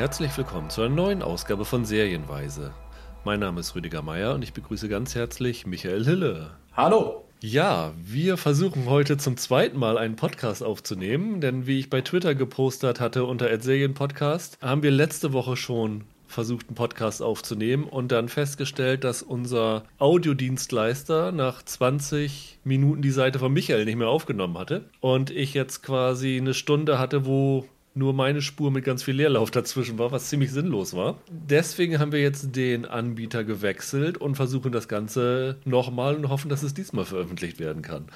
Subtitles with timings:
[0.00, 2.72] herzlich willkommen zu einer neuen Ausgabe von Serienweise.
[3.22, 6.52] Mein Name ist Rüdiger Meier und ich begrüße ganz herzlich Michael Hille.
[6.74, 7.26] Hallo.
[7.42, 12.34] Ja, wir versuchen heute zum zweiten Mal einen Podcast aufzunehmen, denn wie ich bei Twitter
[12.34, 18.30] gepostet hatte unter Serienpodcast, haben wir letzte Woche schon versucht, einen Podcast aufzunehmen und dann
[18.30, 24.86] festgestellt, dass unser Audiodienstleister nach 20 Minuten die Seite von Michael nicht mehr aufgenommen hatte
[25.00, 29.50] und ich jetzt quasi eine Stunde hatte, wo nur meine Spur mit ganz viel Leerlauf
[29.50, 31.18] dazwischen war, was ziemlich sinnlos war.
[31.30, 36.62] Deswegen haben wir jetzt den Anbieter gewechselt und versuchen das Ganze nochmal und hoffen, dass
[36.62, 38.06] es diesmal veröffentlicht werden kann.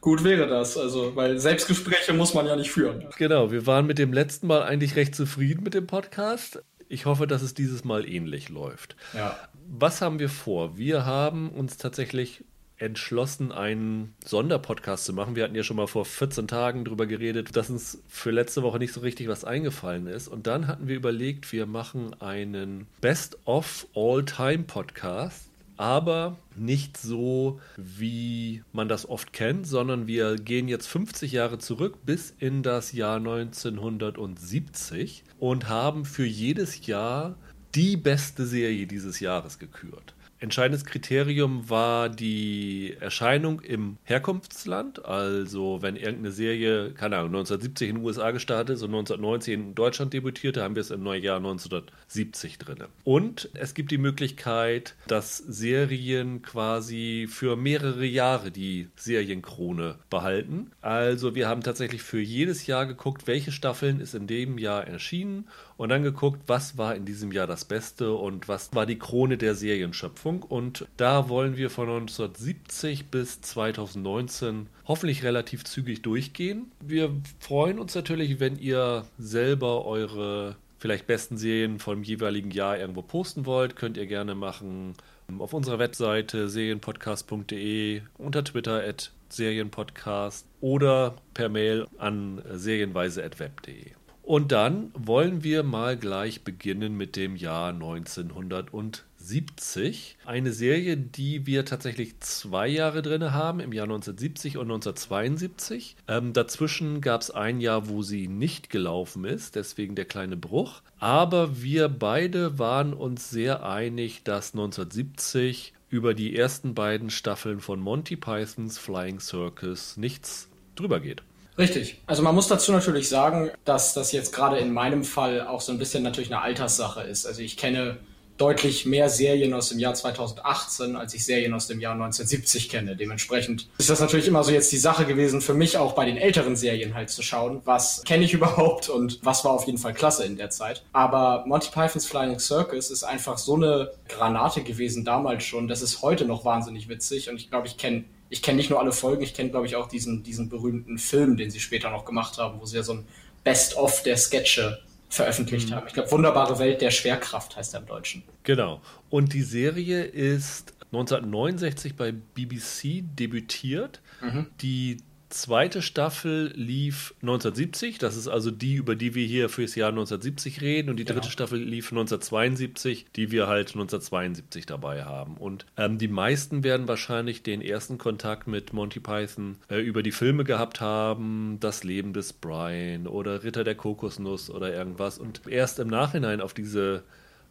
[0.00, 3.06] Gut wäre das, also, weil Selbstgespräche muss man ja nicht führen.
[3.16, 6.62] Genau, wir waren mit dem letzten Mal eigentlich recht zufrieden mit dem Podcast.
[6.88, 8.96] Ich hoffe, dass es dieses Mal ähnlich läuft.
[9.14, 9.36] Ja.
[9.66, 10.76] Was haben wir vor?
[10.76, 12.44] Wir haben uns tatsächlich
[12.78, 15.36] entschlossen, einen Sonderpodcast zu machen.
[15.36, 18.78] Wir hatten ja schon mal vor 14 Tagen darüber geredet, dass uns für letzte Woche
[18.78, 20.28] nicht so richtig was eingefallen ist.
[20.28, 28.88] Und dann hatten wir überlegt, wir machen einen Best-of All-Time-Podcast aber nicht so, wie man
[28.88, 35.24] das oft kennt, sondern wir gehen jetzt 50 Jahre zurück bis in das Jahr 1970
[35.40, 37.34] und haben für jedes Jahr
[37.74, 40.13] die beste Serie dieses Jahres gekürt.
[40.44, 45.02] Entscheidendes Kriterium war die Erscheinung im Herkunftsland.
[45.02, 49.74] Also, wenn irgendeine Serie, keine Ahnung, 1970 in den USA gestartet ist und 1990 in
[49.74, 52.84] Deutschland debütierte, haben wir es im Neujahr 1970 drin.
[53.04, 60.72] Und es gibt die Möglichkeit, dass Serien quasi für mehrere Jahre die Serienkrone behalten.
[60.82, 65.48] Also, wir haben tatsächlich für jedes Jahr geguckt, welche Staffeln ist in dem Jahr erschienen
[65.76, 69.36] und dann geguckt, was war in diesem Jahr das Beste und was war die Krone
[69.36, 70.42] der Serienschöpfung.
[70.42, 76.70] Und da wollen wir von 1970 bis 2019 hoffentlich relativ zügig durchgehen.
[76.80, 77.10] Wir
[77.40, 83.46] freuen uns natürlich, wenn ihr selber eure vielleicht besten Serien vom jeweiligen Jahr irgendwo posten
[83.46, 84.94] wollt, könnt ihr gerne machen
[85.38, 93.92] auf unserer Webseite serienpodcast.de, unter Twitter at serienpodcast oder per Mail an serienweise.web.de.
[94.24, 100.16] Und dann wollen wir mal gleich beginnen mit dem Jahr 1970.
[100.24, 105.96] Eine Serie, die wir tatsächlich zwei Jahre drin haben, im Jahr 1970 und 1972.
[106.08, 110.80] Ähm, dazwischen gab es ein Jahr, wo sie nicht gelaufen ist, deswegen der kleine Bruch.
[110.98, 117.78] Aber wir beide waren uns sehr einig, dass 1970 über die ersten beiden Staffeln von
[117.78, 121.22] Monty Pythons Flying Circus nichts drüber geht.
[121.56, 122.00] Richtig.
[122.06, 125.72] Also man muss dazu natürlich sagen, dass das jetzt gerade in meinem Fall auch so
[125.72, 127.26] ein bisschen natürlich eine Alterssache ist.
[127.26, 127.98] Also ich kenne
[128.36, 132.96] deutlich mehr Serien aus dem Jahr 2018, als ich Serien aus dem Jahr 1970 kenne.
[132.96, 136.16] Dementsprechend ist das natürlich immer so jetzt die Sache gewesen, für mich auch bei den
[136.16, 139.94] älteren Serien halt zu schauen, was kenne ich überhaupt und was war auf jeden Fall
[139.94, 140.82] klasse in der Zeit.
[140.92, 145.68] Aber Monty Pythons Flying Circus ist einfach so eine Granate gewesen damals schon.
[145.68, 148.80] Das ist heute noch wahnsinnig witzig und ich glaube, ich kenne ich kenne nicht nur
[148.80, 152.04] alle Folgen, ich kenne, glaube ich, auch diesen, diesen berühmten Film, den sie später noch
[152.04, 153.06] gemacht haben, wo sie ja so ein
[153.44, 155.74] Best-of der Sketche veröffentlicht mhm.
[155.76, 155.86] haben.
[155.86, 158.24] Ich glaube, Wunderbare Welt der Schwerkraft heißt er im Deutschen.
[158.42, 158.80] Genau.
[159.08, 164.00] Und die Serie ist 1969 bei BBC debütiert.
[164.20, 164.46] Mhm.
[164.60, 164.96] Die
[165.34, 170.60] zweite Staffel lief 1970, das ist also die, über die wir hier fürs Jahr 1970
[170.60, 171.30] reden, und die dritte genau.
[171.30, 175.36] Staffel lief 1972, die wir halt 1972 dabei haben.
[175.36, 180.12] Und ähm, die meisten werden wahrscheinlich den ersten Kontakt mit Monty Python äh, über die
[180.12, 185.78] Filme gehabt haben, Das Leben des Brian oder Ritter der Kokosnuss oder irgendwas, und erst
[185.78, 187.02] im Nachhinein auf diese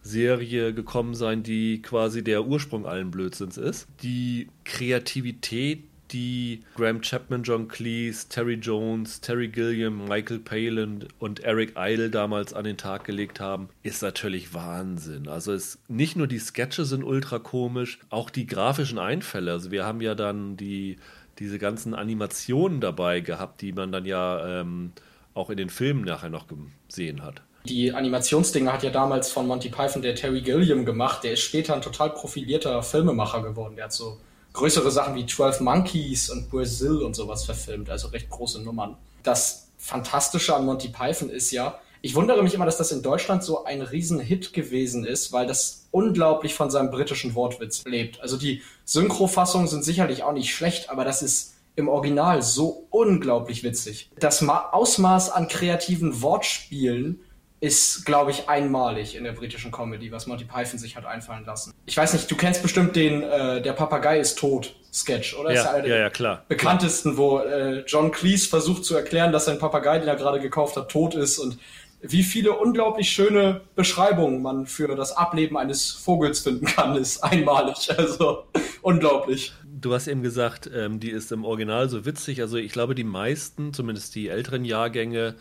[0.01, 3.87] Serie gekommen sein, die quasi der Ursprung allen Blödsinns ist.
[4.01, 11.73] Die Kreativität die Graham Chapman, John Cleese, Terry Jones, Terry Gilliam, Michael Palin und Eric
[11.77, 15.27] Idle damals an den Tag gelegt haben, ist natürlich Wahnsinn.
[15.27, 19.51] Also es nicht nur die Sketche sind ultra komisch, auch die grafischen Einfälle.
[19.51, 20.97] Also wir haben ja dann die
[21.39, 24.91] diese ganzen Animationen dabei gehabt, die man dann ja ähm,
[25.33, 26.45] auch in den Filmen nachher noch
[26.87, 27.41] gesehen hat.
[27.65, 31.23] Die Animationsdinger hat ja damals von Monty Python der Terry Gilliam gemacht.
[31.23, 33.75] Der ist später ein total profilierter Filmemacher geworden.
[33.77, 34.19] Der hat so
[34.53, 38.97] größere Sachen wie 12 Monkeys und Brazil und sowas verfilmt, also recht große Nummern.
[39.23, 43.43] Das Fantastische an Monty Python ist ja, ich wundere mich immer, dass das in Deutschland
[43.43, 48.21] so ein Riesenhit gewesen ist, weil das unglaublich von seinem britischen Wortwitz lebt.
[48.21, 53.63] Also die Synchrofassungen sind sicherlich auch nicht schlecht, aber das ist im Original so unglaublich
[53.63, 54.11] witzig.
[54.19, 57.21] Das Ma Ausmaß an kreativen Wortspielen
[57.63, 61.73] ist, glaube ich, einmalig in der britischen Comedy, was Monty Python sich hat einfallen lassen.
[61.85, 65.53] Ich weiß nicht, du kennst bestimmt den äh, Der Papagei ist tot Sketch, oder?
[65.53, 66.43] Ja, ja, ja, klar.
[66.49, 70.75] Bekanntesten, wo äh, John Cleese versucht zu erklären, dass sein Papagei, den er gerade gekauft
[70.75, 71.57] hat, tot ist und
[72.01, 77.87] wie viele unglaublich schöne Beschreibungen man für das Ableben eines Vogels finden kann, ist einmalig.
[77.97, 78.43] Also
[78.81, 79.53] unglaublich.
[79.63, 82.41] Du hast eben gesagt, ähm, die ist im Original so witzig.
[82.41, 85.35] Also ich glaube, die meisten, zumindest die älteren Jahrgänge,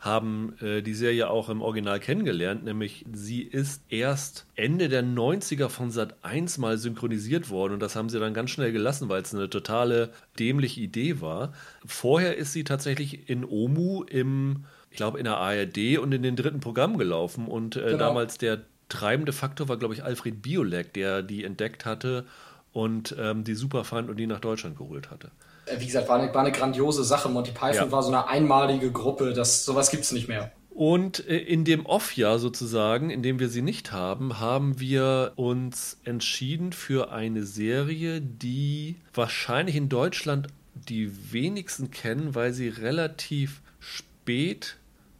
[0.00, 5.68] haben äh, die Serie auch im Original kennengelernt, nämlich sie ist erst Ende der 90er
[5.68, 9.22] von Sat 1 mal synchronisiert worden und das haben sie dann ganz schnell gelassen, weil
[9.22, 11.52] es eine totale dämliche Idee war.
[11.84, 16.36] Vorher ist sie tatsächlich in Omu im, ich glaube, in der ARD und in den
[16.36, 17.98] dritten Programm gelaufen und äh, genau.
[17.98, 22.24] damals der treibende Faktor war, glaube ich, Alfred Biolek, der die entdeckt hatte
[22.72, 25.32] und ähm, die super fand und die nach Deutschland geholt hatte.
[25.68, 27.28] Äh, wie gesagt, war eine, war eine grandiose Sache.
[27.28, 27.92] Monty Python ja.
[27.92, 30.52] war so eine einmalige Gruppe, das, sowas gibt es nicht mehr.
[30.78, 35.98] Und äh, in dem Off-Jahr sozusagen, in dem wir sie nicht haben, haben wir uns
[36.04, 44.77] entschieden für eine Serie, die wahrscheinlich in Deutschland die wenigsten kennen, weil sie relativ spät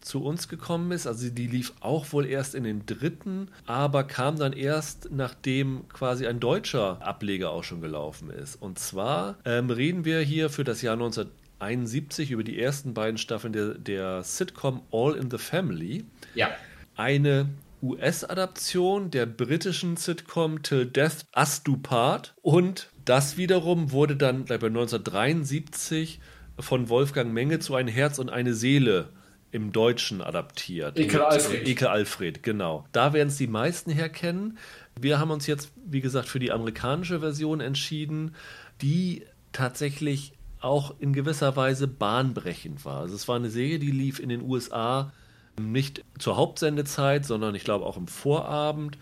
[0.08, 1.06] zu uns gekommen ist.
[1.06, 6.26] Also die lief auch wohl erst in den dritten, aber kam dann erst, nachdem quasi
[6.26, 8.56] ein deutscher Ableger auch schon gelaufen ist.
[8.56, 13.52] Und zwar ähm, reden wir hier für das Jahr 1971 über die ersten beiden Staffeln
[13.52, 16.06] der, der Sitcom All in the Family.
[16.34, 16.50] Ja.
[16.96, 17.50] Eine
[17.82, 22.34] US-Adaption der britischen Sitcom Till Death Us Do Part.
[22.40, 26.18] Und das wiederum wurde dann bei 1973
[26.58, 29.10] von Wolfgang Menge zu Ein Herz und eine Seele
[29.50, 30.98] im Deutschen adaptiert.
[30.98, 31.66] Ekel Alfred.
[31.66, 32.86] Ekel Alfred, genau.
[32.92, 34.58] Da werden es die meisten herkennen.
[35.00, 38.34] Wir haben uns jetzt, wie gesagt, für die amerikanische Version entschieden,
[38.82, 43.00] die tatsächlich auch in gewisser Weise bahnbrechend war.
[43.00, 45.12] Also es war eine Serie, die lief in den USA
[45.58, 48.98] nicht zur Hauptsendezeit, sondern ich glaube auch im Vorabend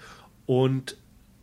[0.47, 0.97] und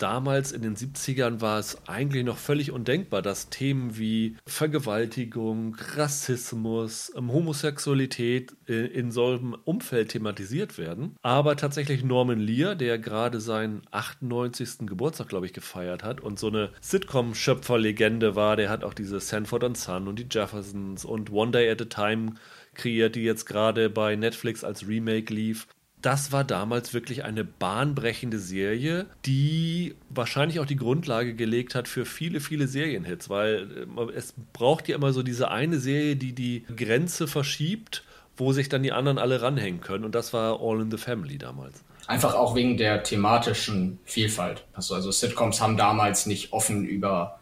[0.04, 7.14] damals in den 70ern war es eigentlich noch völlig undenkbar, dass Themen wie Vergewaltigung, Rassismus,
[7.16, 11.16] ähm, Homosexualität in so einem Umfeld thematisiert werden.
[11.22, 14.88] Aber tatsächlich Norman Lear, der gerade seinen 98.
[14.88, 19.64] Geburtstag, glaube ich, gefeiert hat und so eine Sitcom-Schöpferlegende war, der hat auch diese Sanford
[19.64, 22.34] and Son und die Jeffersons und One Day at a Time
[22.74, 25.66] kreiert, die jetzt gerade bei Netflix als Remake lief
[26.04, 32.06] das war damals wirklich eine bahnbrechende Serie, die wahrscheinlich auch die Grundlage gelegt hat für
[32.06, 36.66] viele, viele Serienhits, weil äh, es braucht ja immer so diese eine Serie, die die
[36.76, 38.04] Grenze verschiebt,
[38.36, 40.04] wo sich dann die anderen alle ranhängen können.
[40.04, 41.84] Und das war All in the Family damals.
[42.06, 44.66] Einfach auch wegen der thematischen Vielfalt.
[44.74, 47.40] Also, also Sitcoms haben damals nicht offen über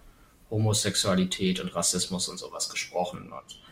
[0.51, 3.31] Homosexualität und Rassismus und sowas gesprochen.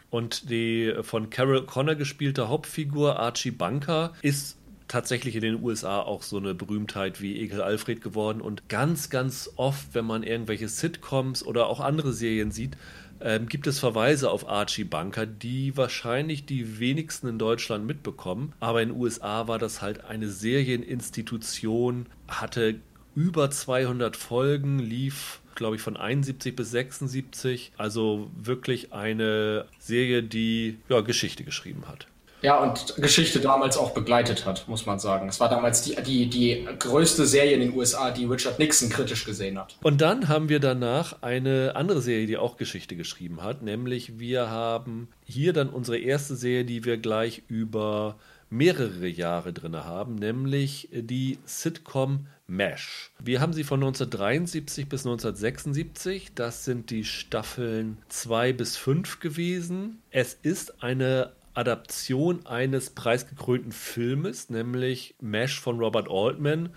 [0.10, 4.59] Und die von Carol Connor gespielte Hauptfigur Archie Bunker ist
[4.90, 8.42] tatsächlich in den USA auch so eine Berühmtheit wie Ekel Alfred geworden.
[8.42, 12.76] Und ganz, ganz oft, wenn man irgendwelche Sitcoms oder auch andere Serien sieht,
[13.22, 18.54] ähm, gibt es Verweise auf Archie Bunker, die wahrscheinlich die wenigsten in Deutschland mitbekommen.
[18.60, 22.76] Aber in den USA war das halt eine Serieninstitution, hatte
[23.16, 27.74] über 200 Folgen, lief glaube ich, von 71 bis 76.
[27.78, 32.08] Also wirklich eine Serie, die ja, Geschichte geschrieben hat.
[32.42, 35.28] Ja, und Geschichte damals auch begleitet hat, muss man sagen.
[35.28, 39.26] Es war damals die, die, die größte Serie in den USA, die Richard Nixon kritisch
[39.26, 39.78] gesehen hat.
[39.82, 44.50] Und dann haben wir danach eine andere Serie, die auch Geschichte geschrieben hat, nämlich wir
[44.50, 48.16] haben hier dann unsere erste Serie, die wir gleich über
[48.50, 53.12] mehrere Jahre drin haben, nämlich die Sitcom MASH.
[53.20, 56.32] Wir haben sie von 1973 bis 1976.
[56.34, 60.02] Das sind die Staffeln 2 bis 5 gewesen.
[60.10, 66.70] Es ist eine Adaption eines preisgekrönten Filmes, nämlich Mesh von Robert Altman,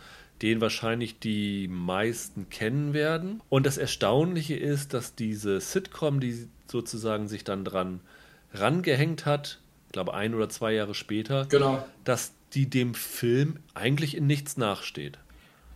[0.42, 3.40] den wahrscheinlich die meisten kennen werden.
[3.48, 8.00] Und das Erstaunliche ist, dass diese Sitcom, die sozusagen sich dann dran
[8.52, 11.86] rangehängt hat, ich glaube ein oder zwei Jahre später, genau.
[12.02, 15.18] dass die dem Film eigentlich in nichts nachsteht.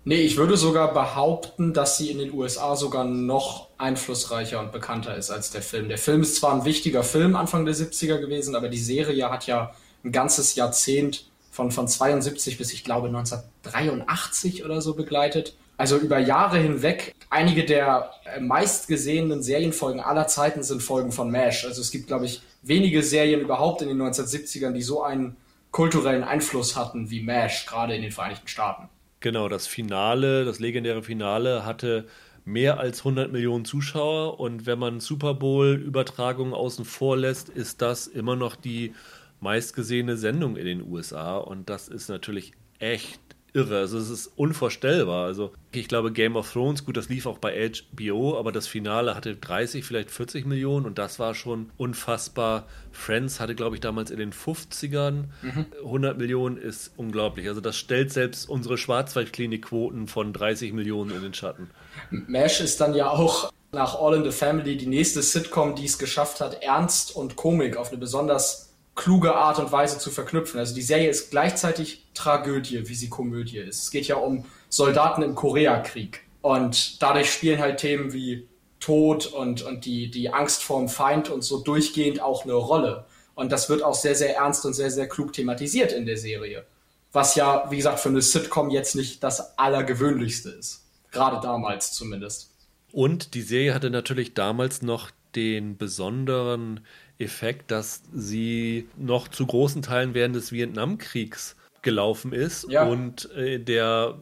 [0.08, 5.16] Nee, ich würde sogar behaupten, dass sie in den USA sogar noch einflussreicher und bekannter
[5.16, 5.88] ist als der Film.
[5.88, 9.48] Der Film ist zwar ein wichtiger Film Anfang der 70er gewesen, aber die Serie hat
[9.48, 15.56] ja ein ganzes Jahrzehnt von, von 72 bis ich glaube 1983 oder so begleitet.
[15.76, 17.12] Also über Jahre hinweg.
[17.28, 21.64] Einige der äh, meistgesehenen Serienfolgen aller Zeiten sind Folgen von MASH.
[21.64, 25.36] Also es gibt, glaube ich, wenige Serien überhaupt in den 1970ern, die so einen
[25.72, 28.88] kulturellen Einfluss hatten wie MASH, gerade in den Vereinigten Staaten.
[29.20, 32.06] Genau, das Finale, das legendäre Finale hatte
[32.44, 38.06] mehr als 100 Millionen Zuschauer und wenn man Super Bowl-Übertragungen außen vor lässt, ist das
[38.06, 38.94] immer noch die
[39.40, 43.20] meistgesehene Sendung in den USA und das ist natürlich echt
[43.56, 43.78] irre.
[43.78, 45.26] Also es ist unvorstellbar.
[45.26, 49.14] Also ich glaube, Game of Thrones, gut, das lief auch bei HBO, aber das Finale
[49.14, 52.66] hatte 30, vielleicht 40 Millionen und das war schon unfassbar.
[52.92, 55.66] Friends hatte, glaube ich, damals in den 50ern mhm.
[55.82, 57.48] 100 Millionen, ist unglaublich.
[57.48, 61.70] Also das stellt selbst unsere Schwarzwaldklinikquoten von 30 Millionen in den Schatten.
[62.10, 65.98] MASH ist dann ja auch nach All in the Family die nächste Sitcom, die es
[65.98, 68.65] geschafft hat, Ernst und Komik auf eine besonders
[68.96, 70.58] kluge Art und Weise zu verknüpfen.
[70.58, 73.82] Also die Serie ist gleichzeitig Tragödie, wie sie Komödie ist.
[73.82, 76.22] Es geht ja um Soldaten im Koreakrieg.
[76.40, 78.48] Und dadurch spielen halt Themen wie
[78.80, 83.04] Tod und, und die, die Angst vorm Feind und so durchgehend auch eine Rolle.
[83.34, 86.64] Und das wird auch sehr, sehr ernst und sehr, sehr klug thematisiert in der Serie.
[87.12, 90.84] Was ja, wie gesagt, für eine Sitcom jetzt nicht das Allergewöhnlichste ist.
[91.10, 92.50] Gerade damals zumindest.
[92.92, 96.80] Und die Serie hatte natürlich damals noch den besonderen
[97.18, 102.84] Effekt, dass sie noch zu großen Teilen während des Vietnamkriegs gelaufen ist ja.
[102.84, 104.18] und äh, der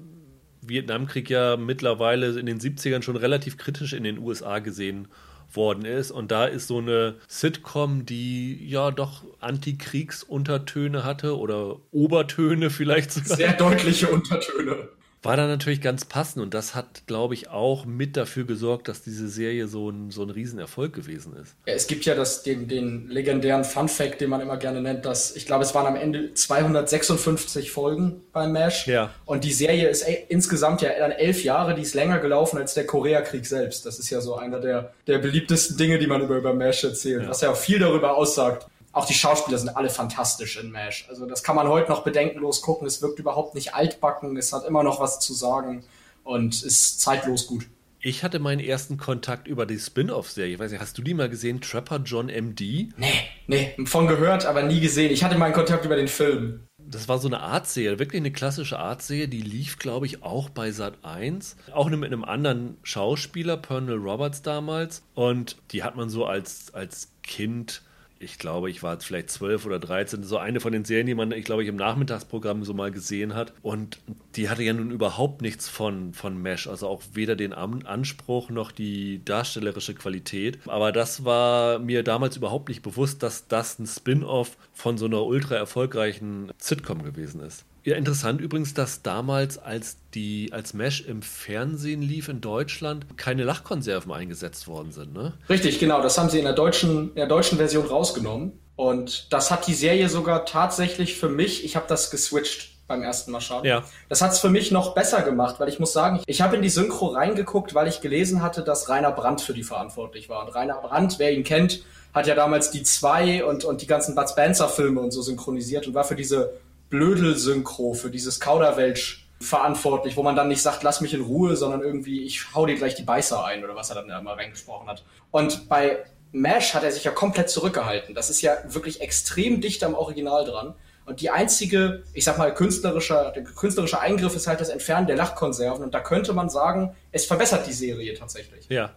[0.61, 5.09] Vietnamkrieg ja mittlerweile in den 70ern schon relativ kritisch in den USA gesehen
[5.53, 6.11] worden ist.
[6.11, 13.37] Und da ist so eine Sitcom, die ja doch Antikriegsuntertöne hatte oder Obertöne vielleicht sogar.
[13.37, 14.89] Sehr deutliche Untertöne
[15.25, 19.03] war da natürlich ganz passend und das hat, glaube ich, auch mit dafür gesorgt, dass
[19.03, 21.55] diese Serie so ein, so ein Riesenerfolg gewesen ist.
[21.67, 25.35] Ja, es gibt ja das, den, den legendären Fun-Fact, den man immer gerne nennt, dass
[25.35, 29.11] ich glaube, es waren am Ende 256 Folgen beim MASH ja.
[29.25, 32.87] und die Serie ist insgesamt ja dann elf Jahre, die ist länger gelaufen als der
[32.87, 33.87] Koreakrieg selbst.
[33.87, 37.23] Das ist ja so einer der, der beliebtesten Dinge, die man über, über MASH erzählt,
[37.23, 37.29] ja.
[37.29, 41.07] was ja auch viel darüber aussagt, auch die Schauspieler sind alle fantastisch in MASH.
[41.09, 42.87] Also das kann man heute noch bedenkenlos gucken.
[42.87, 44.37] Es wirkt überhaupt nicht altbacken.
[44.37, 45.85] Es hat immer noch was zu sagen
[46.23, 47.67] und ist zeitlos gut.
[48.07, 50.53] Ich hatte meinen ersten Kontakt über die Spin-off-Serie.
[50.53, 51.63] Ich weiß nicht, hast du die mal gesehen?
[51.63, 52.93] Trapper John MD?
[52.99, 53.13] Nee,
[53.47, 55.11] nee, von gehört, aber nie gesehen.
[55.11, 56.61] Ich hatte meinen Kontakt über den Film.
[56.77, 59.29] Das war so eine Art-Serie, wirklich eine klassische Art-Serie.
[59.29, 61.57] Die lief, glaube ich, auch bei Sat 1.
[61.73, 65.03] Auch mit einem anderen Schauspieler, Pernell Roberts damals.
[65.15, 67.81] Und die hat man so als, als Kind
[68.19, 71.33] ich glaube, ich war vielleicht zwölf oder dreizehn, so eine von den Serien, die man,
[71.33, 73.53] ich glaube, ich im Nachmittagsprogramm so mal gesehen hat.
[73.63, 73.99] Und
[74.37, 78.73] die hatte ja nun überhaupt nichts von, von Mesh, also auch weder den Anspruch noch
[78.73, 80.59] die darstellerische Qualität.
[80.67, 85.23] Aber das war mir damals überhaupt nicht bewusst, dass das ein Spin-off von so einer
[85.25, 87.65] ultra erfolgreichen Sitcom gewesen ist.
[87.85, 93.45] Ja, interessant übrigens, dass damals, als die als Mesh im Fernsehen lief in Deutschland, keine
[93.45, 95.35] Lachkonserven eingesetzt worden sind, ne?
[95.51, 96.01] Richtig, genau.
[96.01, 98.59] Das haben sie in der deutschen, in der deutschen Version rausgenommen.
[98.75, 103.31] Und das hat die Serie sogar tatsächlich für mich, ich habe das geswitcht beim ersten
[103.31, 103.65] Mal schauen.
[103.65, 103.85] Ja.
[104.09, 106.63] Das hat es für mich noch besser gemacht, weil ich muss sagen, ich habe in
[106.63, 110.45] die Synchro reingeguckt, weil ich gelesen hatte, dass Rainer Brandt für die verantwortlich war.
[110.45, 111.83] Und Rainer Brandt, wer ihn kennt,
[112.15, 115.87] hat ja damals die zwei und, und die ganzen Bud Spencer Filme und so synchronisiert
[115.87, 116.53] und war für diese
[116.91, 121.83] Blödel-Synchro, für dieses Kauderwelsch verantwortlich, wo man dann nicht sagt, lass mich in Ruhe, sondern
[121.83, 124.89] irgendwie, ich hau dir gleich die Beißer ein oder was er dann da mal reingesprochen
[124.89, 125.05] hat.
[125.31, 128.15] Und bei MASH hat er sich ja komplett zurückgehalten.
[128.15, 130.75] Das ist ja wirklich extrem dicht am Original dran.
[131.07, 135.17] Und die einzige, ich sag mal, künstlerische, der künstlerische Eingriff ist halt das Entfernen der
[135.17, 135.85] Lachkonserven.
[135.85, 138.67] Und da könnte man sagen, es verbessert die Serie tatsächlich.
[138.69, 138.97] Ja.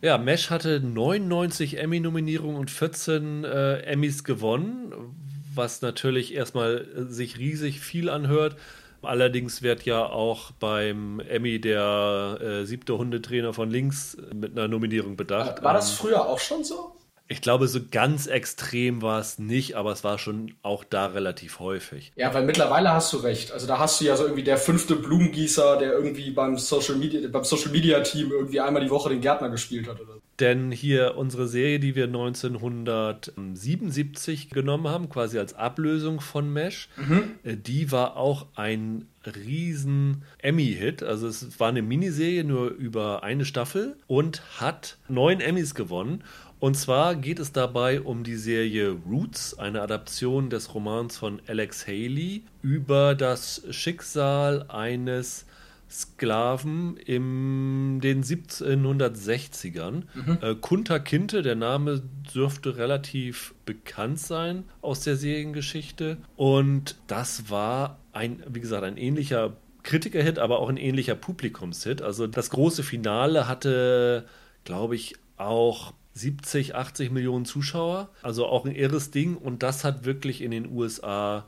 [0.00, 4.92] Ja, Mesh hatte 99 Emmy-Nominierungen und 14 äh, Emmys gewonnen,
[5.58, 8.56] was natürlich erstmal äh, sich riesig viel anhört.
[9.02, 15.16] Allerdings wird ja auch beim Emmy der äh, siebte Hundetrainer von links mit einer Nominierung
[15.16, 15.62] bedacht.
[15.62, 16.94] War das ähm, früher auch schon so?
[17.30, 21.60] Ich glaube, so ganz extrem war es nicht, aber es war schon auch da relativ
[21.60, 22.10] häufig.
[22.16, 23.52] Ja, weil mittlerweile hast du recht.
[23.52, 27.28] Also da hast du ja so irgendwie der fünfte Blumengießer, der irgendwie beim Social Media,
[27.28, 30.17] beim Social Media Team irgendwie einmal die Woche den Gärtner gespielt hat oder so.
[30.40, 37.32] Denn hier unsere Serie, die wir 1977 genommen haben, quasi als Ablösung von Mesh, mhm.
[37.42, 41.02] Äh, die war auch ein riesen Emmy-Hit.
[41.02, 46.22] Also es war eine Miniserie nur über eine Staffel und hat neun Emmys gewonnen.
[46.60, 51.86] Und zwar geht es dabei um die Serie Roots, eine Adaption des Romans von Alex
[51.86, 55.46] Haley über das Schicksal eines
[55.90, 60.02] Sklaven in den 1760ern.
[60.14, 60.38] Mhm.
[60.40, 62.02] Äh, Kunter Kinte, der Name
[62.34, 66.18] dürfte relativ bekannt sein aus der Seriengeschichte.
[66.36, 72.02] Und das war ein, wie gesagt, ein ähnlicher Kritikerhit, aber auch ein ähnlicher Publikumshit.
[72.02, 74.26] Also das große Finale hatte,
[74.64, 78.10] glaube ich, auch 70, 80 Millionen Zuschauer.
[78.22, 79.36] Also auch ein irres Ding.
[79.36, 81.46] Und das hat wirklich in den USA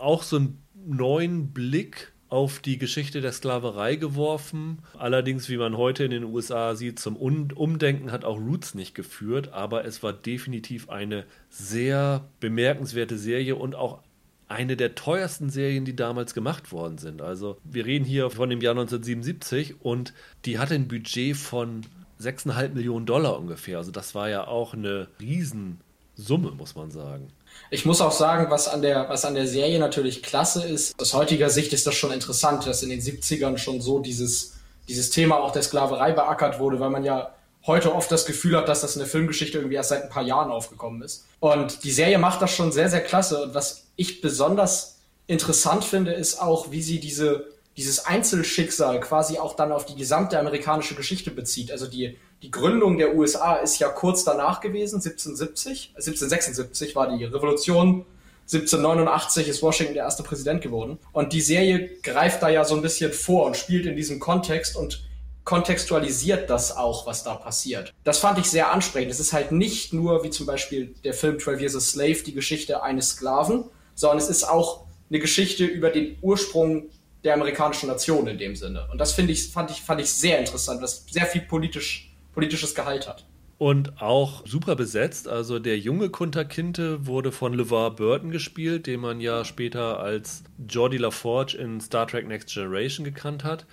[0.00, 4.78] auch so einen neuen Blick auf die Geschichte der Sklaverei geworfen.
[4.98, 9.52] Allerdings, wie man heute in den USA sieht, zum Umdenken hat auch Roots nicht geführt,
[9.52, 14.00] aber es war definitiv eine sehr bemerkenswerte Serie und auch
[14.48, 17.20] eine der teuersten Serien, die damals gemacht worden sind.
[17.20, 20.12] Also wir reden hier von dem Jahr 1977 und
[20.44, 21.82] die hatte ein Budget von
[22.20, 23.78] 6,5 Millionen Dollar ungefähr.
[23.78, 27.28] Also das war ja auch eine Riesensumme, muss man sagen.
[27.70, 31.14] Ich muss auch sagen, was an der, was an der Serie natürlich klasse ist, aus
[31.14, 34.54] heutiger Sicht ist das schon interessant, dass in den 70ern schon so dieses,
[34.88, 37.34] dieses Thema auch der Sklaverei beackert wurde, weil man ja
[37.66, 40.22] heute oft das Gefühl hat, dass das in der Filmgeschichte irgendwie erst seit ein paar
[40.22, 41.26] Jahren aufgekommen ist.
[41.40, 43.42] Und die Serie macht das schon sehr, sehr klasse.
[43.42, 47.46] Und was ich besonders interessant finde, ist auch, wie sie diese,
[47.76, 51.72] dieses Einzelschicksal quasi auch dann auf die gesamte amerikanische Geschichte bezieht.
[51.72, 55.92] Also die, die Gründung der USA ist ja kurz danach gewesen, 1770.
[55.96, 58.04] 1776 war die Revolution.
[58.42, 60.98] 1789 ist Washington der erste Präsident geworden.
[61.12, 64.76] Und die Serie greift da ja so ein bisschen vor und spielt in diesem Kontext
[64.76, 65.04] und
[65.46, 67.94] kontextualisiert das auch, was da passiert.
[68.04, 69.12] Das fand ich sehr ansprechend.
[69.12, 72.34] Es ist halt nicht nur, wie zum Beispiel der Film 12 Years a Slave, die
[72.34, 73.64] Geschichte eines Sklaven,
[73.94, 76.90] sondern es ist auch eine Geschichte über den Ursprung
[77.24, 78.88] der amerikanischen Nation in dem Sinne.
[78.90, 82.74] Und das finde ich, fand ich, fand ich sehr interessant, was sehr viel politisch, politisches
[82.74, 83.24] Gehalt hat.
[83.58, 85.26] Und auch super besetzt.
[85.26, 90.44] Also der junge Kunter Kinte wurde von LeVar Burton gespielt, den man ja später als
[90.58, 93.64] Geordie LaForge in Star Trek Next Generation gekannt hat.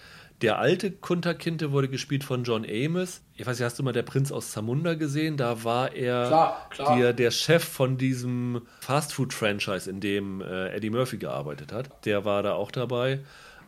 [0.41, 3.21] Der alte Kunterkinte wurde gespielt von John Amos.
[3.35, 5.37] Ich weiß nicht, hast du mal der Prinz aus Zamunda gesehen?
[5.37, 6.97] Da war er klar, klar.
[6.97, 12.05] Der, der Chef von diesem Fastfood-Franchise, in dem äh, Eddie Murphy gearbeitet hat.
[12.05, 13.19] Der war da auch dabei.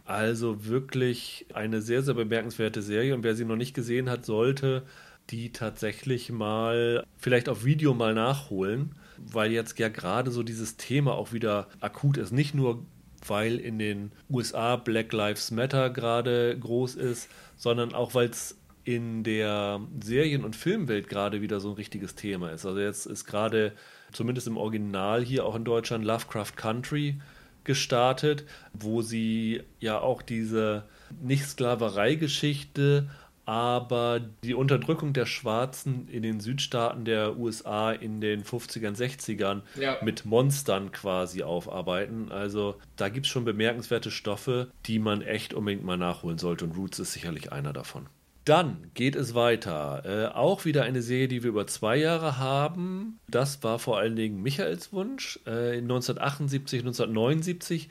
[0.05, 3.15] Also wirklich eine sehr, sehr bemerkenswerte Serie.
[3.15, 4.83] Und wer sie noch nicht gesehen hat, sollte
[5.31, 11.13] die tatsächlich mal vielleicht auf Video mal nachholen, weil jetzt ja gerade so dieses Thema
[11.13, 12.31] auch wieder akut ist.
[12.31, 12.85] Nicht nur
[13.27, 19.23] weil in den USA Black Lives Matter gerade groß ist, sondern auch weil es in
[19.23, 22.67] der Serien- und Filmwelt gerade wieder so ein richtiges Thema ist.
[22.67, 23.73] Also jetzt ist gerade,
[24.11, 27.19] zumindest im Original hier auch in Deutschland, Lovecraft Country
[27.65, 30.83] gestartet, wo sie ja auch diese
[31.21, 33.09] Nicht-Sklaverei-Geschichte
[33.45, 39.97] aber die Unterdrückung der Schwarzen in den Südstaaten der USA in den 50ern, 60ern ja.
[40.01, 42.31] mit Monstern quasi aufarbeiten.
[42.31, 46.75] Also da gibt es schon bemerkenswerte Stoffe, die man echt unbedingt mal nachholen sollte und
[46.75, 48.07] Roots ist sicherlich einer davon.
[48.45, 50.03] Dann geht es weiter.
[50.05, 53.19] Äh, auch wieder eine Serie, die wir über zwei Jahre haben.
[53.27, 55.39] Das war vor allen Dingen Michaels Wunsch.
[55.47, 57.89] Äh, 1978, 1979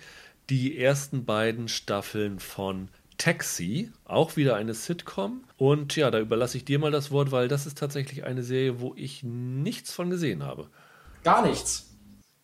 [0.51, 2.89] die ersten beiden Staffeln von
[3.19, 5.45] Taxi, auch wieder eine Sitcom.
[5.57, 8.81] Und ja, da überlasse ich dir mal das Wort, weil das ist tatsächlich eine Serie,
[8.81, 10.69] wo ich nichts von gesehen habe.
[11.23, 11.91] Gar nichts.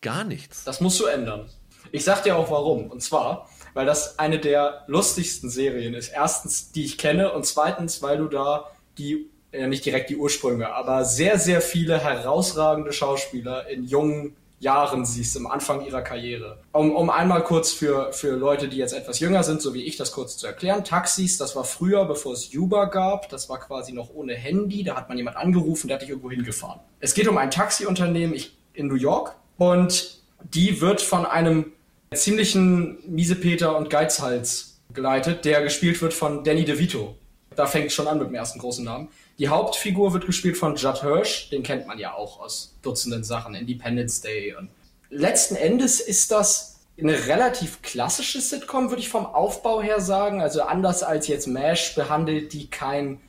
[0.01, 0.63] Gar nichts.
[0.63, 1.47] Das musst du ändern.
[1.91, 2.89] Ich sag dir auch warum.
[2.89, 6.09] Und zwar, weil das eine der lustigsten Serien ist.
[6.09, 7.31] Erstens, die ich kenne.
[7.31, 11.97] Und zweitens, weil du da die, äh, nicht direkt die Ursprünge, aber sehr, sehr viele
[11.99, 16.59] herausragende Schauspieler in jungen Jahren siehst, am Anfang ihrer Karriere.
[16.71, 19.97] Um, um einmal kurz für, für Leute, die jetzt etwas jünger sind, so wie ich,
[19.97, 20.83] das kurz zu erklären.
[20.83, 23.27] Taxis, das war früher, bevor es Uber gab.
[23.29, 24.83] Das war quasi noch ohne Handy.
[24.83, 26.79] Da hat man jemand angerufen, der hat dich irgendwo hingefahren.
[26.99, 28.39] Es geht um ein Taxiunternehmen
[28.73, 30.21] in New York und
[30.53, 31.73] die wird von einem
[32.13, 37.15] ziemlichen Miesepeter und Geizhals geleitet, der gespielt wird von Danny DeVito.
[37.55, 39.07] Da fängt es schon an mit dem ersten großen Namen.
[39.39, 43.55] Die Hauptfigur wird gespielt von Judd Hirsch, den kennt man ja auch aus Dutzenden Sachen,
[43.55, 44.53] Independence Day.
[44.55, 44.69] Und
[45.09, 50.41] letzten Endes ist das eine relativ klassische Sitcom, würde ich vom Aufbau her sagen.
[50.41, 53.21] Also anders als jetzt MASH behandelt die kein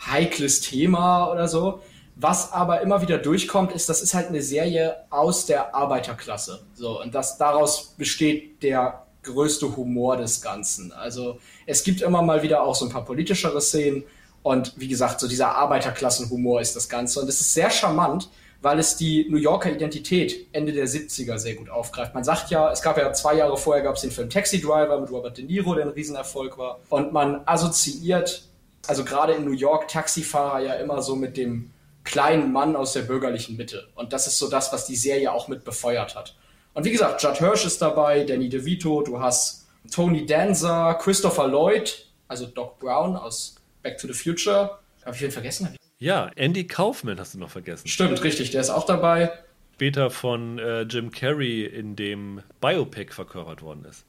[0.00, 1.82] heikles Thema oder so.
[2.20, 6.60] Was aber immer wieder durchkommt, ist, das ist halt eine Serie aus der Arbeiterklasse.
[6.74, 10.92] So, und das daraus besteht der größte Humor des Ganzen.
[10.92, 14.04] Also es gibt immer mal wieder auch so ein paar politischere Szenen,
[14.42, 17.20] und wie gesagt, so dieser Arbeiterklassenhumor ist das Ganze.
[17.20, 18.30] Und es ist sehr charmant,
[18.62, 22.14] weil es die New Yorker Identität Ende der 70er sehr gut aufgreift.
[22.14, 25.00] Man sagt ja, es gab ja zwei Jahre vorher gab es den Film Taxi Driver
[25.00, 26.80] mit Robert De Niro, der ein Riesenerfolg war.
[26.88, 28.48] Und man assoziiert,
[28.86, 31.70] also gerade in New York, Taxifahrer ja immer so mit dem
[32.08, 33.86] kleinen Mann aus der bürgerlichen Mitte.
[33.94, 36.34] Und das ist so das, was die Serie auch mit befeuert hat.
[36.72, 42.06] Und wie gesagt, Judd Hirsch ist dabei, Danny DeVito, du hast Tony Danza, Christopher Lloyd,
[42.26, 44.78] also Doc Brown aus Back to the Future.
[45.04, 45.76] Habe ich wen vergessen?
[45.98, 47.86] Ja, Andy Kaufman hast du noch vergessen.
[47.88, 49.30] Stimmt, richtig, der ist auch dabei.
[49.74, 54.04] Später von äh, Jim Carrey in dem Biopic verkörpert worden ist.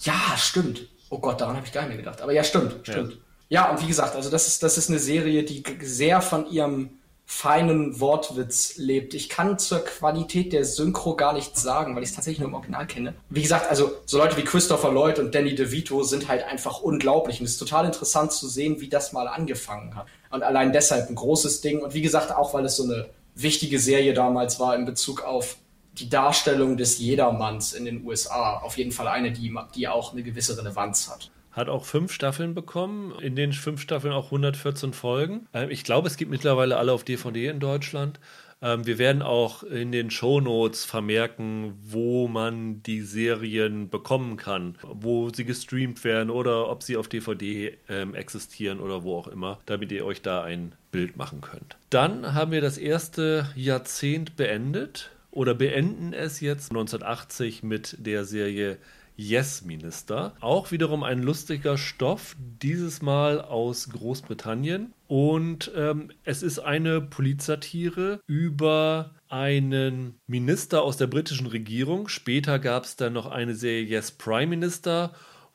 [0.00, 0.86] Ja, stimmt.
[1.08, 2.22] Oh Gott, daran habe ich gar nicht mehr gedacht.
[2.22, 3.18] Aber ja, stimmt, stimmt.
[3.48, 3.64] Ja.
[3.64, 6.99] ja, und wie gesagt, also das ist, das ist eine Serie, die sehr von ihrem
[7.32, 9.14] feinen Wortwitz lebt.
[9.14, 12.54] Ich kann zur Qualität der Synchro gar nichts sagen, weil ich es tatsächlich nur im
[12.54, 13.14] Original kenne.
[13.30, 17.38] Wie gesagt, also so Leute wie Christopher Lloyd und Danny DeVito sind halt einfach unglaublich
[17.38, 20.06] und es ist total interessant zu sehen, wie das mal angefangen hat.
[20.30, 23.78] Und allein deshalb ein großes Ding und wie gesagt auch, weil es so eine wichtige
[23.78, 25.56] Serie damals war in Bezug auf
[25.92, 30.24] die Darstellung des Jedermanns in den USA auf jeden Fall eine, die, die auch eine
[30.24, 31.30] gewisse Relevanz hat.
[31.52, 35.46] Hat auch fünf Staffeln bekommen, in den fünf Staffeln auch 114 Folgen.
[35.52, 38.20] Ähm, ich glaube, es gibt mittlerweile alle auf DVD in Deutschland.
[38.62, 45.30] Ähm, wir werden auch in den Shownotes vermerken, wo man die Serien bekommen kann, wo
[45.30, 49.92] sie gestreamt werden oder ob sie auf DVD ähm, existieren oder wo auch immer, damit
[49.92, 51.76] ihr euch da ein Bild machen könnt.
[51.88, 58.78] Dann haben wir das erste Jahrzehnt beendet oder beenden es jetzt 1980 mit der Serie
[59.20, 60.34] Yes Minister.
[60.40, 64.94] Auch wiederum ein lustiger Stoff, dieses Mal aus Großbritannien.
[65.08, 72.08] Und ähm, es ist eine Polizatire über einen Minister aus der britischen Regierung.
[72.08, 75.12] Später gab es dann noch eine Serie Yes Prime Minister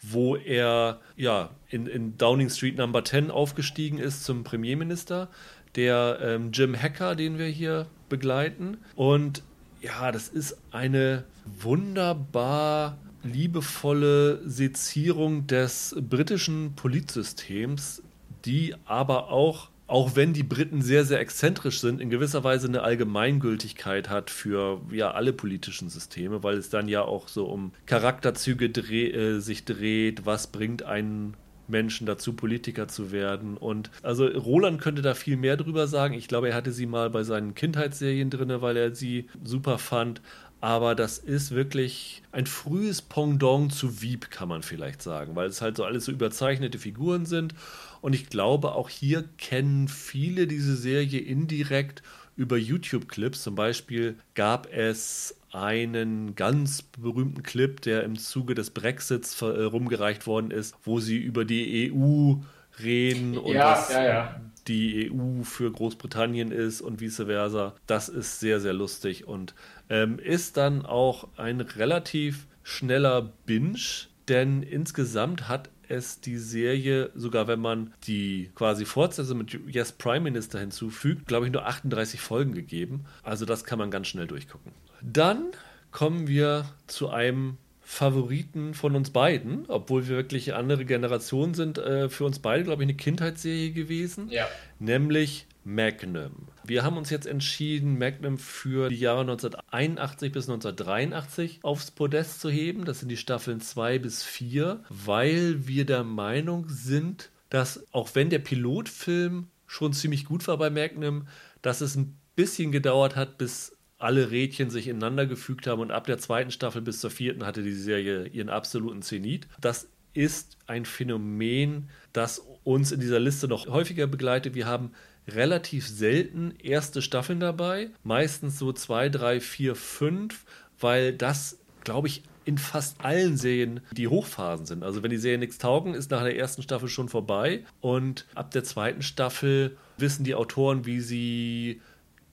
[0.07, 5.29] wo er ja in, in Downing Street Number 10 aufgestiegen ist zum Premierminister,
[5.75, 8.77] der ähm, Jim Hacker, den wir hier begleiten.
[8.95, 9.41] Und
[9.81, 18.01] ja, das ist eine wunderbar liebevolle Sezierung des britischen Politsystems,
[18.45, 22.81] die aber auch, auch wenn die Briten sehr, sehr exzentrisch sind, in gewisser Weise eine
[22.81, 28.69] Allgemeingültigkeit hat für ja alle politischen Systeme, weil es dann ja auch so um Charakterzüge
[28.69, 31.35] dreh, äh, sich dreht, was bringt einen
[31.67, 33.57] Menschen dazu, Politiker zu werden.
[33.57, 36.13] Und also Roland könnte da viel mehr drüber sagen.
[36.13, 40.21] Ich glaube, er hatte sie mal bei seinen Kindheitsserien drin, weil er sie super fand
[40.65, 45.61] aber das ist wirklich ein frühes Pendant zu Wieb, kann man vielleicht sagen, weil es
[45.61, 47.53] halt so alles so überzeichnete Figuren sind.
[48.01, 52.01] Und ich glaube, auch hier kennen viele diese Serie indirekt
[52.35, 53.43] über YouTube-Clips.
[53.43, 60.25] Zum Beispiel gab es einen ganz berühmten Clip, der im Zuge des Brexits äh, rumgereicht
[60.25, 62.37] worden ist, wo sie über die EU
[62.83, 64.41] reden und ja, was ja, ja.
[64.67, 67.75] die EU für Großbritannien ist und vice versa.
[67.85, 69.53] Das ist sehr, sehr lustig und
[69.89, 77.47] ähm, ist dann auch ein relativ schneller Binge, denn insgesamt hat es die Serie, sogar
[77.47, 82.53] wenn man die quasi Fortsetzung mit Yes Prime Minister hinzufügt, glaube ich, nur 38 Folgen
[82.53, 83.05] gegeben.
[83.23, 84.71] Also das kann man ganz schnell durchgucken.
[85.01, 85.51] Dann
[85.91, 92.09] kommen wir zu einem Favoriten von uns beiden, obwohl wir wirklich andere Generationen sind, äh,
[92.09, 94.27] für uns beide, glaube ich, eine Kindheitsserie gewesen.
[94.29, 94.47] Ja.
[94.79, 96.47] Nämlich Magnum.
[96.63, 102.49] Wir haben uns jetzt entschieden, Magnum für die Jahre 1981 bis 1983 aufs Podest zu
[102.49, 102.85] heben.
[102.85, 108.31] Das sind die Staffeln 2 bis 4, weil wir der Meinung sind, dass auch wenn
[108.31, 111.27] der Pilotfilm schon ziemlich gut war bei Magnum,
[111.61, 116.05] dass es ein bisschen gedauert hat, bis alle Rädchen sich ineinander gefügt haben und ab
[116.05, 119.47] der zweiten Staffel bis zur vierten hatte die Serie ihren absoluten Zenit.
[119.59, 124.55] Das ist ein Phänomen, das uns in dieser Liste noch häufiger begleitet.
[124.55, 124.91] Wir haben
[125.27, 130.45] relativ selten erste Staffeln dabei, meistens so zwei, drei, vier, fünf,
[130.79, 134.83] weil das, glaube ich, in fast allen Serien die Hochphasen sind.
[134.83, 138.51] Also wenn die Serien nichts taugen, ist nach der ersten Staffel schon vorbei und ab
[138.51, 141.81] der zweiten Staffel wissen die Autoren, wie sie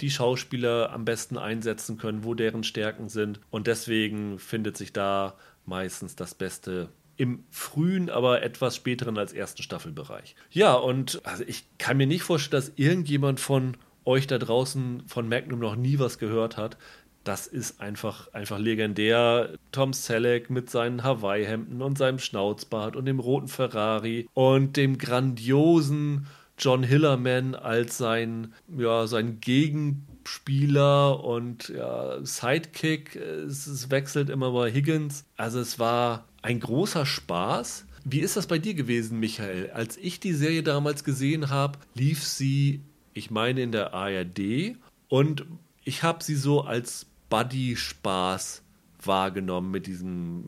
[0.02, 3.40] die Schauspieler am besten einsetzen können, wo deren Stärken sind.
[3.50, 9.62] Und deswegen findet sich da meistens das Beste im frühen, aber etwas späteren als ersten
[9.62, 10.34] Staffelbereich.
[10.50, 15.28] Ja, und also ich kann mir nicht vorstellen, dass irgendjemand von euch da draußen von
[15.28, 16.76] Magnum noch nie was gehört hat.
[17.22, 19.50] Das ist einfach, einfach legendär.
[19.70, 26.26] Tom Selleck mit seinen Hawaii-Hemden und seinem Schnauzbart und dem roten Ferrari und dem grandiosen
[26.62, 33.16] John Hillerman als sein, ja, sein Gegenspieler und ja, Sidekick.
[33.16, 35.24] Es, es wechselt immer bei Higgins.
[35.36, 37.86] Also es war ein großer Spaß.
[38.04, 39.70] Wie ist das bei dir gewesen, Michael?
[39.72, 44.76] Als ich die Serie damals gesehen habe, lief sie, ich meine, in der ARD
[45.08, 45.44] und
[45.82, 48.62] ich habe sie so als Buddy-Spaß
[49.02, 50.44] wahrgenommen mit diesem,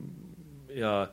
[0.73, 1.11] ja.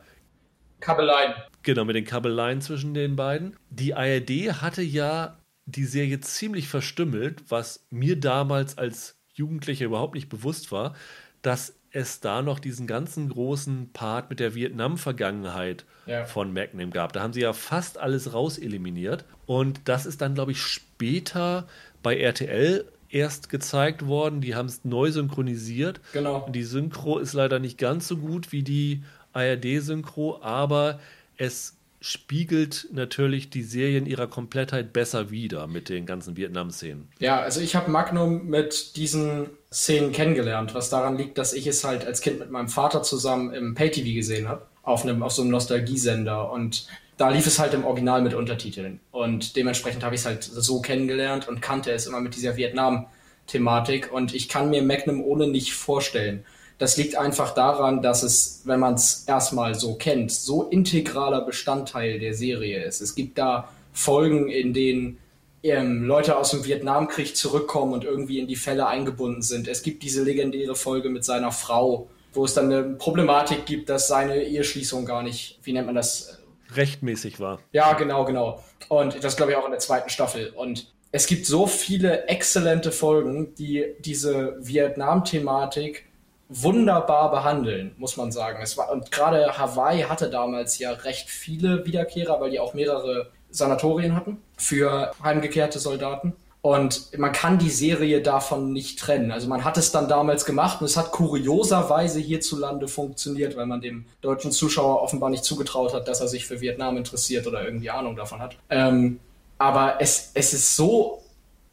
[0.82, 1.32] Kabeleien.
[1.62, 3.56] Genau, mit den Kabeleien zwischen den beiden.
[3.70, 10.28] Die ARD hatte ja die Serie ziemlich verstümmelt, was mir damals als Jugendlicher überhaupt nicht
[10.28, 10.94] bewusst war,
[11.40, 16.24] dass es da noch diesen ganzen großen Part mit der Vietnam-Vergangenheit ja.
[16.24, 17.12] von Magnum gab.
[17.12, 19.24] Da haben sie ja fast alles raus eliminiert.
[19.46, 21.66] Und das ist dann, glaube ich, später
[22.02, 24.40] bei RTL erst gezeigt worden.
[24.40, 26.00] Die haben es neu synchronisiert.
[26.12, 26.48] Genau.
[26.50, 31.00] Die Synchro ist leider nicht ganz so gut wie die ARD-Synchro, aber
[31.36, 37.08] es spiegelt natürlich die Serie in ihrer Komplettheit besser wider mit den ganzen Vietnam-Szenen.
[37.20, 41.84] Ja, also ich habe Magnum mit diesen Szenen kennengelernt, was daran liegt, dass ich es
[41.84, 45.52] halt als Kind mit meinem Vater zusammen im Pay-TV gesehen habe, auf, auf so einem
[45.52, 50.26] Nostalgiesender und da lief es halt im Original mit Untertiteln und dementsprechend habe ich es
[50.26, 53.06] halt so kennengelernt und kannte es immer mit dieser Vietnam-
[53.46, 56.44] Thematik und ich kann mir Magnum ohne nicht vorstellen.
[56.78, 62.18] Das liegt einfach daran, dass es, wenn man es erstmal so kennt, so integraler Bestandteil
[62.18, 63.00] der Serie ist.
[63.00, 65.18] Es gibt da Folgen, in denen
[65.62, 69.68] ähm, Leute aus dem Vietnamkrieg zurückkommen und irgendwie in die Fälle eingebunden sind.
[69.68, 74.08] Es gibt diese legendäre Folge mit seiner Frau, wo es dann eine Problematik gibt, dass
[74.08, 76.38] seine Eheschließung gar nicht, wie nennt man das?
[76.74, 77.60] Rechtmäßig war.
[77.72, 78.62] Ja, genau, genau.
[78.88, 80.50] Und das glaube ich auch in der zweiten Staffel.
[80.50, 86.06] Und es gibt so viele exzellente Folgen, die diese Vietnam-Thematik
[86.52, 88.60] wunderbar behandeln, muss man sagen.
[88.62, 93.30] Es war, und gerade Hawaii hatte damals ja recht viele Wiederkehrer, weil die auch mehrere
[93.50, 96.34] Sanatorien hatten für heimgekehrte Soldaten.
[96.62, 99.32] Und man kann die Serie davon nicht trennen.
[99.32, 103.80] Also man hat es dann damals gemacht und es hat kurioserweise hierzulande funktioniert, weil man
[103.80, 107.90] dem deutschen Zuschauer offenbar nicht zugetraut hat, dass er sich für Vietnam interessiert oder irgendwie
[107.90, 108.56] Ahnung davon hat.
[108.70, 109.18] Ähm,
[109.58, 111.22] aber es, es ist so,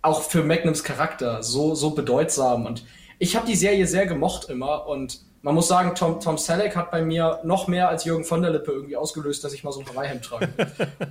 [0.02, 2.66] auch für Magnums Charakter, so, so bedeutsam.
[2.66, 2.84] Und
[3.20, 6.92] ich habe die Serie sehr gemocht immer und man muss sagen, Tom, Tom Selleck hat
[6.92, 9.80] bei mir noch mehr als Jürgen von der Lippe irgendwie ausgelöst, dass ich mal so
[9.82, 10.50] ein Hawaii-Hemd trage.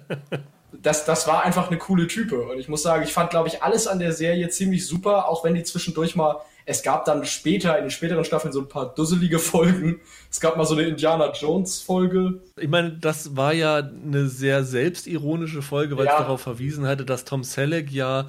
[0.83, 2.39] das, das war einfach eine coole Type.
[2.43, 5.45] Und ich muss sagen, ich fand, glaube ich, alles an der Serie ziemlich super, auch
[5.45, 8.95] wenn die zwischendurch mal, es gab dann später, in den späteren Staffeln, so ein paar
[8.95, 10.01] dusselige Folgen.
[10.31, 12.43] Es gab mal so eine Indiana Jones-Folge.
[12.57, 16.13] Ich meine, das war ja eine sehr selbstironische Folge, weil ja.
[16.13, 18.29] es darauf verwiesen hatte, dass Tom Selleck ja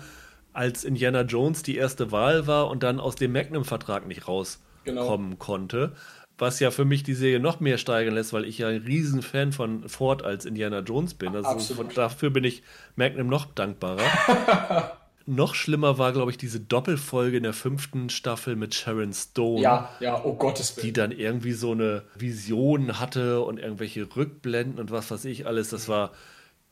[0.53, 5.35] als Indiana Jones die erste Wahl war und dann aus dem Magnum-Vertrag nicht rauskommen genau.
[5.37, 5.93] konnte
[6.39, 9.51] was ja für mich die Serie noch mehr steigern lässt, weil ich ja ein Riesenfan
[9.51, 11.35] von Ford als Indiana Jones bin.
[11.35, 12.63] Also von, dafür bin ich
[12.95, 14.97] Magnum noch dankbarer.
[15.25, 19.61] noch schlimmer war, glaube ich, diese Doppelfolge in der fünften Staffel mit Sharon Stone.
[19.61, 20.87] Ja, ja, oh Gottes Willen.
[20.87, 25.69] Die dann irgendwie so eine Vision hatte und irgendwelche Rückblenden und was weiß ich alles.
[25.69, 26.11] Das war,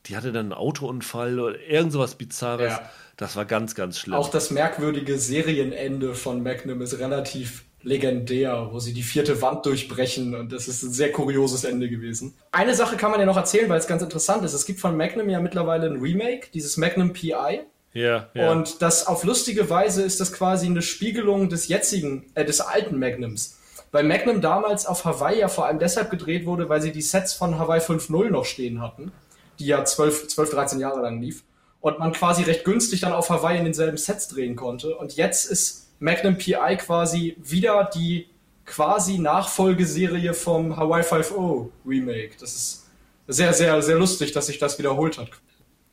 [0.06, 2.72] die hatte dann einen Autounfall oder irgend sowas Bizarres.
[2.72, 2.90] Ja.
[3.18, 4.14] Das war ganz, ganz schlimm.
[4.14, 10.36] Auch das merkwürdige Serienende von Magnum ist relativ legendär, wo sie die vierte Wand durchbrechen
[10.36, 12.34] und das ist ein sehr kurioses Ende gewesen.
[12.52, 14.52] Eine Sache kann man ja noch erzählen, weil es ganz interessant ist.
[14.52, 17.62] Es gibt von Magnum ja mittlerweile ein Remake, dieses Magnum PI.
[17.92, 18.52] Ja, ja.
[18.52, 23.00] Und das auf lustige Weise ist das quasi eine Spiegelung des jetzigen, äh, des alten
[23.00, 23.58] Magnums.
[23.90, 27.32] Weil Magnum damals auf Hawaii ja vor allem deshalb gedreht wurde, weil sie die Sets
[27.32, 29.10] von Hawaii 5.0 noch stehen hatten,
[29.58, 31.42] die ja 12, 12, 13 Jahre lang lief.
[31.80, 34.96] Und man quasi recht günstig dann auf Hawaii in denselben Sets drehen konnte.
[34.96, 38.28] Und jetzt ist Magnum PI quasi wieder die
[38.66, 42.32] quasi Nachfolgeserie vom Hawaii 5.0 Remake.
[42.40, 42.86] Das ist
[43.26, 45.30] sehr, sehr, sehr lustig, dass sich das wiederholt hat.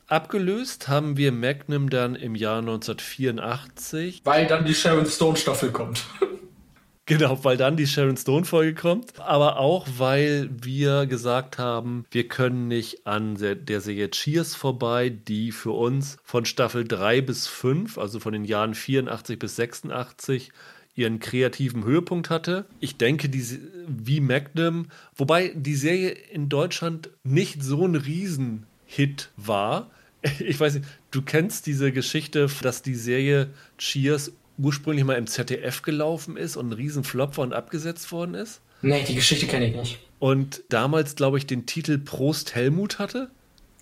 [0.08, 4.22] Abgelöst haben wir Magnum dann im Jahr 1984.
[4.24, 6.04] Weil dann die Sharon Stone Staffel kommt.
[7.08, 12.26] Genau, weil dann die Sharon Stone Folge kommt, aber auch weil wir gesagt haben, wir
[12.26, 17.96] können nicht an der Serie Cheers vorbei, die für uns von Staffel 3 bis 5,
[17.96, 20.50] also von den Jahren 84 bis 86
[20.96, 22.64] ihren kreativen Höhepunkt hatte.
[22.80, 29.90] Ich denke, die, wie Magnum, wobei die Serie in Deutschland nicht so ein Riesenhit war.
[30.40, 35.82] Ich weiß nicht, du kennst diese Geschichte, dass die Serie Cheers ursprünglich mal im ZDF
[35.82, 38.60] gelaufen ist und ein Riesenflop war und abgesetzt worden ist?
[38.82, 39.98] Nee, die Geschichte kenne ich nicht.
[40.18, 43.30] Und damals, glaube ich, den Titel Prost Helmut hatte?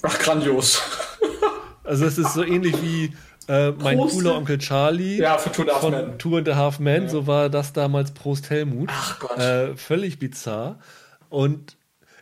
[0.02, 0.82] Ach, grandios.
[1.84, 3.12] also es ist so ähnlich wie
[3.48, 4.14] äh, mein Prost.
[4.14, 6.18] cooler Onkel Charlie ja, für Two and a Half von Men.
[6.18, 7.08] Two and a Half Men, ja.
[7.08, 8.90] so war das damals Prost Helmut.
[8.92, 9.38] Ach Gott.
[9.38, 10.78] Äh, völlig bizarr.
[11.28, 11.76] Und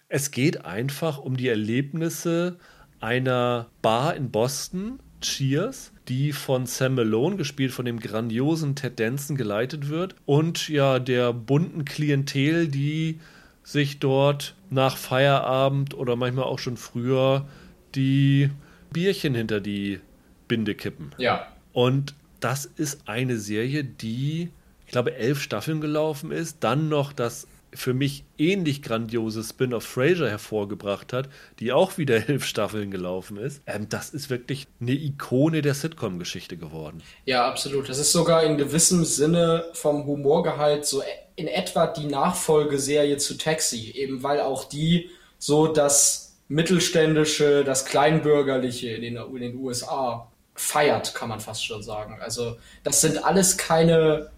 [0.09, 2.59] es geht einfach um die Erlebnisse
[3.01, 9.37] einer Bar in Boston, Cheers, die von Sam Malone, gespielt von dem grandiosen Ted Danson,
[9.37, 10.15] geleitet wird.
[10.27, 13.21] Und ja, der bunten Klientel, die
[13.63, 17.47] sich dort nach Feierabend oder manchmal auch schon früher
[17.95, 18.51] die
[18.93, 20.01] Bierchen hinter die
[20.49, 21.13] Binde kippen.
[21.19, 21.47] Ja.
[21.73, 24.51] Und das ist eine Serie, die,
[24.85, 26.59] ich glaube, elf Staffeln gelaufen ist.
[26.61, 32.45] Dann noch das für mich ähnlich grandiose Spin-off Frasier hervorgebracht hat, die auch wieder elf
[32.45, 33.63] Staffeln gelaufen ist.
[33.67, 37.03] Ähm, das ist wirklich eine Ikone der Sitcom-Geschichte geworden.
[37.25, 37.89] Ja, absolut.
[37.89, 41.03] Das ist sogar in gewissem Sinne vom Humorgehalt so
[41.37, 48.91] in etwa die Nachfolgeserie zu Taxi, eben weil auch die so das mittelständische, das kleinbürgerliche
[48.91, 52.19] in den, in den USA feiert, kann man fast schon sagen.
[52.21, 54.31] Also das sind alles keine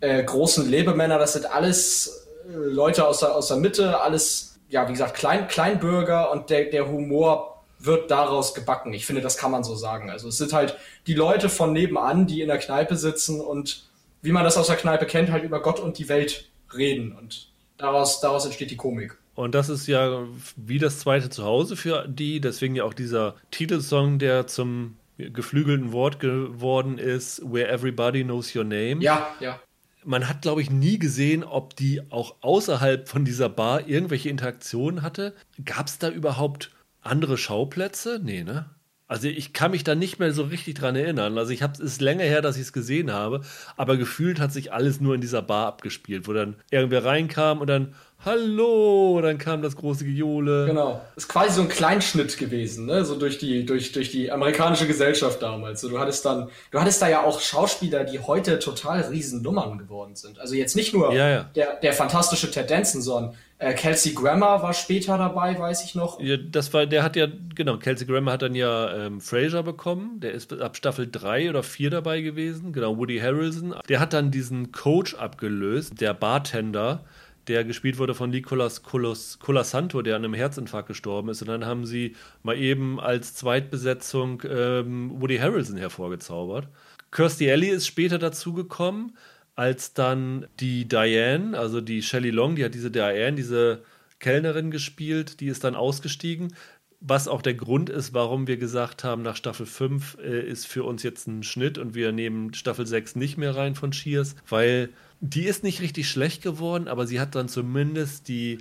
[0.00, 4.92] äh, großen Lebemänner, das sind alles Leute aus der, aus der Mitte, alles, ja, wie
[4.92, 8.92] gesagt, Klein, Kleinbürger und der, der Humor wird daraus gebacken.
[8.92, 10.10] Ich finde, das kann man so sagen.
[10.10, 10.76] Also es sind halt
[11.06, 13.84] die Leute von nebenan, die in der Kneipe sitzen und
[14.22, 17.16] wie man das aus der Kneipe kennt, halt über Gott und die Welt reden.
[17.16, 17.48] Und
[17.78, 19.16] daraus, daraus entsteht die Komik.
[19.34, 20.26] Und das ist ja
[20.56, 26.20] wie das zweite Zuhause für die, deswegen ja auch dieser Titelsong, der zum geflügelten Wort
[26.20, 28.96] geworden ist, Where Everybody Knows Your Name.
[29.00, 29.58] Ja, ja.
[30.04, 35.02] Man hat, glaube ich, nie gesehen, ob die auch außerhalb von dieser Bar irgendwelche Interaktionen
[35.02, 35.34] hatte.
[35.64, 36.70] Gab es da überhaupt
[37.02, 38.20] andere Schauplätze?
[38.22, 38.70] Nee, ne?
[39.10, 41.36] Also ich kann mich da nicht mehr so richtig dran erinnern.
[41.36, 43.40] Also ich habe es ist länger her, dass ich es gesehen habe,
[43.76, 47.66] aber gefühlt hat sich alles nur in dieser Bar abgespielt, wo dann irgendwer reinkam und
[47.66, 47.92] dann
[48.24, 50.66] Hallo, dann kam das große Gejohle.
[50.66, 51.00] Genau.
[51.16, 53.02] Ist quasi so ein Kleinschnitt gewesen, ne?
[53.04, 55.80] So durch die, durch, durch die amerikanische Gesellschaft damals.
[55.80, 60.16] So, du hattest dann, du hattest da ja auch Schauspieler, die heute total Riesennummern geworden
[60.16, 60.38] sind.
[60.38, 61.42] Also jetzt nicht nur ja, ja.
[61.56, 66.18] Der, der fantastische Ted Danson, sondern Kelsey Grammer war später dabei, weiß ich noch.
[66.18, 70.18] Ja, das war, der hat ja, genau, Kelsey Grammer hat dann ja ähm, Fraser bekommen.
[70.20, 72.72] Der ist ab Staffel 3 oder 4 dabei gewesen.
[72.72, 73.74] Genau, Woody Harrelson.
[73.88, 77.04] Der hat dann diesen Coach abgelöst, der Bartender
[77.50, 81.42] der gespielt wurde von Nicolas Colasanto, der an einem Herzinfarkt gestorben ist.
[81.42, 86.68] Und dann haben sie mal eben als Zweitbesetzung ähm, Woody Harrelson hervorgezaubert.
[87.10, 89.16] Kirstie Alley ist später dazugekommen,
[89.60, 93.82] als dann die Diane, also die Shelley Long, die hat diese Diane, diese
[94.18, 96.54] Kellnerin gespielt, die ist dann ausgestiegen.
[97.00, 100.84] Was auch der Grund ist, warum wir gesagt haben, nach Staffel 5 äh, ist für
[100.84, 104.88] uns jetzt ein Schnitt und wir nehmen Staffel 6 nicht mehr rein von Cheers, weil
[105.20, 108.60] die ist nicht richtig schlecht geworden, aber sie hat dann zumindest die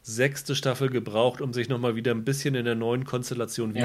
[0.00, 3.82] sechste Staffel gebraucht, um sich nochmal wieder ein bisschen in der neuen Konstellation ja.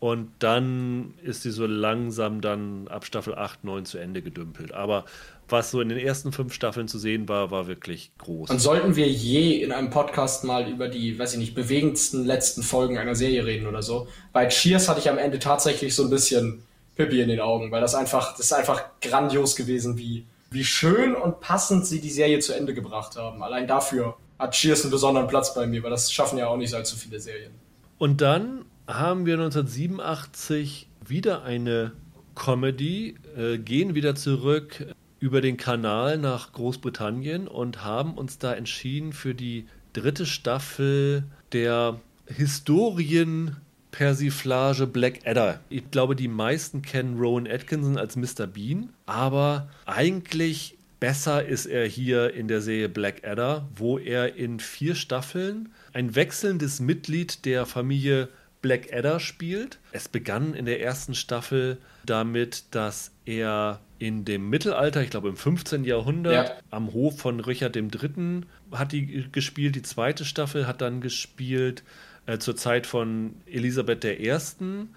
[0.00, 4.72] Und dann ist sie so langsam dann ab Staffel 8, 9 zu Ende gedümpelt.
[4.72, 5.04] Aber
[5.48, 8.50] was so in den ersten fünf Staffeln zu sehen war, war wirklich groß.
[8.50, 12.62] Und sollten wir je in einem Podcast mal über die, weiß ich nicht, bewegendsten letzten
[12.62, 16.10] Folgen einer Serie reden oder so, bei Cheers hatte ich am Ende tatsächlich so ein
[16.10, 16.62] bisschen
[16.94, 21.14] Pippi in den Augen, weil das einfach, das ist einfach grandios gewesen, wie, wie schön
[21.14, 23.42] und passend sie die Serie zu Ende gebracht haben.
[23.42, 26.74] Allein dafür hat Cheers einen besonderen Platz bei mir, weil das schaffen ja auch nicht
[26.74, 27.52] allzu viele Serien.
[27.98, 31.92] Und dann haben wir 1987 wieder eine
[32.34, 34.86] Comedy, äh, gehen wieder zurück
[35.20, 42.00] über den Kanal nach Großbritannien und haben uns da entschieden für die dritte Staffel der
[42.26, 43.56] Historien
[43.90, 45.60] Persiflage Black Adder.
[45.68, 48.46] Ich glaube, die meisten kennen Rowan Atkinson als Mr.
[48.46, 54.60] Bean, aber eigentlich besser ist er hier in der Serie Black Adder, wo er in
[54.60, 58.28] vier Staffeln ein wechselndes Mitglied der Familie
[58.60, 59.78] Black Adder spielt.
[59.92, 65.36] Es begann in der ersten Staffel damit, dass er in dem Mittelalter, ich glaube im
[65.36, 65.84] 15.
[65.84, 66.56] Jahrhundert, ja.
[66.70, 68.42] am Hof von Richard III.
[68.72, 69.74] hat die gespielt.
[69.74, 71.82] Die zweite Staffel hat dann gespielt
[72.26, 74.36] äh, zur Zeit von Elisabeth I.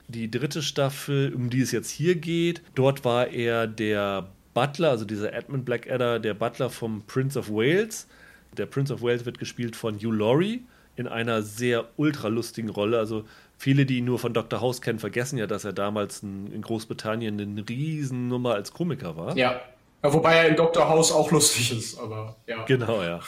[0.08, 5.06] Die dritte Staffel, um die es jetzt hier geht, dort war er der Butler, also
[5.06, 8.08] dieser Edmund Blackadder, der Butler vom Prince of Wales.
[8.58, 10.64] Der Prince of Wales wird gespielt von Hugh Laurie
[10.98, 13.00] in einer sehr ultralustigen Rolle.
[13.00, 13.26] Also
[13.62, 14.60] viele, die ihn nur von Dr.
[14.60, 19.38] House kennen, vergessen ja, dass er damals in, in Großbritannien eine Riesennummer als Komiker war.
[19.38, 19.62] Ja.
[20.04, 20.14] ja.
[20.14, 20.90] Wobei er in Dr.
[20.90, 22.66] House auch lustig ist, aber ja.
[22.66, 23.20] Genau, ja.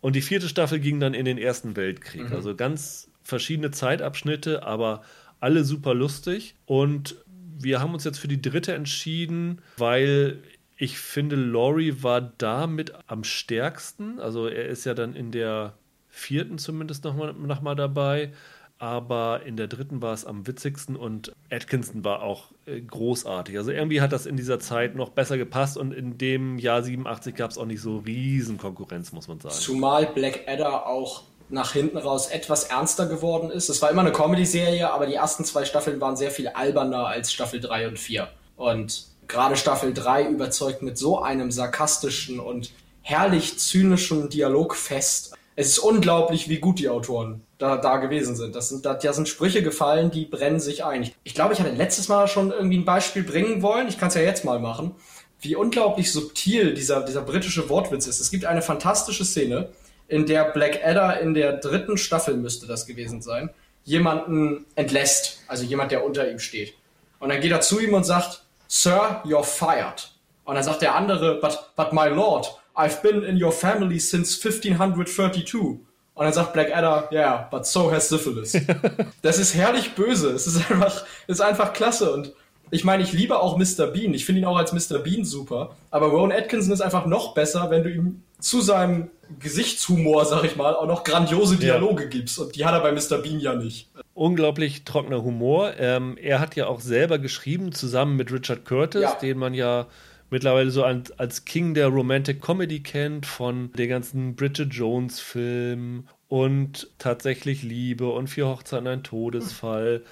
[0.00, 2.30] Und die vierte Staffel ging dann in den Ersten Weltkrieg.
[2.30, 2.36] Mhm.
[2.36, 5.02] Also ganz verschiedene Zeitabschnitte, aber
[5.40, 6.54] alle super lustig.
[6.66, 7.16] Und
[7.58, 10.40] wir haben uns jetzt für die dritte entschieden, weil
[10.76, 14.20] ich finde, Laurie war damit am stärksten.
[14.20, 15.74] Also er ist ja dann in der
[16.08, 18.32] vierten zumindest nochmal noch mal dabei.
[18.80, 23.58] Aber in der dritten war es am witzigsten und Atkinson war auch äh, großartig.
[23.58, 27.34] Also irgendwie hat das in dieser Zeit noch besser gepasst und in dem Jahr 87
[27.34, 29.54] gab es auch nicht so riesen Konkurrenz, muss man sagen.
[29.54, 33.68] Zumal Black Adder auch nach hinten raus etwas ernster geworden ist.
[33.68, 37.30] Es war immer eine Comedy-Serie, aber die ersten zwei Staffeln waren sehr viel alberner als
[37.30, 38.28] Staffel 3 und 4.
[38.56, 45.34] Und gerade Staffel 3 überzeugt mit so einem sarkastischen und herrlich zynischen Dialogfest.
[45.54, 48.56] Es ist unglaublich, wie gut die Autoren da, da gewesen sind.
[48.56, 51.10] Das sind, da, da sind Sprüche gefallen, die brennen sich ein.
[51.22, 53.86] Ich, glaube, ich hatte letztes Mal schon irgendwie ein Beispiel bringen wollen.
[53.88, 54.94] Ich kann es ja jetzt mal machen.
[55.40, 58.20] Wie unglaublich subtil dieser, dieser britische Wortwitz ist.
[58.20, 59.68] Es gibt eine fantastische Szene,
[60.08, 63.50] in der Black Adder in der dritten Staffel müsste das gewesen sein,
[63.84, 66.74] jemanden entlässt, also jemand, der unter ihm steht.
[67.20, 70.10] Und dann geht er zu ihm und sagt, Sir, you're fired.
[70.44, 74.34] Und dann sagt der andere, but, but my lord, I've been in your family since
[74.44, 75.78] 1532.
[76.20, 78.52] Und dann sagt Black Adder, yeah, but so has syphilis.
[79.22, 80.28] das ist herrlich böse.
[80.32, 82.12] Es ist einfach, ist einfach klasse.
[82.12, 82.34] Und
[82.70, 83.86] ich meine, ich liebe auch Mr.
[83.86, 84.12] Bean.
[84.12, 84.98] Ich finde ihn auch als Mr.
[84.98, 85.74] Bean super.
[85.90, 89.08] Aber Rowan Atkinson ist einfach noch besser, wenn du ihm zu seinem
[89.38, 92.08] Gesichtshumor, sag ich mal, auch noch grandiose Dialoge ja.
[92.10, 92.38] gibst.
[92.38, 93.16] Und die hat er bei Mr.
[93.22, 93.88] Bean ja nicht.
[94.12, 95.72] Unglaublich trockener Humor.
[95.78, 99.14] Ähm, er hat ja auch selber geschrieben, zusammen mit Richard Curtis, ja.
[99.14, 99.86] den man ja
[100.30, 106.88] mittlerweile so als, als King der Romantic Comedy kennt, von den ganzen Bridget Jones-Filmen und
[106.98, 110.04] tatsächlich Liebe und Vier Hochzeiten ein Todesfall.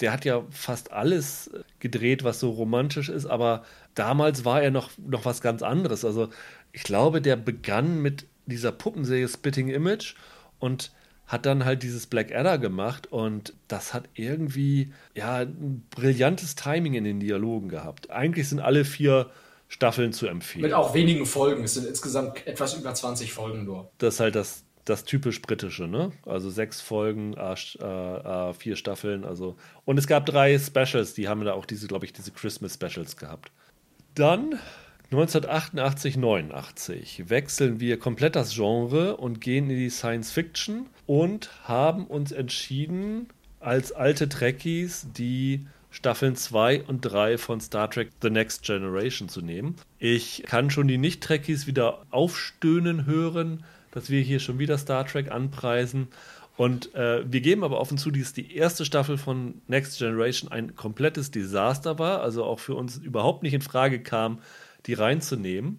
[0.00, 1.50] der hat ja fast alles
[1.80, 3.64] gedreht, was so romantisch ist, aber
[3.94, 6.04] damals war er noch, noch was ganz anderes.
[6.04, 6.28] Also
[6.72, 10.14] ich glaube, der begann mit dieser Puppenserie Spitting Image
[10.58, 10.92] und
[11.26, 16.94] hat dann halt dieses Black Adder gemacht und das hat irgendwie ja ein brillantes Timing
[16.94, 18.10] in den Dialogen gehabt.
[18.10, 19.30] Eigentlich sind alle vier
[19.76, 20.62] Staffeln zu empfehlen.
[20.62, 21.62] Mit auch wenigen Folgen.
[21.64, 23.90] Es sind insgesamt etwas über 20 Folgen nur.
[23.98, 26.12] Das ist halt das, das typisch britische, ne?
[26.24, 29.56] Also sechs Folgen, äh, äh, vier Staffeln, also.
[29.84, 33.18] Und es gab drei Specials, die haben da auch diese, glaube ich, diese Christmas Specials
[33.18, 33.52] gehabt.
[34.14, 34.58] Dann
[35.10, 42.06] 1988, 89 wechseln wir komplett das Genre und gehen in die Science Fiction und haben
[42.06, 43.28] uns entschieden,
[43.60, 45.66] als alte Trekkies die
[45.96, 49.76] Staffeln 2 und 3 von Star Trek The Next Generation zu nehmen.
[49.98, 55.32] Ich kann schon die Nicht-Trekkies wieder aufstöhnen hören, dass wir hier schon wieder Star Trek
[55.32, 56.08] anpreisen.
[56.58, 60.76] Und äh, wir geben aber offen zu, dass die erste Staffel von Next Generation ein
[60.76, 64.40] komplettes Desaster war, also auch für uns überhaupt nicht in Frage kam,
[64.84, 65.78] die reinzunehmen.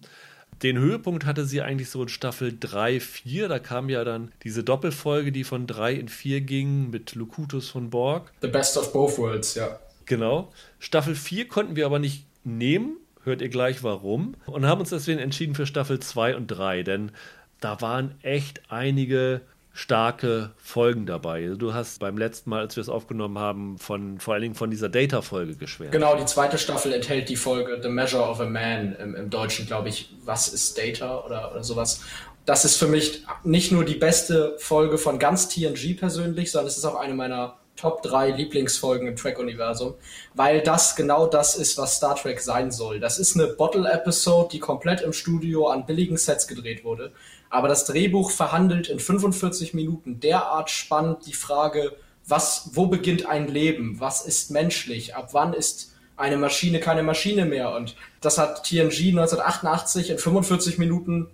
[0.64, 3.46] Den Höhepunkt hatte sie eigentlich so in Staffel 3, 4.
[3.46, 7.90] Da kam ja dann diese Doppelfolge, die von 3 in 4 ging, mit Lukutus von
[7.90, 8.32] Borg.
[8.42, 9.78] The Best of Both Worlds, ja.
[10.08, 10.50] Genau.
[10.78, 12.96] Staffel 4 konnten wir aber nicht nehmen.
[13.24, 14.34] Hört ihr gleich warum.
[14.46, 16.82] Und haben uns deswegen entschieden für Staffel 2 und 3.
[16.82, 17.12] Denn
[17.60, 19.42] da waren echt einige
[19.72, 21.44] starke Folgen dabei.
[21.44, 24.54] Also du hast beim letzten Mal, als wir es aufgenommen haben, von vor allen Dingen
[24.54, 25.92] von dieser Data-Folge geschwärmt.
[25.92, 29.66] Genau, die zweite Staffel enthält die Folge The Measure of a Man im, im Deutschen,
[29.66, 32.02] glaube ich, Was ist Data oder, oder sowas.
[32.44, 36.78] Das ist für mich nicht nur die beste Folge von ganz TNG persönlich, sondern es
[36.78, 39.94] ist auch eine meiner Top 3 Lieblingsfolgen im Track-Universum,
[40.34, 43.00] weil das genau das ist, was Star Trek sein soll.
[43.00, 47.12] Das ist eine Bottle-Episode, die komplett im Studio an billigen Sets gedreht wurde
[47.50, 53.48] aber das Drehbuch verhandelt in 45 Minuten derart spannend die Frage, was, wo beginnt ein
[53.48, 54.00] Leben?
[54.00, 55.14] Was ist menschlich?
[55.14, 57.74] Ab wann ist eine Maschine keine Maschine mehr?
[57.74, 61.28] Und das hat TNG 1988 in 45 Minuten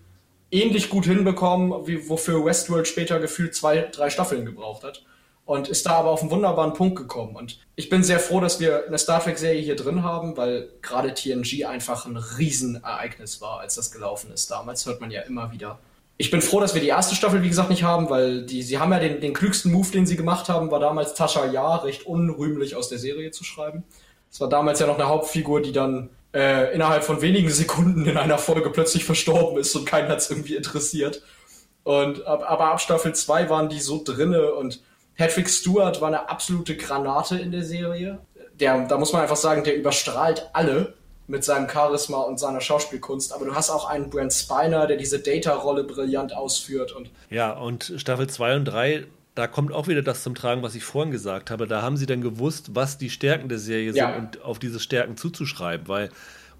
[0.52, 5.04] ähnlich gut hinbekommen, wie wofür Westworld später gefühlt zwei, drei Staffeln gebraucht hat.
[5.46, 7.36] Und ist da aber auf einen wunderbaren Punkt gekommen.
[7.36, 11.12] Und ich bin sehr froh, dass wir eine Star Trek-Serie hier drin haben, weil gerade
[11.12, 14.50] TNG einfach ein Riesenereignis war, als das gelaufen ist.
[14.50, 15.78] Damals hört man ja immer wieder
[16.16, 18.78] ich bin froh, dass wir die erste Staffel, wie gesagt, nicht haben, weil die, sie
[18.78, 22.06] haben ja den, den klügsten Move, den sie gemacht haben, war damals Tascha Ja recht
[22.06, 23.82] unrühmlich aus der Serie zu schreiben.
[24.30, 28.16] Es war damals ja noch eine Hauptfigur, die dann äh, innerhalb von wenigen Sekunden in
[28.16, 31.22] einer Folge plötzlich verstorben ist und keinen hat es irgendwie interessiert.
[31.82, 34.82] Und ab, aber ab Staffel 2 waren die so drinne und
[35.16, 38.18] Patrick Stewart war eine absolute Granate in der Serie.
[38.58, 40.94] Der, da muss man einfach sagen, der überstrahlt alle
[41.26, 43.32] mit seinem Charisma und seiner Schauspielkunst.
[43.32, 46.92] Aber du hast auch einen Brent Spiner, der diese Data-Rolle brillant ausführt.
[46.92, 50.74] Und ja, und Staffel 2 und 3, da kommt auch wieder das zum Tragen, was
[50.74, 51.66] ich vorhin gesagt habe.
[51.66, 54.12] Da haben sie dann gewusst, was die Stärken der Serie ja.
[54.12, 56.10] sind und auf diese Stärken zuzuschreiben, weil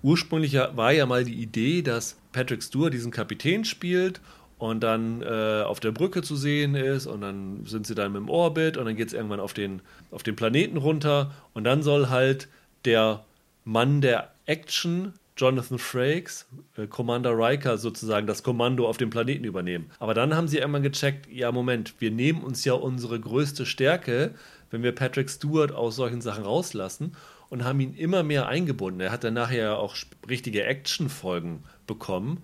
[0.02, 4.20] ursprünglich war ja mal die Idee, dass Patrick Stewart diesen Kapitän spielt
[4.64, 8.30] und dann äh, auf der Brücke zu sehen ist und dann sind sie dann im
[8.30, 12.08] Orbit und dann geht es irgendwann auf den, auf den Planeten runter und dann soll
[12.08, 12.48] halt
[12.86, 13.24] der
[13.64, 16.46] Mann der Action Jonathan Frakes,
[16.78, 19.90] äh, Commander Riker sozusagen das Kommando auf dem Planeten übernehmen.
[19.98, 24.34] Aber dann haben sie irgendwann gecheckt, ja Moment, wir nehmen uns ja unsere größte Stärke,
[24.70, 27.16] wenn wir Patrick Stewart aus solchen Sachen rauslassen
[27.50, 29.00] und haben ihn immer mehr eingebunden.
[29.00, 29.94] Er hat dann nachher auch
[30.26, 32.42] richtige Action-Folgen bekommen.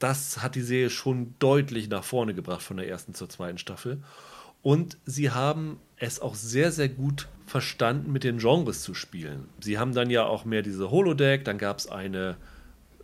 [0.00, 4.02] Das hat die Serie schon deutlich nach vorne gebracht von der ersten zur zweiten Staffel.
[4.62, 9.48] Und sie haben es auch sehr, sehr gut verstanden, mit den Genres zu spielen.
[9.60, 12.36] Sie haben dann ja auch mehr diese Holodeck, dann gab es eine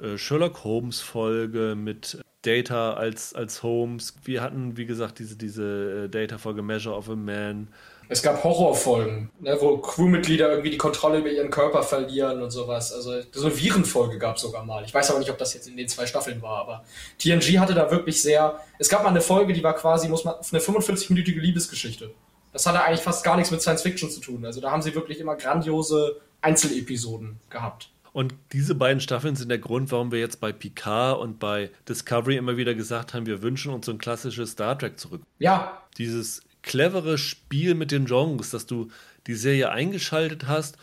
[0.01, 4.15] äh, Sherlock Holmes-Folge mit Data als, als Holmes.
[4.25, 7.69] Wir hatten, wie gesagt, diese, diese äh, Data-Folge Measure of a Man.
[8.09, 12.93] Es gab Horrorfolgen, ne, wo Crewmitglieder irgendwie die Kontrolle über ihren Körper verlieren und sowas.
[12.93, 14.85] Also so eine Virenfolge gab es sogar mal.
[14.85, 16.85] Ich weiß aber nicht, ob das jetzt in den zwei Staffeln war, aber
[17.19, 18.61] TNG hatte da wirklich sehr.
[18.79, 22.11] Es gab mal eine Folge, die war quasi, muss man, eine 45-minütige Liebesgeschichte
[22.57, 24.47] das hatte eigentlich fast gar nichts mit Science Fiction zu tun.
[24.47, 27.91] Also da haben sie wirklich immer grandiose Einzelepisoden gehabt.
[28.15, 32.39] Und diese beiden Staffeln sind der Grund, warum wir jetzt bei Picard und bei Discovery
[32.39, 35.21] immer wieder gesagt haben, wir wünschen uns so ein klassisches Star Trek zurück.
[35.39, 35.83] Ja.
[35.99, 38.89] Dieses clevere Spiel mit den Genres, dass du
[39.27, 40.77] die Serie eingeschaltet hast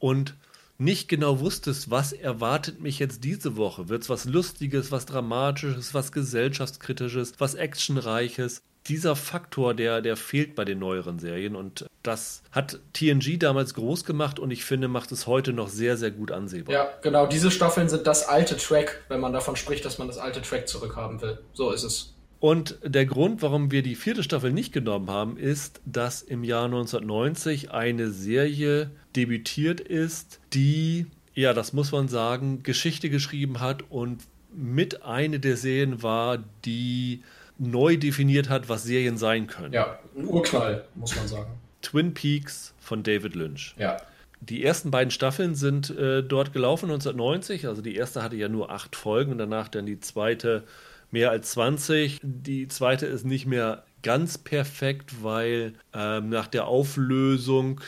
[0.00, 0.34] und
[0.78, 3.88] nicht genau wusstest, was erwartet mich jetzt diese Woche.
[3.88, 8.62] Wird es was Lustiges, was Dramatisches, was Gesellschaftskritisches, was Actionreiches?
[8.88, 14.04] dieser Faktor, der, der fehlt bei den neueren Serien und das hat TNG damals groß
[14.04, 16.72] gemacht und ich finde, macht es heute noch sehr, sehr gut ansehbar.
[16.72, 20.18] Ja, genau, diese Staffeln sind das alte Track, wenn man davon spricht, dass man das
[20.18, 21.38] alte Track zurückhaben will.
[21.52, 22.14] So ist es.
[22.38, 26.66] Und der Grund, warum wir die vierte Staffel nicht genommen haben, ist, dass im Jahr
[26.66, 34.22] 1990 eine Serie debütiert ist, die, ja, das muss man sagen, Geschichte geschrieben hat und
[34.54, 37.22] mit eine der Serien war, die
[37.58, 39.72] neu definiert hat, was Serien sein können.
[39.72, 41.50] Ja, ein Urknall, muss man sagen.
[41.82, 43.74] Twin Peaks von David Lynch.
[43.78, 43.96] Ja.
[44.40, 47.66] Die ersten beiden Staffeln sind äh, dort gelaufen 1990.
[47.66, 50.64] Also die erste hatte ja nur acht Folgen und danach dann die zweite
[51.10, 52.20] mehr als 20.
[52.22, 57.80] Die zweite ist nicht mehr ganz perfekt, weil ähm, nach der Auflösung,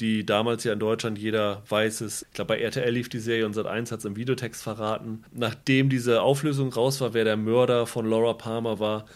[0.00, 3.46] die damals ja in Deutschland jeder weiß es, ich glaube bei RTL lief die Serie
[3.46, 5.24] und Sat1 hat es im Videotext verraten.
[5.32, 9.06] Nachdem diese Auflösung raus war, wer der Mörder von Laura Palmer war,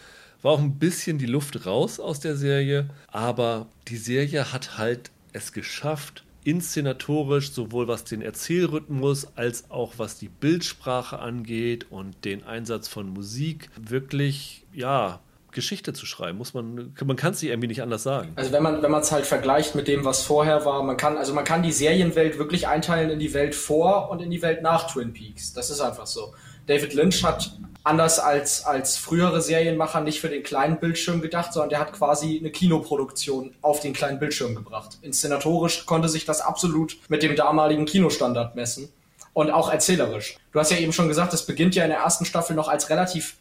[0.41, 2.89] war auch ein bisschen die Luft raus aus der Serie.
[3.07, 10.17] Aber die Serie hat halt es geschafft, inszenatorisch, sowohl was den Erzählrhythmus als auch was
[10.17, 15.19] die Bildsprache angeht und den Einsatz von Musik, wirklich, ja,
[15.51, 18.33] Geschichte zu schreiben, muss man, man kann es sich irgendwie nicht anders sagen.
[18.35, 21.17] Also wenn man, wenn man es halt vergleicht mit dem, was vorher war, man kann,
[21.17, 24.61] also man kann die Serienwelt wirklich einteilen in die Welt vor und in die Welt
[24.61, 25.53] nach Twin Peaks.
[25.53, 26.33] Das ist einfach so.
[26.67, 27.51] David Lynch hat
[27.83, 32.39] anders als, als frühere Serienmacher nicht für den kleinen Bildschirm gedacht, sondern der hat quasi
[32.39, 34.97] eine Kinoproduktion auf den kleinen Bildschirm gebracht.
[35.01, 38.89] Inszenatorisch konnte sich das absolut mit dem damaligen Kinostandard messen
[39.33, 40.37] und auch erzählerisch.
[40.51, 42.89] Du hast ja eben schon gesagt, es beginnt ja in der ersten Staffel noch als
[42.89, 43.35] relativ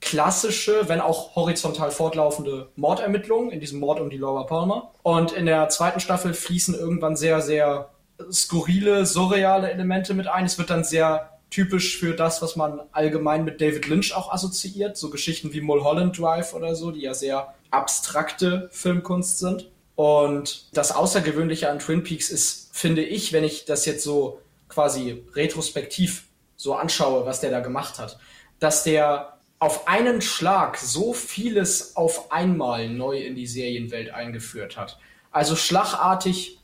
[0.00, 4.92] klassische, wenn auch horizontal fortlaufende Mordermittlungen in diesem Mord um die Laura Palmer.
[5.02, 7.90] Und in der zweiten Staffel fließen irgendwann sehr, sehr
[8.32, 10.46] skurrile, surreale Elemente mit ein.
[10.46, 14.96] Es wird dann sehr typisch für das, was man allgemein mit David Lynch auch assoziiert.
[14.96, 19.70] So Geschichten wie Mulholland Drive oder so, die ja sehr abstrakte Filmkunst sind.
[19.96, 25.24] Und das Außergewöhnliche an Twin Peaks ist, finde ich, wenn ich das jetzt so quasi
[25.34, 26.24] retrospektiv
[26.56, 28.18] so anschaue, was der da gemacht hat,
[28.60, 34.98] dass der auf einen Schlag so vieles auf einmal neu in die Serienwelt eingeführt hat.
[35.32, 36.59] Also schlagartig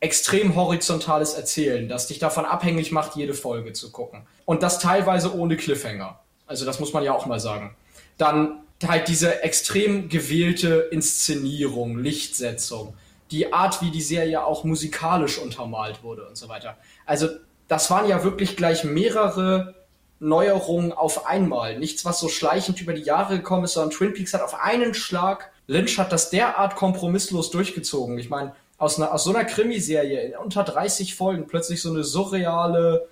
[0.00, 4.26] extrem horizontales Erzählen, das dich davon abhängig macht, jede Folge zu gucken.
[4.44, 6.20] Und das teilweise ohne Cliffhanger.
[6.46, 7.76] Also das muss man ja auch mal sagen.
[8.16, 12.94] Dann halt diese extrem gewählte Inszenierung, Lichtsetzung,
[13.30, 16.76] die Art, wie die Serie auch musikalisch untermalt wurde und so weiter.
[17.04, 17.28] Also
[17.66, 19.74] das waren ja wirklich gleich mehrere
[20.20, 21.78] Neuerungen auf einmal.
[21.78, 24.94] Nichts, was so schleichend über die Jahre gekommen ist, sondern Twin Peaks hat auf einen
[24.94, 28.18] Schlag, Lynch hat das derart kompromisslos durchgezogen.
[28.18, 32.04] Ich meine, aus, einer, aus so einer Krimiserie in unter 30 Folgen plötzlich so eine
[32.04, 33.08] surreale,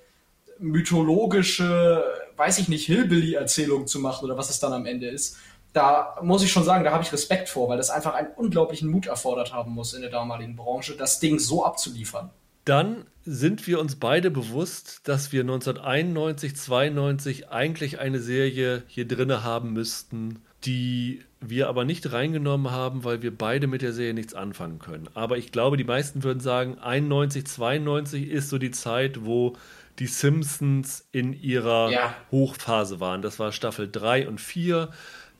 [0.58, 2.02] mythologische,
[2.36, 5.36] weiß ich nicht, Hillbilly-Erzählung zu machen oder was es dann am Ende ist.
[5.72, 8.88] Da muss ich schon sagen, da habe ich Respekt vor, weil das einfach einen unglaublichen
[8.88, 12.30] Mut erfordert haben muss in der damaligen Branche, das Ding so abzuliefern.
[12.64, 19.44] Dann sind wir uns beide bewusst, dass wir 1991, 92 eigentlich eine Serie hier drinne
[19.44, 24.34] haben müssten, die wir aber nicht reingenommen haben, weil wir beide mit der Serie nichts
[24.34, 25.09] anfangen können.
[25.14, 29.55] Aber ich glaube, die meisten würden sagen, 91, 92 ist so die Zeit, wo
[29.99, 32.14] die Simpsons in ihrer ja.
[32.30, 33.22] Hochphase waren.
[33.22, 34.91] Das war Staffel 3 und 4.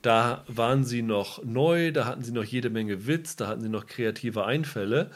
[0.01, 3.69] Da waren sie noch neu, da hatten sie noch jede Menge Witz, da hatten sie
[3.69, 5.09] noch kreative Einfälle.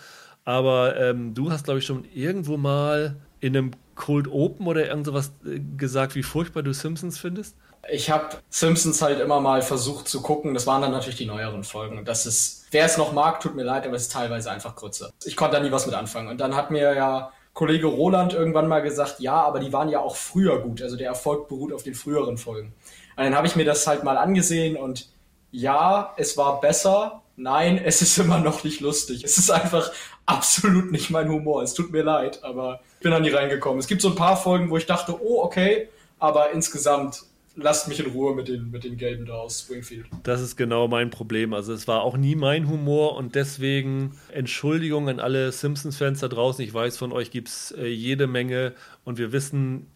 [0.44, 5.06] Aber ähm, du hast, glaube ich, schon irgendwo mal in einem Cold Open oder irgend
[5.06, 7.56] sowas äh, gesagt, wie furchtbar du Simpsons findest?
[7.90, 10.54] Ich habe Simpsons halt immer mal versucht zu gucken.
[10.54, 11.98] Das waren dann natürlich die neueren Folgen.
[11.98, 14.76] Und das ist, wer es noch mag, tut mir leid, aber es ist teilweise einfach
[14.76, 15.12] kürzer.
[15.24, 16.30] Ich konnte da nie was mit anfangen.
[16.30, 20.00] Und dann hat mir ja Kollege Roland irgendwann mal gesagt, ja, aber die waren ja
[20.00, 20.82] auch früher gut.
[20.82, 22.74] Also der Erfolg beruht auf den früheren Folgen.
[23.18, 25.10] Und dann habe ich mir das halt mal angesehen und
[25.52, 27.22] ja, es war besser.
[27.36, 29.24] Nein, es ist immer noch nicht lustig.
[29.24, 29.92] Es ist einfach
[30.26, 31.64] absolut nicht mein Humor.
[31.64, 33.80] Es tut mir leid, aber ich bin da nie reingekommen.
[33.80, 37.24] Es gibt so ein paar Folgen, wo ich dachte, oh, okay, aber insgesamt
[37.56, 40.06] lasst mich in Ruhe mit den, mit den Gelben da aus Springfield.
[40.24, 41.54] Das ist genau mein Problem.
[41.54, 46.64] Also es war auch nie mein Humor und deswegen Entschuldigung an alle Simpsons-Fans da draußen.
[46.64, 48.74] Ich weiß, von euch gibt es äh, jede Menge
[49.04, 49.88] und wir wissen,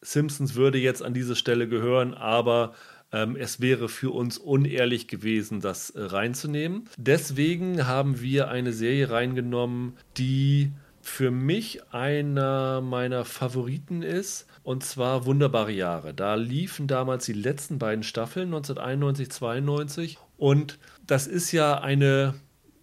[0.00, 2.74] Simpsons würde jetzt an diese Stelle gehören, aber
[3.12, 6.88] ähm, es wäre für uns unehrlich gewesen, das äh, reinzunehmen.
[6.96, 15.24] Deswegen haben wir eine Serie reingenommen, die für mich einer meiner Favoriten ist und zwar
[15.24, 16.12] Wunderbare Jahre.
[16.12, 20.18] Da liefen damals die letzten beiden Staffeln, 1991, 92.
[20.36, 22.34] Und das ist ja eine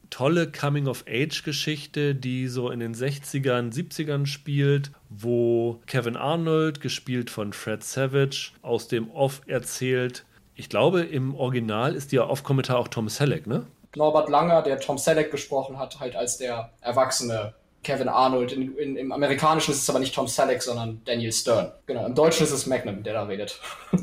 [0.09, 7.83] tolle Coming-of-Age-Geschichte, die so in den 60ern, 70ern spielt, wo Kevin Arnold, gespielt von Fred
[7.83, 10.25] Savage, aus dem Off erzählt.
[10.55, 13.67] Ich glaube, im Original ist der Off-Kommentar auch Tom Selleck, ne?
[13.95, 17.53] Norbert Langer, der Tom Selleck gesprochen hat, halt als der erwachsene
[17.86, 18.51] Kevin Arnold.
[18.51, 21.71] In, in, Im Amerikanischen ist es aber nicht Tom Selleck, sondern Daniel Stern.
[21.86, 23.59] Genau, im Deutschen ist es Magnum, der da redet.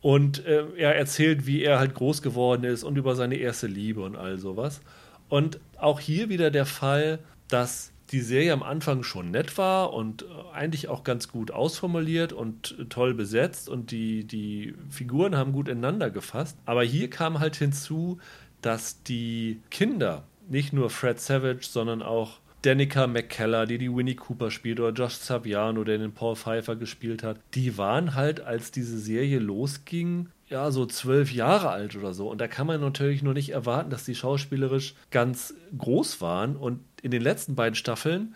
[0.00, 4.00] Und äh, er erzählt, wie er halt groß geworden ist und über seine erste Liebe
[4.00, 4.80] und all sowas.
[5.28, 7.18] Und auch hier wieder der Fall,
[7.48, 12.32] dass die Serie am Anfang schon nett war und äh, eigentlich auch ganz gut ausformuliert
[12.32, 16.56] und toll besetzt und die, die Figuren haben gut ineinander gefasst.
[16.64, 18.18] Aber hier kam halt hinzu,
[18.62, 24.50] dass die Kinder, nicht nur Fred Savage, sondern auch Danica McKellar, die die Winnie Cooper
[24.50, 28.98] spielt, oder Josh Saviano, der den Paul Pfeiffer gespielt hat, die waren halt, als diese
[28.98, 32.30] Serie losging, ja, so zwölf Jahre alt oder so.
[32.30, 36.56] Und da kann man natürlich noch nicht erwarten, dass die schauspielerisch ganz groß waren.
[36.56, 38.34] Und in den letzten beiden Staffeln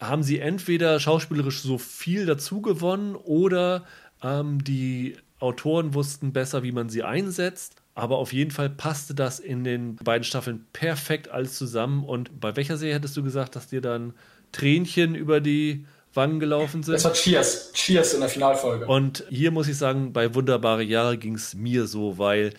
[0.00, 3.84] haben sie entweder schauspielerisch so viel dazu gewonnen oder
[4.22, 7.76] ähm, die Autoren wussten besser, wie man sie einsetzt.
[7.98, 12.04] Aber auf jeden Fall passte das in den beiden Staffeln perfekt alles zusammen.
[12.04, 14.14] Und bei welcher Serie hättest du gesagt, dass dir dann
[14.52, 15.84] Tränchen über die
[16.14, 16.94] Wangen gelaufen sind?
[16.94, 17.72] Das war Cheers.
[17.72, 18.86] Cheers in der Finalfolge.
[18.86, 22.52] Und hier muss ich sagen, bei Wunderbare Jahre ging es mir so, weil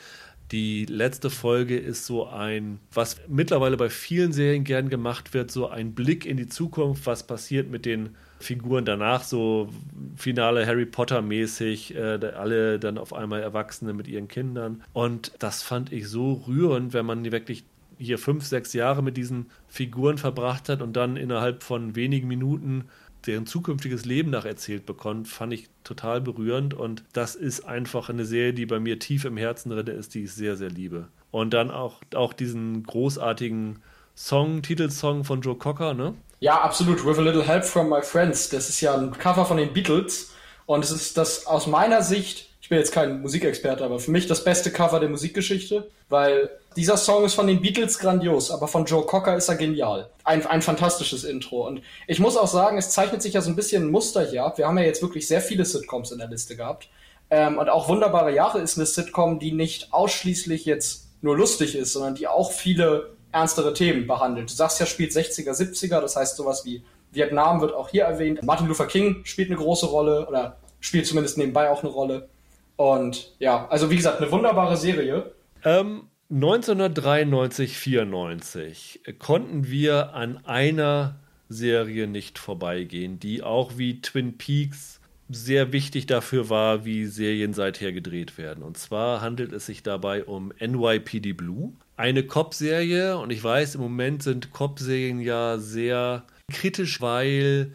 [0.51, 5.67] die letzte Folge ist so ein, was mittlerweile bei vielen Serien gern gemacht wird, so
[5.67, 9.69] ein Blick in die Zukunft, was passiert mit den Figuren danach, so
[10.15, 14.83] Finale Harry Potter mäßig, äh, alle dann auf einmal Erwachsene mit ihren Kindern.
[14.93, 17.65] Und das fand ich so rührend, wenn man wirklich
[17.97, 22.85] hier fünf, sechs Jahre mit diesen Figuren verbracht hat und dann innerhalb von wenigen Minuten
[23.27, 26.73] deren zukünftiges Leben nacherzählt bekommt, fand ich total berührend.
[26.73, 30.23] Und das ist einfach eine Serie, die bei mir tief im Herzen drin ist, die
[30.23, 31.09] ich sehr, sehr liebe.
[31.31, 33.79] Und dann auch, auch diesen großartigen
[34.19, 36.13] Song, Titelsong von Joe Cocker, ne?
[36.41, 37.05] Ja, absolut.
[37.05, 38.49] With a Little Help from My Friends.
[38.49, 40.31] Das ist ja ein Cover von den Beatles.
[40.65, 44.27] Und es ist das aus meiner Sicht, ich bin jetzt kein Musikexperte, aber für mich
[44.27, 48.83] das beste Cover der Musikgeschichte, weil dieser Song ist von den Beatles grandios, aber von
[48.83, 50.09] Joe Cocker ist er genial.
[50.25, 51.65] Ein, ein fantastisches Intro.
[51.65, 54.43] Und ich muss auch sagen, es zeichnet sich ja so ein bisschen ein Muster hier
[54.43, 54.57] ab.
[54.57, 56.89] Wir haben ja jetzt wirklich sehr viele Sitcoms in der Liste gehabt.
[57.29, 61.93] Ähm, und auch Wunderbare Jahre ist eine Sitcom, die nicht ausschließlich jetzt nur lustig ist,
[61.93, 64.49] sondern die auch viele ernstere Themen behandelt.
[64.49, 68.43] Du sagst ja, spielt 60er, 70er, das heißt sowas wie Vietnam wird auch hier erwähnt.
[68.43, 72.29] Martin Luther King spielt eine große Rolle oder spielt zumindest nebenbei auch eine Rolle.
[72.75, 75.33] Und ja, also wie gesagt, eine wunderbare Serie.
[75.63, 81.15] Ähm, 1993, 94 konnten wir an einer
[81.49, 87.91] Serie nicht vorbeigehen, die auch wie Twin Peaks sehr wichtig dafür war, wie Serien seither
[87.91, 88.63] gedreht werden.
[88.63, 93.17] Und zwar handelt es sich dabei um NYPD Blue, eine Cop-Serie.
[93.17, 97.73] Und ich weiß, im Moment sind Cop-Serien ja sehr kritisch, weil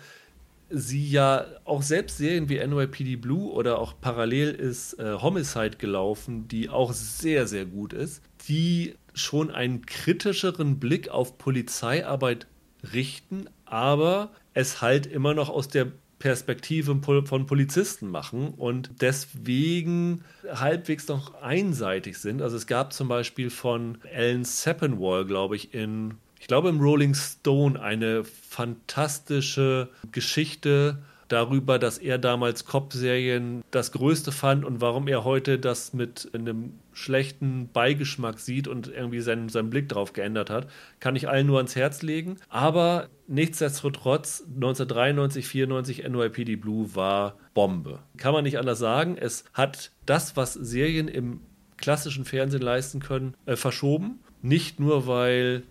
[0.70, 6.48] sie ja auch selbst Serien wie NYPD Blue oder auch parallel ist äh, Homicide gelaufen,
[6.48, 12.46] die auch sehr, sehr gut ist, die schon einen kritischeren Blick auf Polizeiarbeit
[12.94, 15.92] richten, aber es halt immer noch aus der
[16.24, 22.40] Perspektive von Polizisten machen und deswegen halbwegs noch einseitig sind.
[22.40, 27.14] Also es gab zum Beispiel von Alan Seppenwall, glaube ich, in ich glaube im Rolling
[27.14, 35.24] Stone eine fantastische Geschichte darüber, dass er damals Cop-Serien das Größte fand und warum er
[35.24, 40.68] heute das mit einem schlechten Beigeschmack sieht und irgendwie seinen, seinen Blick darauf geändert hat,
[41.00, 42.36] kann ich allen nur ans Herz legen.
[42.48, 48.00] Aber nichtsdestotrotz, 1993, 94 NYPD Blue war Bombe.
[48.16, 49.16] Kann man nicht anders sagen.
[49.18, 51.40] Es hat das, was Serien im
[51.76, 54.20] klassischen Fernsehen leisten können, äh, verschoben.
[54.42, 55.64] Nicht nur, weil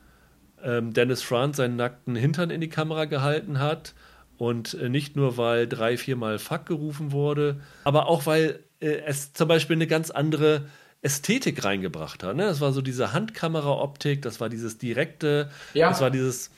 [0.63, 3.93] ähm, Dennis Franz seinen nackten Hintern in die Kamera gehalten hat.
[4.37, 9.33] Und äh, nicht nur, weil drei, viermal Fuck gerufen wurde, aber auch, weil äh, es
[9.33, 10.65] zum Beispiel eine ganz andere
[11.03, 12.35] Ästhetik reingebracht hat.
[12.35, 12.43] Ne?
[12.43, 15.89] Das war so diese Handkamera-Optik, das war dieses direkte, ja.
[15.89, 16.49] das war dieses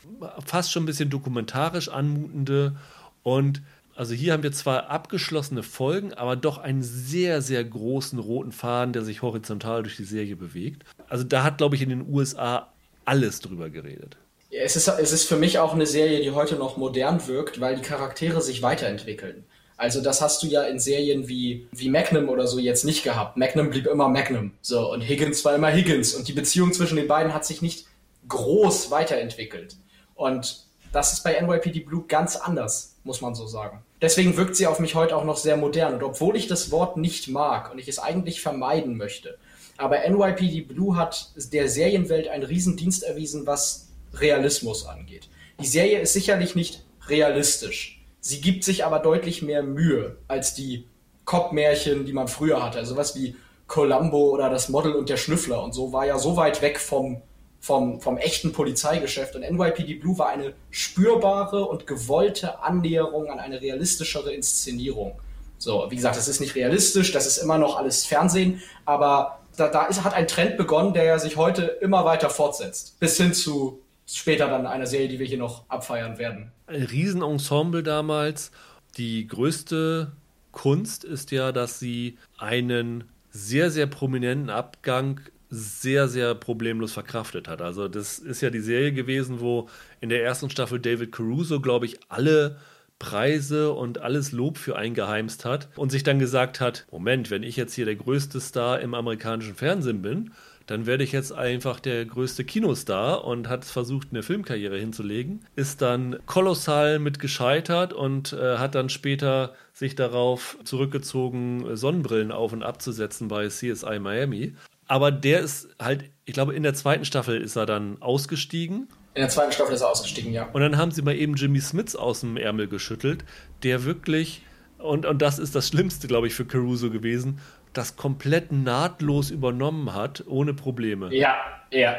[0.46, 2.76] fast schon ein bisschen dokumentarisch anmutende.
[3.24, 3.64] Und
[3.96, 8.94] also hier haben wir zwar abgeschlossene Folgen, aber doch einen sehr, sehr großen roten Faden,
[8.94, 10.84] der sich horizontal durch die Serie bewegt.
[11.10, 12.72] Also da hat, glaube ich, in den USA
[13.04, 14.18] alles drüber geredet.
[14.58, 17.76] Es ist, es ist für mich auch eine Serie, die heute noch modern wirkt, weil
[17.76, 19.46] die Charaktere sich weiterentwickeln.
[19.78, 23.36] Also das hast du ja in Serien wie, wie Magnum oder so jetzt nicht gehabt.
[23.36, 24.52] Magnum blieb immer Magnum.
[24.62, 26.16] So, und Higgins war immer Higgins.
[26.16, 27.86] Und die Beziehung zwischen den beiden hat sich nicht
[28.30, 29.76] groß weiterentwickelt.
[30.16, 33.84] Und das ist bei NYPD Blue ganz anders, muss man so sagen.
[34.02, 35.96] Deswegen wirkt sie auf mich heute auch noch sehr modern.
[35.96, 39.38] Und obwohl ich das Wort nicht mag und ich es eigentlich vermeiden möchte,
[39.78, 43.90] aber NYPD Blue hat der Serienwelt einen Riesendienst erwiesen, was
[44.20, 45.30] Realismus angeht.
[45.60, 48.04] Die Serie ist sicherlich nicht realistisch.
[48.20, 50.88] Sie gibt sich aber deutlich mehr Mühe als die
[51.26, 52.80] Cop-Märchen, die man früher hatte.
[52.80, 53.36] Also was wie
[53.68, 57.22] Columbo oder das Model und der Schnüffler und so war ja so weit weg vom,
[57.60, 59.36] vom, vom echten Polizeigeschäft.
[59.36, 65.20] Und NYPD Blue war eine spürbare und gewollte Annäherung an eine realistischere Inszenierung.
[65.58, 69.70] So, wie gesagt, das ist nicht realistisch, das ist immer noch alles Fernsehen, aber da,
[69.70, 73.00] da ist, hat ein Trend begonnen, der ja sich heute immer weiter fortsetzt.
[73.00, 76.52] Bis hin zu später dann einer Serie, die wir hier noch abfeiern werden.
[76.68, 78.52] Ein Riesenensemble damals.
[78.98, 80.12] Die größte
[80.52, 87.62] Kunst ist ja, dass sie einen sehr, sehr prominenten Abgang sehr, sehr problemlos verkraftet hat.
[87.62, 89.70] Also das ist ja die Serie gewesen, wo
[90.02, 92.58] in der ersten Staffel David Caruso, glaube ich, alle
[93.00, 97.58] Preise und alles Lob für eingeheimst hat und sich dann gesagt hat, Moment, wenn ich
[97.58, 100.32] jetzt hier der größte Star im amerikanischen Fernsehen bin,
[100.68, 105.82] dann werde ich jetzt einfach der größte Kinostar und hat versucht, eine Filmkarriere hinzulegen, ist
[105.82, 112.64] dann kolossal mit gescheitert und äh, hat dann später sich darauf zurückgezogen, Sonnenbrillen auf und
[112.64, 114.56] abzusetzen bei CSI Miami.
[114.88, 118.88] Aber der ist halt, ich glaube, in der zweiten Staffel ist er dann ausgestiegen.
[119.14, 120.50] In der zweiten Staffel ist er ausgestiegen, ja.
[120.52, 123.24] Und dann haben sie mal eben Jimmy Smits aus dem Ärmel geschüttelt,
[123.64, 124.44] der wirklich,
[124.78, 127.40] und, und das ist das Schlimmste, glaube ich, für Caruso gewesen,
[127.78, 131.14] das komplett nahtlos übernommen hat, ohne Probleme.
[131.14, 131.36] Ja,
[131.72, 131.96] ja.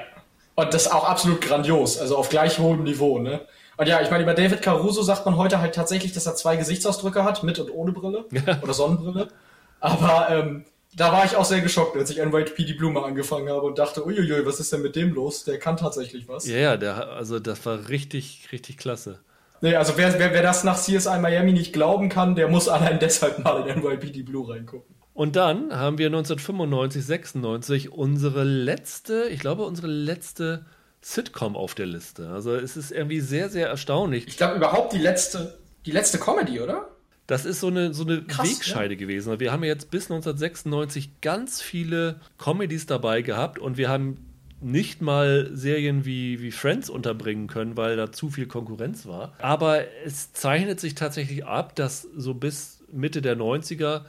[0.54, 3.42] Und das auch absolut grandios, also auf gleich hohem Niveau, ne?
[3.76, 6.56] Und ja, ich meine, über David Caruso sagt man heute halt tatsächlich, dass er zwei
[6.56, 8.24] Gesichtsausdrücke hat, mit und ohne Brille
[8.62, 9.28] oder Sonnenbrille.
[9.80, 10.64] Aber ähm,
[10.94, 14.04] da war ich auch sehr geschockt, als ich NYPD die Blume angefangen habe und dachte,
[14.06, 15.44] uiuiui, was ist denn mit dem los?
[15.44, 16.46] Der kann tatsächlich was.
[16.48, 19.20] Ja, ja, der, also das war richtig, richtig klasse.
[19.60, 22.98] Nee, also wer, wer, wer das nach CSI Miami nicht glauben kann, der muss allein
[22.98, 24.95] deshalb mal in NYPD Blue reingucken.
[25.16, 30.66] Und dann haben wir 1995, 96 unsere letzte, ich glaube, unsere letzte
[31.00, 32.28] Sitcom auf der Liste.
[32.28, 34.28] Also es ist irgendwie sehr, sehr erstaunlich.
[34.28, 35.56] Ich glaube überhaupt die letzte,
[35.86, 36.88] die letzte Comedy, oder?
[37.26, 39.00] Das ist so eine, so eine Krass, Wegscheide ja.
[39.00, 39.40] gewesen.
[39.40, 44.18] Wir haben ja jetzt bis 1996 ganz viele Comedies dabei gehabt und wir haben
[44.60, 49.32] nicht mal Serien wie, wie Friends unterbringen können, weil da zu viel Konkurrenz war.
[49.38, 54.02] Aber es zeichnet sich tatsächlich ab, dass so bis Mitte der 90er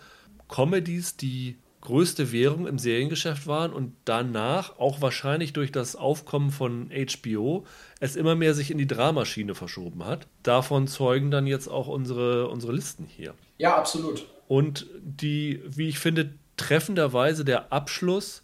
[0.47, 6.89] Comedies die größte Währung im Seriengeschäft waren und danach auch wahrscheinlich durch das Aufkommen von
[6.91, 7.65] HBO
[7.99, 10.27] es immer mehr sich in die Dramaschiene verschoben hat.
[10.43, 13.33] Davon zeugen dann jetzt auch unsere, unsere Listen hier.
[13.57, 14.25] Ja, absolut.
[14.47, 18.43] Und die, wie ich finde, treffenderweise der Abschluss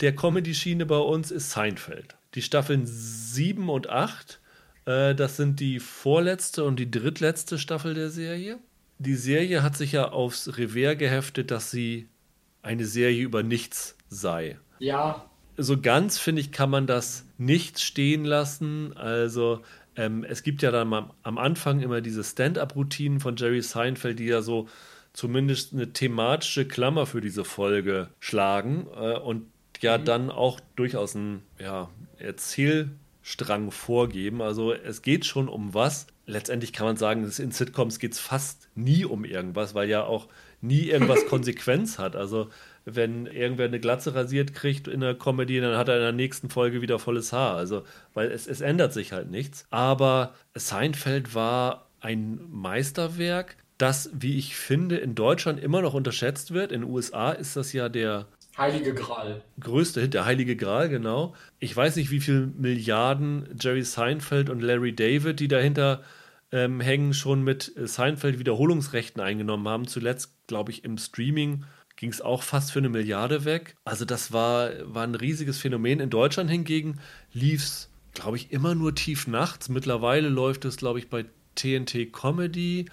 [0.00, 2.16] der Comedy-Schiene bei uns ist Seinfeld.
[2.34, 4.40] Die Staffeln 7 und 8,
[4.86, 8.58] äh, das sind die vorletzte und die drittletzte Staffel der Serie
[8.98, 12.08] die Serie hat sich ja aufs Revers geheftet, dass sie
[12.62, 14.58] eine Serie über nichts sei.
[14.78, 15.28] Ja.
[15.56, 18.96] So ganz, finde ich, kann man das nicht stehen lassen.
[18.96, 19.60] Also,
[19.96, 24.26] ähm, es gibt ja dann am, am Anfang immer diese Stand-up-Routinen von Jerry Seinfeld, die
[24.26, 24.68] ja so
[25.12, 29.46] zumindest eine thematische Klammer für diese Folge schlagen äh, und
[29.80, 30.04] ja mhm.
[30.04, 31.88] dann auch durchaus ein ja,
[32.18, 34.42] Erzählstrang vorgeben.
[34.42, 38.68] Also es geht schon um was, letztendlich kann man sagen, in Sitcoms geht es fast
[38.74, 40.28] nie um irgendwas, weil ja auch
[40.60, 42.16] nie irgendwas Konsequenz hat.
[42.16, 42.50] Also
[42.84, 46.50] wenn irgendwer eine Glatze rasiert kriegt in der Comedy, dann hat er in der nächsten
[46.50, 47.56] Folge wieder volles Haar.
[47.56, 49.66] Also, weil es, es ändert sich halt nichts.
[49.70, 56.72] Aber Seinfeld war ein Meisterwerk, das, wie ich finde, in Deutschland immer noch unterschätzt wird.
[56.72, 59.42] In den USA ist das ja der Heilige Gral.
[59.58, 61.34] Größte Hit, der Heilige Gral, genau.
[61.58, 66.02] Ich weiß nicht, wie viele Milliarden Jerry Seinfeld und Larry David, die dahinter
[66.52, 69.88] ähm, hängen, schon mit Seinfeld Wiederholungsrechten eingenommen haben.
[69.88, 71.64] Zuletzt, glaube ich, im Streaming
[71.96, 73.76] ging es auch fast für eine Milliarde weg.
[73.84, 76.00] Also das war, war ein riesiges Phänomen.
[76.00, 77.00] In Deutschland hingegen
[77.32, 79.68] lief es, glaube ich, immer nur tief nachts.
[79.68, 81.24] Mittlerweile läuft es, glaube ich, bei
[81.56, 82.86] TNT Comedy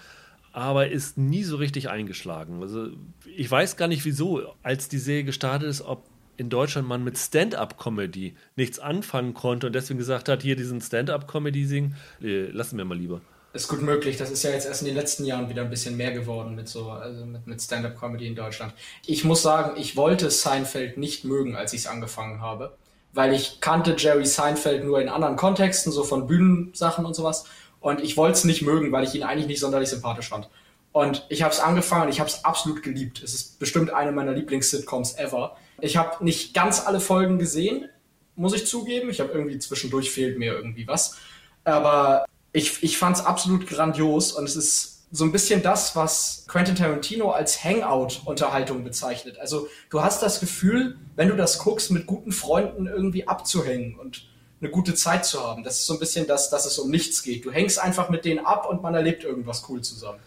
[0.52, 2.62] aber ist nie so richtig eingeschlagen.
[2.62, 2.90] Also
[3.36, 6.04] ich weiß gar nicht wieso, als die Serie gestartet ist, ob
[6.38, 11.94] in Deutschland man mit Stand-up-Comedy nichts anfangen konnte und deswegen gesagt hat, hier diesen Stand-up-Comedy-Sing,
[12.22, 13.22] äh, lassen wir mal lieber.
[13.54, 14.18] Ist gut möglich.
[14.18, 16.70] Das ist ja jetzt erst in den letzten Jahren wieder ein bisschen mehr geworden mit
[16.70, 18.74] so, also mit, mit Stand-up-Comedy in Deutschland.
[19.06, 22.78] Ich muss sagen, ich wollte Seinfeld nicht mögen, als ich es angefangen habe,
[23.14, 27.46] weil ich kannte Jerry Seinfeld nur in anderen Kontexten, so von Bühnensachen und sowas.
[27.82, 30.50] Und ich wollte es nicht mögen, weil ich ihn eigentlich nicht sonderlich sympathisch fand.
[30.94, 33.22] Und ich habe es angefangen ich habe es absolut geliebt.
[33.24, 35.58] Es ist bestimmt eine meiner Lieblings-Sitcoms ever.
[35.82, 37.90] Ich habe nicht ganz alle Folgen gesehen,
[38.36, 39.10] muss ich zugeben.
[39.10, 41.18] Ich habe irgendwie zwischendurch fehlt mir irgendwie was.
[41.64, 46.46] Aber ich, ich fand es absolut grandios und es ist so ein bisschen das, was
[46.48, 49.38] Quentin Tarantino als Hangout-Unterhaltung bezeichnet.
[49.40, 54.31] Also du hast das Gefühl, wenn du das guckst, mit guten Freunden irgendwie abzuhängen und
[54.62, 55.64] eine gute Zeit zu haben.
[55.64, 57.46] Das ist so ein bisschen das, dass es um nichts geht.
[57.46, 60.20] Du hängst einfach mit denen ab und man erlebt irgendwas cool zusammen.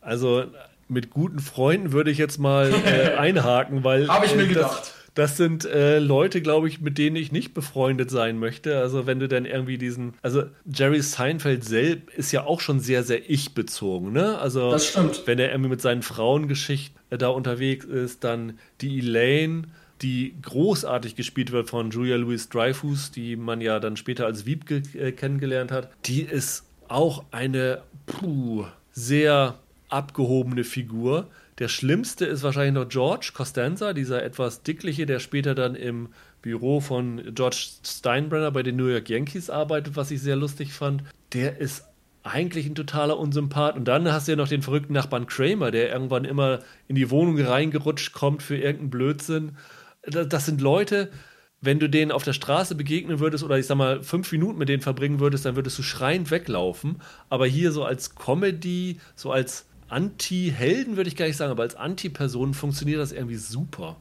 [0.00, 0.44] Also
[0.88, 4.94] mit guten Freunden würde ich jetzt mal äh, einhaken, weil habe ich mir äh, gedacht.
[5.14, 8.78] das sind äh, Leute, glaube ich, mit denen ich nicht befreundet sein möchte.
[8.78, 13.02] Also wenn du dann irgendwie diesen, also Jerry Seinfeld selbst ist ja auch schon sehr,
[13.02, 14.38] sehr ich-bezogen, ne?
[14.38, 15.22] Also das stimmt.
[15.26, 19.64] wenn er irgendwie mit seinen Frauengeschichten äh, da unterwegs ist, dann die Elaine,
[20.02, 24.82] die großartig gespielt wird von Julia Louis Dreyfus, die man ja dann später als Wiebke
[24.94, 31.28] äh, kennengelernt hat, die ist auch eine puh, sehr abgehobene Figur.
[31.58, 36.08] Der schlimmste ist wahrscheinlich noch George Costanza, dieser etwas dickliche, der später dann im
[36.40, 41.04] Büro von George Steinbrenner bei den New York Yankees arbeitet, was ich sehr lustig fand.
[41.32, 41.84] Der ist
[42.24, 43.76] eigentlich ein totaler Unsympath.
[43.76, 47.10] Und dann hast du ja noch den verrückten Nachbarn Kramer, der irgendwann immer in die
[47.10, 49.56] Wohnung reingerutscht kommt für irgendeinen Blödsinn.
[50.04, 51.10] Das sind Leute,
[51.60, 54.68] wenn du denen auf der Straße begegnen würdest oder ich sag mal fünf Minuten mit
[54.68, 57.00] denen verbringen würdest, dann würdest du schreiend weglaufen.
[57.28, 61.76] Aber hier so als Comedy, so als Anti-Helden würde ich gar nicht sagen, aber als
[61.76, 63.96] Anti-Person funktioniert das irgendwie super.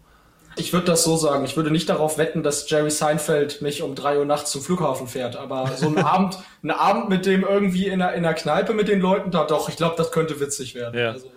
[0.56, 1.45] Ich würde das so sagen.
[1.45, 5.08] Ich würde nicht darauf wetten, dass Jerry Seinfeld mich um drei Uhr nachts zum Flughafen
[5.08, 5.36] fährt.
[5.36, 8.88] Aber so ein Abend, ein Abend mit dem irgendwie in einer, in einer Kneipe mit
[8.88, 10.99] den Leuten, da doch, ich glaube, das könnte witzig werden.
[10.99, 11.12] Ja.
[11.12, 11.28] Also,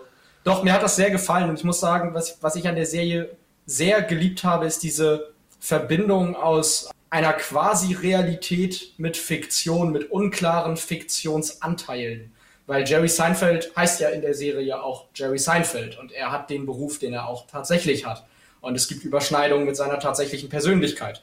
[0.43, 1.49] doch, mir hat das sehr gefallen.
[1.49, 3.37] Und ich muss sagen, was, was ich an der Serie
[3.67, 12.35] sehr geliebt habe, ist diese Verbindung aus einer quasi Realität mit Fiktion, mit unklaren Fiktionsanteilen.
[12.67, 16.67] Weil Jerry Seinfeld heißt ja in der Serie auch Jerry Seinfeld und er hat den
[16.67, 18.27] Beruf, den er auch tatsächlich hat.
[18.61, 21.23] Und es gibt Überschneidungen mit seiner tatsächlichen Persönlichkeit.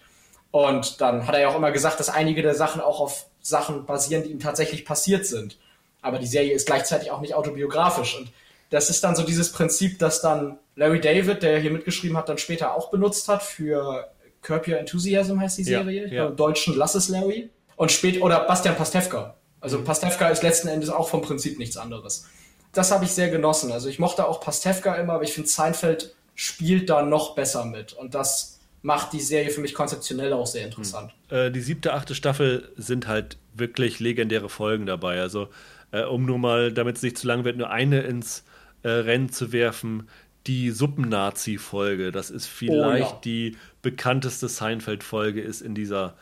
[0.52, 3.86] Und dann hat er ja auch immer gesagt, dass einige der Sachen auch auf Sachen
[3.86, 5.58] basieren, die ihm tatsächlich passiert sind.
[6.02, 8.18] Aber die Serie ist gleichzeitig auch nicht autobiografisch.
[8.18, 8.32] Und
[8.70, 12.40] das ist dann so dieses Prinzip, das dann Larry David, der hier mitgeschrieben hat, dann
[12.40, 14.10] später auch benutzt hat für
[14.42, 16.08] Curb Your Enthusiasm heißt die Serie.
[16.08, 16.28] Ja, ja.
[16.28, 17.52] Im Deutschen Lass es Larry.
[17.76, 19.84] Und später, oder Bastian Pastewka, also mhm.
[19.84, 22.28] Pastewka ist letzten Endes auch vom Prinzip nichts anderes.
[22.74, 23.72] Das habe ich sehr genossen.
[23.72, 27.94] Also ich mochte auch Pastewka immer, aber ich finde Seinfeld spielt da noch besser mit.
[27.94, 31.14] Und das macht die Serie für mich konzeptionell auch sehr interessant.
[31.30, 31.38] Mhm.
[31.38, 35.22] Äh, die siebte, achte Staffel sind halt wirklich legendäre Folgen dabei.
[35.22, 35.50] Also
[35.92, 38.44] äh, um nur mal, damit es nicht zu lang wird, nur eine ins
[38.82, 40.08] äh, Rennen zu werfen.
[40.48, 43.20] Die Suppen-Nazi-Folge, das ist vielleicht oh, ja.
[43.24, 46.16] die bekannteste Seinfeld-Folge, ist in dieser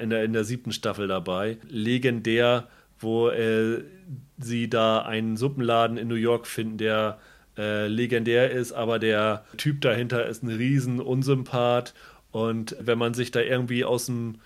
[0.00, 1.58] in der, in der siebten Staffel dabei.
[1.68, 3.82] Legendär, wo äh,
[4.38, 7.18] sie da einen Suppenladen in New York finden, der
[7.56, 11.92] äh, legendär ist, aber der Typ dahinter ist ein riesen Unsympath.
[12.30, 14.36] Und wenn man sich da irgendwie aus dem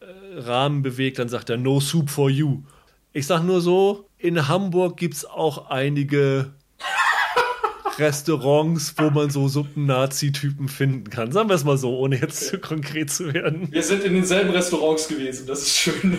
[0.00, 2.62] äh, Rahmen bewegt, dann sagt er No Soup for You.
[3.12, 6.52] Ich sag nur so, in Hamburg gibt es auch einige
[7.98, 11.32] Restaurants, wo man so Suppen-Nazi-Typen finden kann.
[11.32, 13.72] Sagen wir es mal so, ohne jetzt zu konkret zu werden.
[13.72, 16.18] Wir sind in denselben Restaurants gewesen, das ist schön.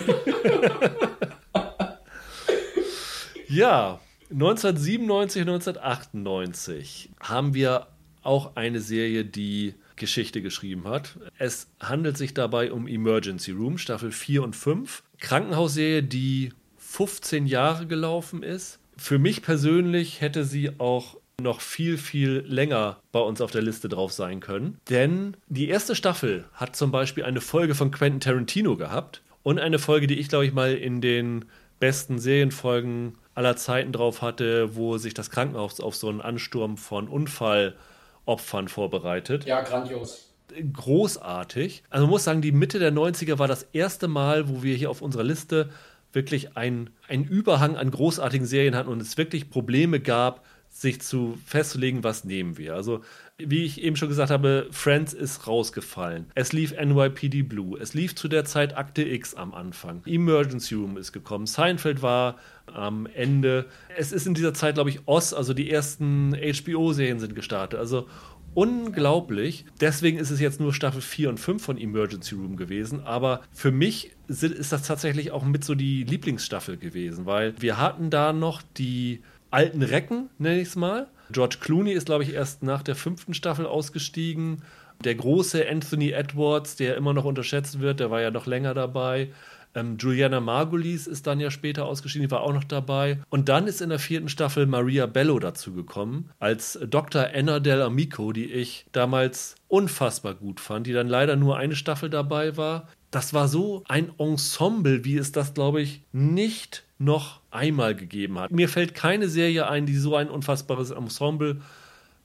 [3.48, 4.00] ja,
[4.30, 7.88] 1997, 1998 haben wir
[8.22, 11.18] auch eine Serie, die Geschichte geschrieben hat.
[11.38, 15.02] Es handelt sich dabei um Emergency Room, Staffel 4 und 5.
[15.18, 18.80] Krankenhausserie, die 15 Jahre gelaufen ist.
[18.96, 23.88] Für mich persönlich hätte sie auch noch viel, viel länger bei uns auf der Liste
[23.88, 24.78] drauf sein können.
[24.88, 29.78] Denn die erste Staffel hat zum Beispiel eine Folge von Quentin Tarantino gehabt und eine
[29.78, 31.46] Folge, die ich, glaube ich, mal in den
[31.78, 37.08] besten Serienfolgen aller Zeiten drauf hatte, wo sich das Krankenhaus auf so einen Ansturm von
[37.08, 39.46] Unfallopfern vorbereitet.
[39.46, 40.30] Ja, grandios
[40.72, 41.84] großartig.
[41.90, 44.90] Also man muss sagen, die Mitte der 90er war das erste Mal, wo wir hier
[44.90, 45.70] auf unserer Liste
[46.12, 52.04] wirklich einen Überhang an großartigen Serien hatten und es wirklich Probleme gab, sich zu festzulegen,
[52.04, 52.74] was nehmen wir.
[52.74, 53.02] Also,
[53.38, 56.26] wie ich eben schon gesagt habe, Friends ist rausgefallen.
[56.34, 57.78] Es lief NYPD Blue.
[57.78, 60.02] Es lief zu der Zeit Akte X am Anfang.
[60.06, 61.46] Emergency Room ist gekommen.
[61.46, 63.66] Seinfeld war am Ende.
[63.96, 67.78] Es ist in dieser Zeit, glaube ich, Oz, also die ersten HBO-Serien sind gestartet.
[67.78, 68.06] Also
[68.54, 69.64] unglaublich.
[69.80, 73.00] Deswegen ist es jetzt nur Staffel 4 und 5 von Emergency Room gewesen.
[73.00, 78.10] Aber für mich ist das tatsächlich auch mit so die Lieblingsstaffel gewesen, weil wir hatten
[78.10, 81.08] da noch die alten Recken, nenne ich es mal.
[81.30, 84.62] George Clooney ist, glaube ich, erst nach der fünften Staffel ausgestiegen.
[85.04, 89.30] Der große Anthony Edwards, der immer noch unterschätzt wird, der war ja noch länger dabei.
[89.74, 93.20] Ähm, Juliana Margulies ist dann ja später ausgeschieden, die war auch noch dabei.
[93.30, 97.28] Und dann ist in der vierten Staffel Maria Bello dazugekommen, als Dr.
[97.32, 102.10] Anna Del Amico, die ich damals unfassbar gut fand, die dann leider nur eine Staffel
[102.10, 102.88] dabei war.
[103.10, 108.50] Das war so ein Ensemble, wie es das, glaube ich, nicht noch einmal gegeben hat.
[108.50, 111.60] Mir fällt keine Serie ein, die so ein unfassbares Ensemble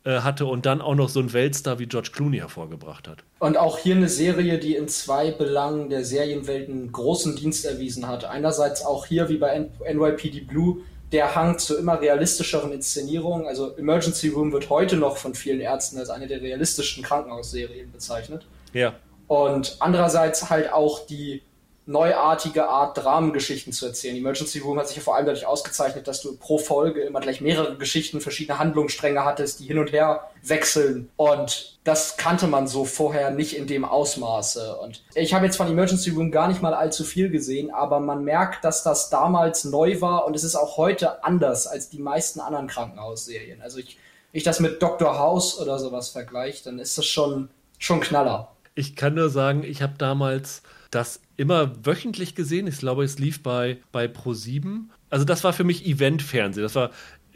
[0.03, 3.23] äh, hatte und dann auch noch so einen Weltstar wie George Clooney hervorgebracht hat.
[3.39, 8.07] Und auch hier eine Serie, die in zwei Belangen der Serienwelt einen großen Dienst erwiesen
[8.07, 8.25] hat.
[8.25, 13.47] Einerseits auch hier wie bei NYPD Blue der Hang zu immer realistischeren Inszenierungen.
[13.47, 18.45] Also Emergency Room wird heute noch von vielen Ärzten als eine der realistischsten Krankenhausserien bezeichnet.
[18.73, 18.93] Ja.
[19.27, 21.41] Und andererseits halt auch die
[21.87, 24.15] neuartige Art, Dramengeschichten zu erzählen.
[24.15, 27.41] Emergency Room hat sich ja vor allem dadurch ausgezeichnet, dass du pro Folge immer gleich
[27.41, 31.09] mehrere Geschichten, verschiedene Handlungsstränge hattest, die hin und her wechseln.
[31.15, 34.77] Und das kannte man so vorher nicht in dem Ausmaße.
[34.77, 38.23] Und ich habe jetzt von Emergency Room gar nicht mal allzu viel gesehen, aber man
[38.23, 42.39] merkt, dass das damals neu war und es ist auch heute anders als die meisten
[42.39, 43.61] anderen Krankenhausserien.
[43.61, 43.97] Also ich,
[44.31, 45.19] ich das mit Dr.
[45.19, 48.51] House oder sowas vergleiche, dann ist das schon, schon Knaller.
[48.73, 50.63] Ich kann nur sagen, ich habe damals
[50.95, 52.67] das immer wöchentlich gesehen.
[52.67, 54.85] Ich glaube, es lief bei, bei Pro7.
[55.09, 56.63] Also das war für mich Eventfernsehen.
[56.63, 56.91] Das war,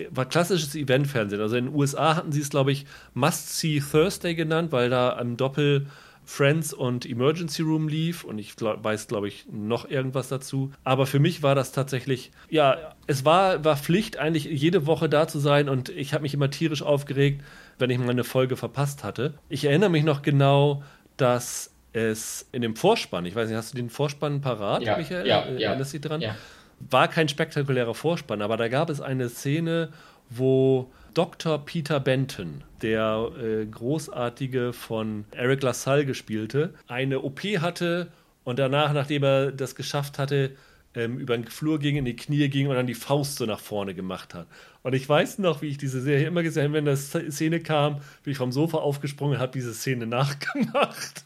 [0.09, 1.41] war klassisches Eventfernsehen.
[1.41, 5.37] Also in den USA hatten sie es, glaube ich, Must-See Thursday genannt, weil da am
[5.37, 5.87] Doppel
[6.29, 10.71] Friends und Emergency Room lief und ich glaub, weiß, glaube ich, noch irgendwas dazu.
[10.83, 15.27] Aber für mich war das tatsächlich, ja, es war, war Pflicht, eigentlich jede Woche da
[15.27, 17.43] zu sein und ich habe mich immer tierisch aufgeregt,
[17.79, 19.39] wenn ich mal eine Folge verpasst hatte.
[19.49, 20.83] Ich erinnere mich noch genau,
[21.17, 25.27] dass es in dem Vorspann, ich weiß nicht, hast du den Vorspann parat, ja, Michael?
[25.27, 26.21] Ja, äh, ja, Erinnerst du dich dran?
[26.21, 26.35] Ja.
[26.79, 29.89] War kein spektakulärer Vorspann, aber da gab es eine Szene,
[30.29, 31.65] wo Dr.
[31.65, 38.11] Peter Benton, der äh, großartige von Eric LaSalle gespielte, eine OP hatte
[38.43, 40.51] und danach, nachdem er das geschafft hatte,
[40.95, 43.59] ähm, über den Flur ging, in die Knie ging und dann die Faust so nach
[43.59, 44.47] vorne gemacht hat.
[44.81, 47.97] Und ich weiß noch, wie ich diese Serie immer gesehen habe, wenn eine Szene kam,
[48.23, 51.25] bin ich vom Sofa aufgesprungen und habe diese Szene nachgemacht.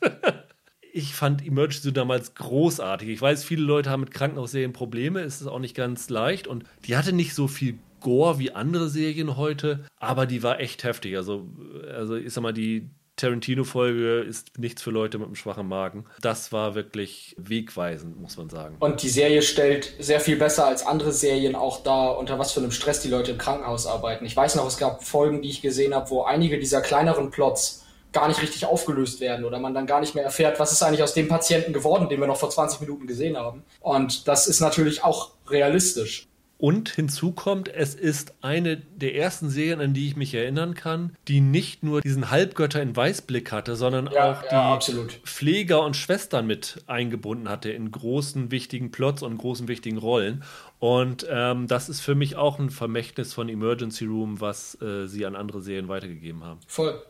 [0.93, 3.09] Ich fand Emergency damals großartig.
[3.09, 6.65] Ich weiß, viele Leute haben mit Krankenhausserien Probleme, es ist auch nicht ganz leicht und
[6.85, 11.17] die hatte nicht so viel Gore wie andere Serien heute, aber die war echt heftig.
[11.17, 11.47] Also,
[11.91, 16.05] also ich sag mal, die Tarantino-Folge ist nichts für Leute mit einem schwachen Magen.
[16.21, 18.75] Das war wirklich wegweisend, muss man sagen.
[18.79, 22.59] Und die Serie stellt sehr viel besser als andere Serien auch da, unter was für
[22.59, 24.25] einem Stress die Leute im Krankenhaus arbeiten.
[24.25, 27.82] Ich weiß noch, es gab Folgen, die ich gesehen habe, wo einige dieser kleineren Plots
[28.13, 31.03] gar nicht richtig aufgelöst werden oder man dann gar nicht mehr erfährt, was ist eigentlich
[31.03, 33.63] aus dem Patienten geworden, den wir noch vor 20 Minuten gesehen haben.
[33.81, 36.27] Und das ist natürlich auch realistisch.
[36.63, 41.13] Und hinzu kommt, es ist eine der ersten Serien, an die ich mich erinnern kann,
[41.27, 44.39] die nicht nur diesen Halbgötter in Weißblick hatte, sondern Ja,
[44.73, 45.07] auch die ja.
[45.25, 50.45] Pfleger und Schwestern mit eingebunden hatte in großen, wichtigen Plots und großen, wichtigen Rollen.
[50.79, 55.25] Und ähm, das ist für mich auch ein Vermächtnis von Emergency Room, was äh, sie
[55.25, 56.61] an andere Serien weitergegeben haben.
[56.67, 57.01] Voll.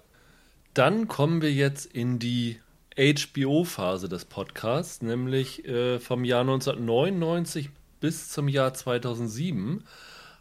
[0.74, 2.60] Dann kommen wir jetzt in die
[2.98, 7.70] HBO-Phase des Podcasts, nämlich äh, vom Jahr 1999
[8.00, 9.84] bis zum Jahr 2007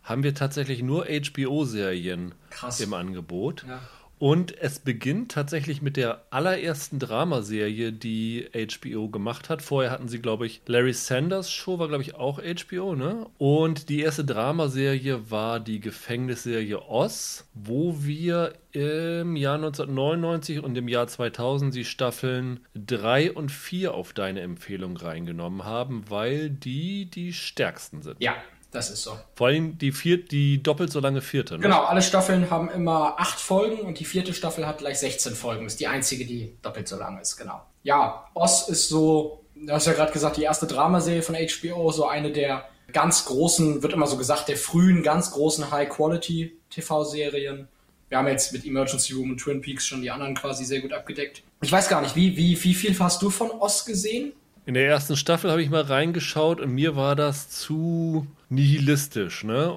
[0.02, 2.34] haben wir tatsächlich nur HBO-Serien
[2.80, 3.64] im Angebot.
[3.68, 3.80] Ja.
[4.22, 9.62] Und es beginnt tatsächlich mit der allerersten Dramaserie, die HBO gemacht hat.
[9.62, 13.26] Vorher hatten sie, glaube ich, Larry Sanders Show war, glaube ich, auch HBO, ne?
[13.38, 20.86] Und die erste Dramaserie war die Gefängnisserie Oz, wo wir im Jahr 1999 und im
[20.86, 27.32] Jahr 2000 die Staffeln 3 und 4 auf deine Empfehlung reingenommen haben, weil die die
[27.32, 28.18] stärksten sind.
[28.20, 28.36] Ja,
[28.72, 29.18] das ist so.
[29.34, 31.54] Vor allem die, vier, die doppelt so lange vierte.
[31.54, 31.60] Ne?
[31.60, 35.66] Genau, alle Staffeln haben immer acht Folgen und die vierte Staffel hat gleich 16 Folgen.
[35.66, 37.60] Ist die einzige, die doppelt so lang ist, genau.
[37.82, 42.08] Ja, Oz ist so, du hast ja gerade gesagt, die erste Dramaserie von HBO, so
[42.08, 47.68] eine der ganz großen, wird immer so gesagt, der frühen, ganz großen High-Quality-TV-Serien.
[48.08, 50.92] Wir haben jetzt mit Emergency Room und Twin Peaks schon die anderen quasi sehr gut
[50.92, 51.42] abgedeckt.
[51.60, 54.32] Ich weiß gar nicht, wie, wie, wie viel hast du von Oz gesehen?
[54.64, 59.74] In der ersten Staffel habe ich mal reingeschaut und mir war das zu nihilistisch, ne?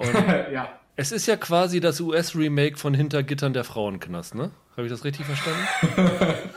[0.53, 0.69] Ja.
[0.95, 4.51] es ist ja quasi das US-Remake von Hintergittern der Frauenknast, ne?
[4.77, 5.67] Habe ich das richtig verstanden?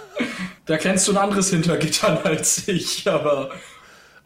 [0.67, 3.49] Da kennst du ein anderes Hintergittern als ich, aber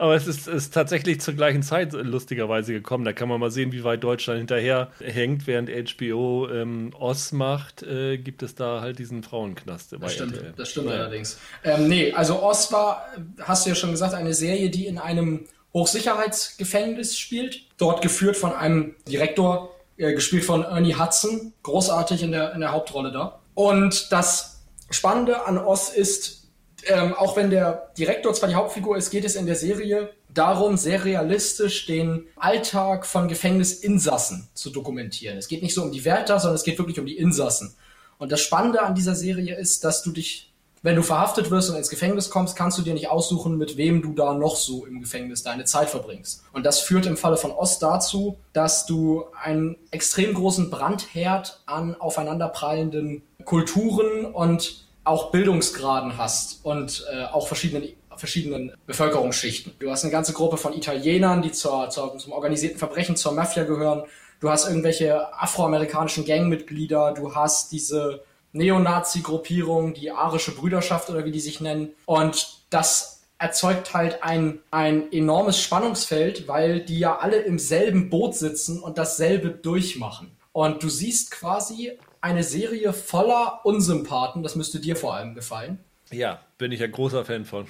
[0.03, 3.05] Aber es ist, ist tatsächlich zur gleichen Zeit lustigerweise gekommen.
[3.05, 7.84] Da kann man mal sehen, wie weit Deutschland hinterher hängt, während HBO ähm, Oz macht,
[7.84, 10.55] äh, gibt es da halt diesen Frauenknast Das stimmt, RTL.
[10.57, 10.94] das stimmt Ja.
[10.94, 11.38] allerdings.
[11.62, 13.07] Ähm, nee, also Oz war,
[13.42, 17.61] hast du ja schon gesagt, eine Serie, die in einem Hochsicherheitsgefängnis spielt.
[17.78, 21.53] Dort geführt von einem Direktor, äh, gespielt von Ernie Hudson.
[21.62, 23.38] Großartig in der, in der Hauptrolle da.
[23.55, 26.41] Und das Spannende an Oz ist,
[26.86, 30.76] ähm, auch wenn der Direktor zwar die Hauptfigur ist, geht es in der Serie darum,
[30.76, 35.36] sehr realistisch den Alltag von Gefängnisinsassen zu dokumentieren.
[35.38, 37.74] Es geht nicht so um die Wärter, sondern es geht wirklich um die Insassen.
[38.18, 40.52] Und das Spannende an dieser Serie ist, dass du dich,
[40.82, 44.00] wenn du verhaftet wirst und ins Gefängnis kommst, kannst du dir nicht aussuchen, mit wem
[44.00, 46.44] du da noch so im Gefängnis deine Zeit verbringst.
[46.52, 51.94] Und das führt im Falle von Ost dazu, dass du einen extrem großen Brandherd an
[51.94, 59.72] aufeinanderprallenden Kulturen und auch Bildungsgraden hast und äh, auch verschiedenen verschiedenen Bevölkerungsschichten.
[59.78, 63.64] Du hast eine ganze Gruppe von Italienern, die zur, zur, zum organisierten Verbrechen, zur Mafia
[63.64, 64.05] gehören.
[64.40, 68.22] du hast irgendwelche afroamerikanischen Gangmitglieder, du hast diese
[68.53, 71.94] Neonazi-Gruppierung, die arische Brüderschaft oder wie die sich nennen.
[72.07, 78.36] Und das erzeugt halt ein, ein enormes Spannungsfeld, weil die ja alle im selben Boot
[78.36, 80.36] sitzen und dasselbe durchmachen.
[80.53, 85.78] Und du siehst quasi eine Serie voller Unsympathen, das müsste dir vor allem gefallen.
[86.10, 87.66] Ja, bin ich ein großer Fan von.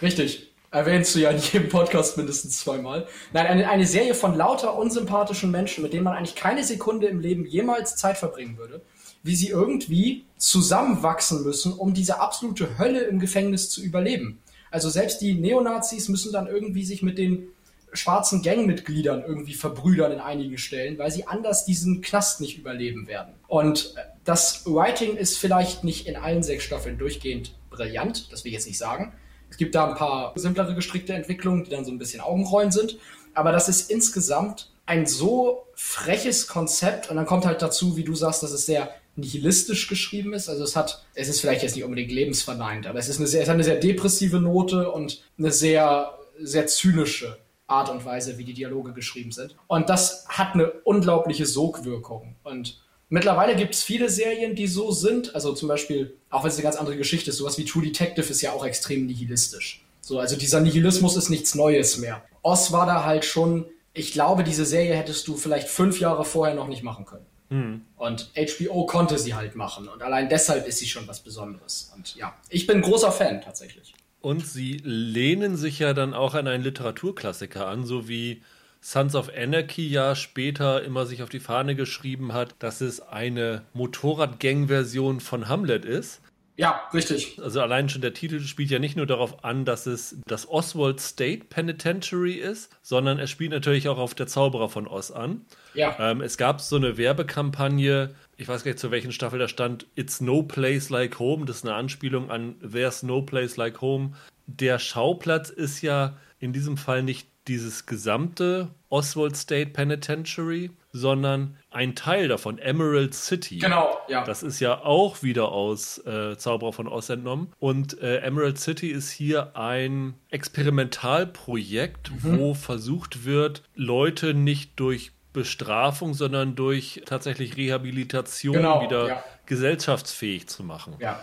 [0.00, 0.52] Richtig.
[0.70, 3.06] Erwähnst du ja in jedem Podcast mindestens zweimal.
[3.32, 7.20] Nein, eine, eine Serie von lauter unsympathischen Menschen, mit denen man eigentlich keine Sekunde im
[7.20, 8.82] Leben jemals Zeit verbringen würde
[9.26, 14.38] wie sie irgendwie zusammenwachsen müssen, um diese absolute Hölle im Gefängnis zu überleben.
[14.70, 17.48] Also selbst die Neonazis müssen dann irgendwie sich mit den
[17.92, 23.34] schwarzen Gangmitgliedern irgendwie verbrüdern in einigen Stellen, weil sie anders diesen Knast nicht überleben werden.
[23.48, 28.54] Und das Writing ist vielleicht nicht in allen sechs Staffeln durchgehend brillant, das will ich
[28.54, 29.12] jetzt nicht sagen.
[29.50, 32.98] Es gibt da ein paar simplere gestrickte Entwicklungen, die dann so ein bisschen Augenrollen sind.
[33.34, 38.14] Aber das ist insgesamt ein so freches Konzept und dann kommt halt dazu, wie du
[38.14, 40.48] sagst, dass es sehr nihilistisch geschrieben ist.
[40.48, 43.42] Also es hat, es ist vielleicht jetzt nicht unbedingt lebensverneint, aber es ist eine sehr,
[43.42, 48.44] es hat eine sehr depressive Note und eine sehr, sehr zynische Art und Weise, wie
[48.44, 49.56] die Dialoge geschrieben sind.
[49.66, 52.36] Und das hat eine unglaubliche Sogwirkung.
[52.44, 55.34] Und mittlerweile gibt es viele Serien, die so sind.
[55.34, 58.28] Also zum Beispiel, auch wenn es eine ganz andere Geschichte ist, sowas wie True Detective
[58.28, 59.84] ist ja auch extrem nihilistisch.
[60.00, 62.22] So, also dieser Nihilismus ist nichts Neues mehr.
[62.42, 66.54] Oz war da halt schon, ich glaube, diese Serie hättest du vielleicht fünf Jahre vorher
[66.54, 67.26] noch nicht machen können.
[67.48, 67.82] Mhm.
[67.96, 69.88] Und HBO konnte sie halt machen.
[69.88, 71.92] Und allein deshalb ist sie schon was Besonderes.
[71.96, 73.94] Und ja, ich bin großer Fan tatsächlich.
[74.26, 78.42] Und sie lehnen sich ja dann auch an einen Literaturklassiker an, so wie
[78.80, 83.62] Sons of Anarchy ja später immer sich auf die Fahne geschrieben hat, dass es eine
[83.72, 86.22] Motorradgang-Version von Hamlet ist.
[86.56, 87.38] Ja, richtig.
[87.40, 91.00] Also allein schon der Titel spielt ja nicht nur darauf an, dass es das Oswald
[91.00, 95.42] State Penitentiary ist, sondern es spielt natürlich auch auf der Zauberer von Oz an.
[95.74, 95.96] Ja.
[96.00, 99.86] Ähm, es gab so eine Werbekampagne, ich weiß gar nicht, zu welchen Staffel da stand,
[99.94, 101.46] It's No Place Like Home.
[101.46, 104.12] Das ist eine Anspielung an There's No Place Like Home.
[104.46, 111.94] Der Schauplatz ist ja in diesem Fall nicht dieses gesamte Oswald State Penitentiary, sondern ein
[111.94, 113.58] Teil davon, Emerald City.
[113.58, 114.24] Genau, ja.
[114.24, 117.52] Das ist ja auch wieder aus äh, Zauberer von Oz entnommen.
[117.58, 122.38] Und äh, Emerald City ist hier ein Experimentalprojekt, mhm.
[122.38, 129.24] wo versucht wird, Leute nicht durch Bestrafung, sondern durch tatsächlich Rehabilitation genau, wieder ja.
[129.44, 130.94] gesellschaftsfähig zu machen.
[130.98, 131.20] Ja.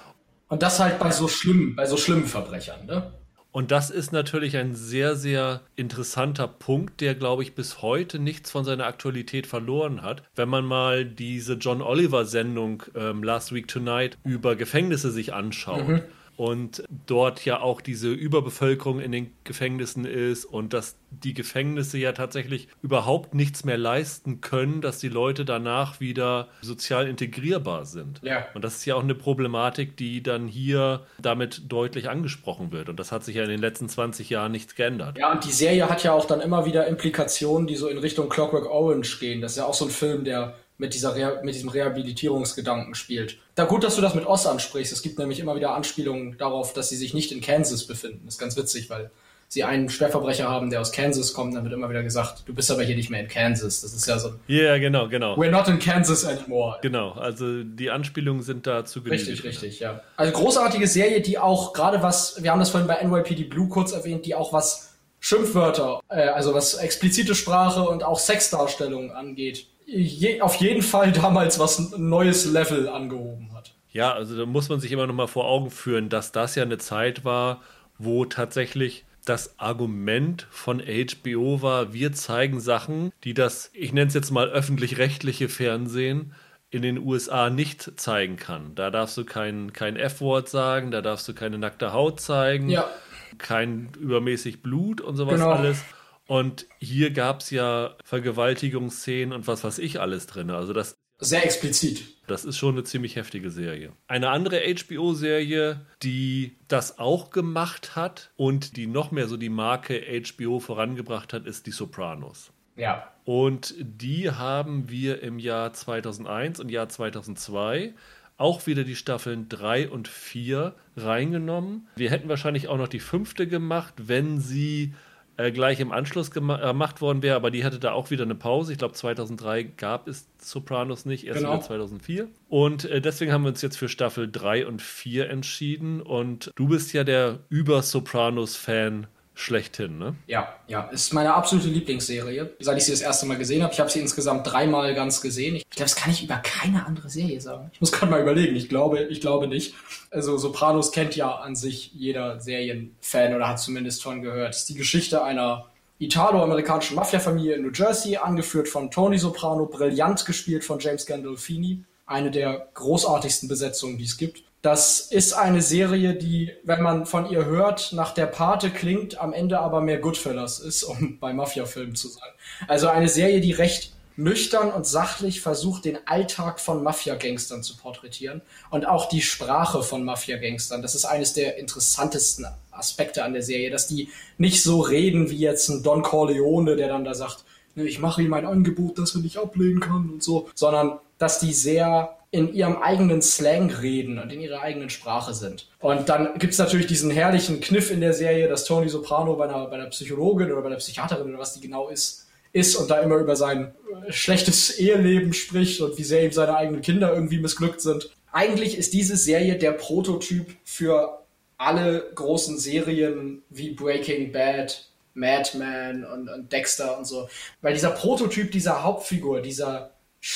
[0.50, 3.12] Und das halt bei so schlimmen, bei so schlimmen Verbrechern, ne?
[3.52, 8.50] Und das ist natürlich ein sehr, sehr interessanter Punkt, der, glaube ich, bis heute nichts
[8.50, 10.24] von seiner Aktualität verloren hat.
[10.36, 15.88] Wenn man mal diese John Oliver-Sendung ähm, Last Week Tonight über Gefängnisse sich anschaut.
[15.88, 16.02] Mhm
[16.38, 22.12] und dort ja auch diese Überbevölkerung in den Gefängnissen ist und dass die Gefängnisse ja
[22.12, 28.20] tatsächlich überhaupt nichts mehr leisten können, dass die Leute danach wieder sozial integrierbar sind.
[28.24, 28.48] Ja.
[28.54, 32.90] Und das ist ja auch eine Problematik, die dann hier damit deutlich angesprochen wird.
[32.90, 35.18] Und das hat sich ja in den letzten 20 Jahren nichts geändert.
[35.18, 38.30] Ja, und die Serie hat ja auch dann immer wieder Implikationen, die so in Richtung
[38.30, 39.42] Clockwork Orange gehen.
[39.42, 43.38] Das ist ja auch so ein Film, der mit, dieser Reha mit diesem Rehabilitierungsgedanken spielt.
[43.56, 44.92] Da gut, dass du das mit Oz ansprichst.
[44.92, 48.24] Es gibt nämlich immer wieder Anspielungen darauf, dass sie sich nicht in Kansas befinden.
[48.26, 49.10] Das ist ganz witzig, weil
[49.48, 52.70] sie einen Schwerverbrecher haben, der aus Kansas kommt, dann wird immer wieder gesagt, du bist
[52.70, 53.80] aber hier nicht mehr in Kansas.
[53.82, 54.34] Das ist ja so.
[54.48, 55.36] Ja, yeah, genau, genau.
[55.38, 56.80] We're not in Kansas anymore.
[56.82, 59.00] Genau, also die Anspielungen sind da zu.
[59.00, 60.02] Richtig, richtig, ja.
[60.18, 63.94] Also großartige Serie, die auch gerade was, wir haben das vorhin bei NYPD Blue kurz
[63.94, 70.42] erwähnt, die auch was Schimpfwörter, äh, also was explizite Sprache und auch Sexdarstellungen angeht, je,
[70.42, 73.74] auf jeden Fall damals was ein neues Level angehoben hat.
[73.92, 76.64] Ja, also da muss man sich immer noch mal vor Augen führen, dass das ja
[76.64, 77.62] eine Zeit war,
[77.98, 84.14] wo tatsächlich das Argument von HBO war, wir zeigen Sachen, die das, ich nenne es
[84.14, 86.34] jetzt mal öffentlich-rechtliche Fernsehen
[86.72, 88.74] in den USA nicht zeigen kann.
[88.76, 92.90] Da darfst du kein, kein F-Wort sagen, da darfst du keine nackte Haut zeigen, ja.
[93.38, 95.52] kein übermäßig Blut und sowas genau.
[95.52, 95.84] alles.
[96.28, 100.50] Und hier gab es ja Vergewaltigungsszenen und was weiß ich alles drin.
[100.50, 102.04] Also das sehr explizit.
[102.28, 103.94] Das ist schon eine ziemlich heftige Serie.
[104.08, 110.02] Eine andere HBO-Serie, die das auch gemacht hat und die noch mehr so die Marke
[110.02, 112.52] HBO vorangebracht hat, ist Die Sopranos.
[112.76, 113.10] Ja.
[113.26, 117.94] Und die haben wir im Jahr 2001 und Jahr 2002
[118.38, 121.88] auch wieder die Staffeln 3 und 4 reingenommen.
[121.96, 124.94] Wir hätten wahrscheinlich auch noch die fünfte gemacht, wenn sie
[125.38, 128.36] äh, gleich im Anschluss äh, gemacht worden wäre, aber die hatte da auch wieder eine
[128.36, 128.72] Pause.
[128.72, 131.54] Ich glaube, 2003 gab es Sopranos nicht, erst genau.
[131.54, 132.28] wieder 2004.
[132.50, 136.02] Und äh, deswegen haben wir uns jetzt für Staffel 3 und 4 entschieden.
[136.02, 140.16] Und du bist ja der Über-Sopranos-Fan schlechthin, ne?
[140.28, 143.74] Ja, ja, ist meine absolute Lieblingsserie, seit ich sie das erste Mal gesehen habe.
[143.74, 145.56] Ich habe sie insgesamt dreimal ganz gesehen.
[145.56, 147.70] Ich glaube, das kann ich über keine andere Serie sagen.
[147.74, 148.56] Ich muss gerade mal überlegen.
[148.56, 149.74] Ich glaube, ich glaube nicht.
[150.12, 154.50] Also Sopranos kennt ja an sich jeder Serienfan oder hat zumindest von gehört.
[154.50, 155.66] Das ist die Geschichte einer
[156.00, 161.84] italo-amerikanischen Mafia-Familie in New Jersey, angeführt von Tony Soprano, brillant gespielt von James Gandolfini.
[162.06, 164.44] Eine der großartigsten Besetzungen, die es gibt.
[164.64, 169.34] Das ist eine Serie, die, wenn man von ihr hört, nach der Pate klingt, am
[169.34, 172.30] Ende aber mehr Goodfellas ist, um bei Mafia-Filmen zu sein.
[172.70, 178.42] Also eine Serie, die recht nüchtern und sachlich versucht, den Alltag von Mafia-Gangstern zu porträtieren
[178.70, 180.82] und auch die Sprache von Mafia-Gangstern.
[180.82, 185.40] Das ist eines der interessantesten Aspekte an der Serie, dass die nicht so reden wie
[185.40, 187.44] jetzt ein Don Corleone, der dann da sagt,
[187.76, 191.54] ich mache ihm ein Angebot, das er nicht ablehnen kann und so, sondern dass die
[191.54, 195.68] sehr in ihrem eigenen Slang reden und in ihrer eigenen Sprache sind.
[195.80, 199.44] Und dann gibt es natürlich diesen herrlichen Kniff in der Serie, dass Tony Soprano bei
[199.44, 202.90] einer, bei einer Psychologin oder bei einer Psychiaterin oder was die genau ist, ist und
[202.90, 203.76] da immer über sein
[204.08, 208.10] äh, schlechtes Eheleben spricht und wie sehr ihm seine eigenen Kinder irgendwie missglückt sind.
[208.32, 211.20] Eigentlich ist diese Serie der Prototyp für
[211.58, 217.30] alle großen Serien wie Breaking Bad, Madman und, und Dexter und so.
[217.62, 219.93] Weil dieser Prototyp dieser Hauptfigur, dieser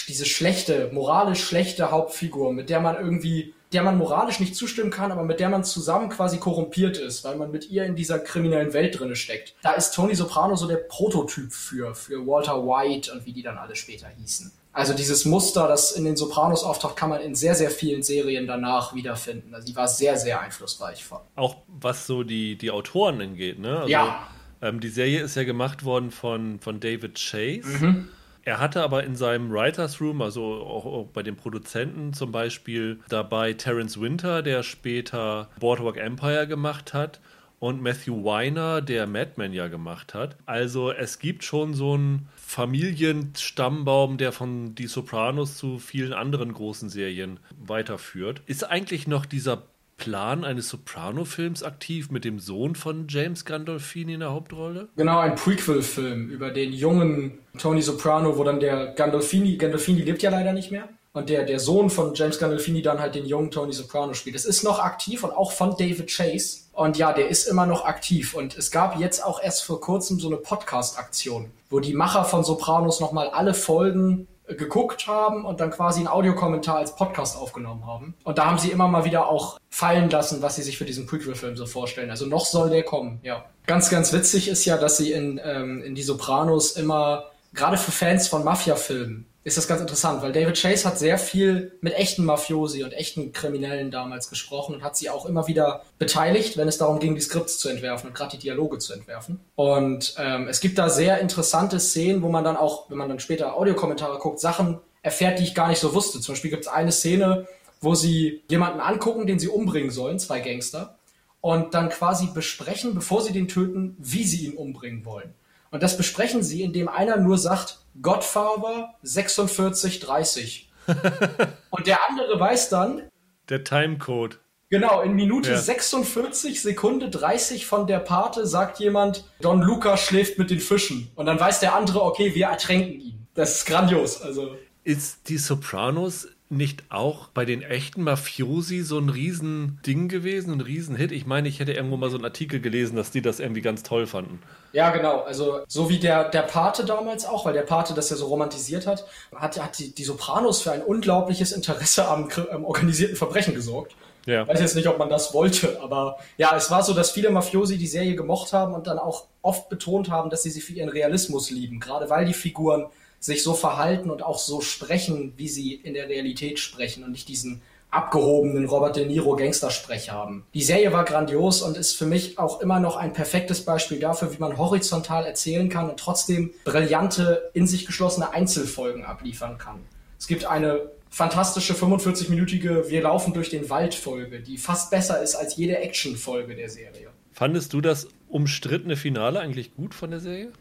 [0.08, 5.12] diese schlechte, moralisch schlechte Hauptfigur, mit der man irgendwie, der man moralisch nicht zustimmen kann,
[5.12, 8.74] aber mit der man zusammen quasi korrumpiert ist, weil man mit ihr in dieser kriminellen
[8.74, 9.56] Welt drinne steckt.
[9.62, 13.58] Da ist Tony Soprano so der Prototyp für, für Walter White und wie die dann
[13.58, 14.52] alle später hießen.
[14.74, 18.46] Also dieses Muster, das in den Sopranos auftaucht, kann man in sehr, sehr vielen Serien
[18.46, 19.56] danach wiederfinden.
[19.56, 21.04] Also die war sehr, sehr einflussreich.
[21.36, 23.78] Auch was so die, die Autoren angeht, ne?
[23.80, 24.28] Also, ja.
[24.62, 27.68] Ähm, die Serie ist ja gemacht worden von, von David Chase.
[27.68, 28.10] Mhm
[28.48, 33.02] er hatte aber in seinem Writers Room, also auch, auch, bei den Produzenten zum Beispiel,
[33.10, 37.20] dabei Terence Winter, der später Boardwalk Empire gemacht hat,
[37.60, 40.38] und Matthew Weiner, der Madman ja gemacht hat.
[40.46, 46.88] Also es gibt schon so einen Familienstammbaum, der von Die Sopranos zu vielen anderen großen
[46.88, 48.44] Serien weiterführt.
[48.46, 49.64] Ist eigentlich noch dieser
[49.98, 54.90] Plan eines Soprano-Films aktiv mit dem Sohn von James Gandolfini in der Hauptrolle?
[54.96, 60.30] Genau, ein Prequel-Film über den jungen Tony Soprano, wo dann der Gandolfini, Gandolfini lebt ja
[60.30, 60.88] leider nicht mehr,
[61.18, 64.36] und der, der Sohn von James Gandolfini dann halt den jungen Tony Soprano spielt.
[64.36, 66.60] Das ist noch aktiv und auch von David Chase.
[66.74, 68.36] Und ja, der ist immer noch aktiv.
[68.36, 72.44] Und es gab jetzt auch erst vor kurzem so eine Podcast-Aktion, wo die Macher von
[72.44, 78.16] Sopranos nochmal alle Folgen geguckt haben und dann quasi einen Audiokommentar als Podcast aufgenommen haben.
[78.24, 81.06] Und da haben sie immer mal wieder auch fallen lassen, was sie sich für diesen
[81.06, 82.10] Prequel-Film so vorstellen.
[82.10, 83.46] Also noch soll der kommen, ja.
[83.66, 87.92] Ganz, ganz witzig ist ja, dass sie in, ähm, in Die Sopranos immer, gerade für
[87.92, 92.26] Fans von Mafia-Filmen, ist das ganz interessant, weil David Chase hat sehr viel mit echten
[92.26, 96.78] Mafiosi und echten Kriminellen damals gesprochen und hat sie auch immer wieder beteiligt, wenn es
[96.78, 99.40] darum ging, die Skripts zu entwerfen und gerade die Dialoge zu entwerfen.
[99.56, 103.22] Und ähm, es gibt da sehr interessante Szenen, wo man dann auch, wenn man dann
[103.22, 106.20] später Audiokommentare guckt, Sachen erfährt, die ich gar nicht so wusste.
[106.20, 107.48] Zum Beispiel gibt es eine Szene,
[107.80, 110.98] wo sie jemanden angucken, den sie umbringen sollen, zwei Gangster,
[111.40, 115.34] und dann quasi besprechen, bevor sie den töten, wie sie ihn umbringen wollen.
[115.78, 120.72] Und das besprechen sie, indem einer nur sagt, Godfather 4630.
[121.70, 123.04] und der andere weiß dann.
[123.48, 124.40] Der Timecode.
[124.72, 125.58] Genau, in Minute ja.
[125.60, 131.12] 46, Sekunde 30 von der Pate sagt jemand, Don Luca schläft mit den Fischen.
[131.14, 133.28] Und dann weiß der andere, okay, wir ertränken ihn.
[133.36, 134.20] Das ist grandios.
[134.20, 134.56] Also.
[134.84, 141.12] Ist die Sopranos nicht auch bei den echten Mafiosi so ein Riesending gewesen, ein Riesenhit?
[141.12, 143.84] Ich meine, ich hätte irgendwo mal so einen Artikel gelesen, dass die das irgendwie ganz
[143.84, 144.40] toll fanden.
[144.72, 145.22] Ja, genau.
[145.22, 148.88] Also so wie der, der Pate damals auch, weil der Pate das ja so romantisiert
[148.88, 149.06] hat,
[149.36, 153.96] hat, hat die, die Sopranos für ein unglaubliches Interesse am, am organisierten Verbrechen gesorgt.
[154.26, 154.44] Ja.
[154.44, 157.30] Ich weiß jetzt nicht, ob man das wollte, aber ja, es war so, dass viele
[157.30, 160.74] Mafiosi die Serie gemocht haben und dann auch oft betont haben, dass sie sie für
[160.74, 162.88] ihren Realismus lieben, gerade weil die Figuren
[163.20, 167.28] sich so verhalten und auch so sprechen, wie sie in der Realität sprechen und nicht
[167.28, 170.46] diesen abgehobenen Robert De Niro Gangstersprech haben.
[170.54, 174.34] Die Serie war grandios und ist für mich auch immer noch ein perfektes Beispiel dafür,
[174.34, 179.80] wie man horizontal erzählen kann und trotzdem brillante, in sich geschlossene Einzelfolgen abliefern kann.
[180.20, 185.36] Es gibt eine fantastische 45-minütige Wir laufen durch den Wald Folge, die fast besser ist
[185.36, 187.10] als jede Action-Folge der Serie.
[187.32, 190.52] Fandest du das umstrittene Finale eigentlich gut von der Serie?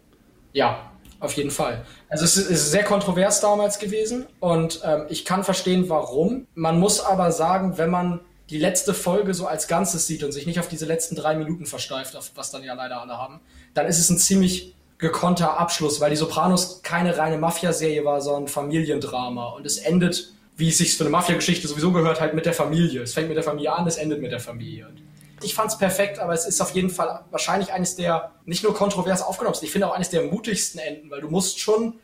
[0.53, 1.85] Ja, auf jeden Fall.
[2.09, 6.47] Also es ist sehr kontrovers damals gewesen und ähm, ich kann verstehen, warum.
[6.55, 8.21] Man muss aber sagen, wenn man
[8.51, 11.67] die letzte Folge so als Ganzes sieht und sich nicht auf diese letzten drei Minuten
[11.67, 13.41] versteift, was dann ja leider alle haben,
[13.75, 18.49] dann ist es ein ziemlich gekonnter Abschluss, weil die Sopranos keine reine Mafia-Serie war, sondern
[18.49, 22.55] Familiendrama und es endet, wie es sich für eine Mafia-Geschichte sowieso gehört, halt mit der
[22.55, 23.03] Familie.
[23.03, 24.87] Es fängt mit der Familie an, es endet mit der Familie.
[24.87, 25.03] Und
[25.43, 28.75] Ich fand es perfekt, aber es ist auf jeden Fall wahrscheinlich eines der nicht nur
[28.75, 31.95] kontrovers aufgenommen, ich finde auch eines der mutigsten Enden, weil du musst schon,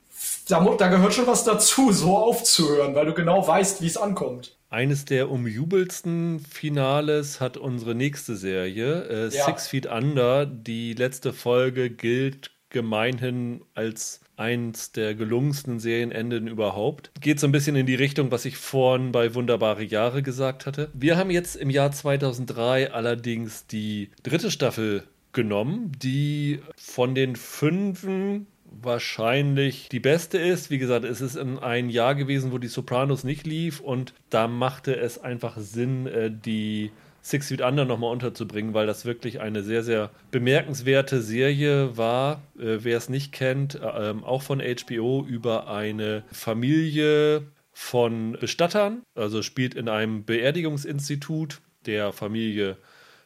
[0.48, 4.56] da, da gehört schon was dazu, so aufzuhören, weil du genau weißt, wie es ankommt.
[4.70, 9.44] Eines der umjubelsten Finales hat unsere nächste Serie, äh, ja.
[9.44, 10.46] Six Feet Under.
[10.46, 17.12] Die letzte Folge gilt gemeinhin als eins der gelungensten Serienenden überhaupt.
[17.20, 20.90] Geht so ein bisschen in die Richtung, was ich vorhin bei Wunderbare Jahre gesagt hatte.
[20.94, 28.46] Wir haben jetzt im Jahr 2003 allerdings die dritte Staffel genommen, die von den fünfen
[28.80, 30.70] wahrscheinlich die beste ist.
[30.70, 34.48] Wie gesagt, es ist in ein Jahr gewesen, wo die Sopranos nicht lief und da
[34.48, 36.90] machte es einfach Sinn, äh, die
[37.22, 42.42] Six Feet Under nochmal unterzubringen, weil das wirklich eine sehr, sehr bemerkenswerte Serie war.
[42.58, 49.40] Äh, wer es nicht kennt, äh, auch von HBO über eine Familie von Bestattern, also
[49.42, 52.76] spielt in einem Beerdigungsinstitut der Familie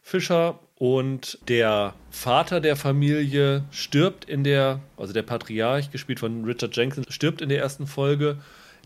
[0.03, 6.77] Fischer und der Vater der Familie stirbt in der, also der Patriarch, gespielt von Richard
[6.77, 8.37] Jenkins, stirbt in der ersten Folge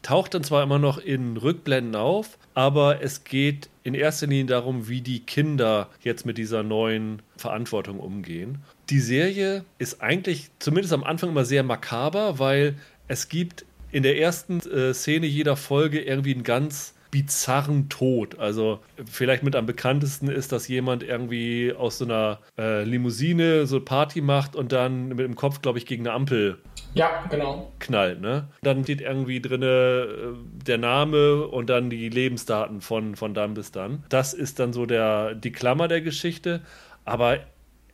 [0.03, 4.89] taucht dann zwar immer noch in Rückblenden auf, aber es geht in erster Linie darum,
[4.89, 8.59] wie die Kinder jetzt mit dieser neuen Verantwortung umgehen.
[8.91, 12.77] Die Serie ist eigentlich zumindest am Anfang immer sehr makaber, weil
[13.09, 18.39] es gibt in der ersten äh, Szene jeder Folge irgendwie einen ganz bizarren Tod.
[18.39, 23.81] Also vielleicht mit am bekanntesten ist, dass jemand irgendwie aus so einer äh, Limousine so
[23.81, 26.59] Party macht und dann mit dem Kopf, glaube ich, gegen eine Ampel
[26.95, 27.73] ja, genau.
[27.79, 28.21] knallt.
[28.21, 28.49] Ne?
[28.63, 30.07] Dann steht irgendwie drin äh,
[30.67, 34.05] der Name und dann die Lebensdaten von, von dann bis dann.
[34.09, 36.63] Das ist dann so der, die Klammer der Geschichte.
[37.05, 37.39] Aber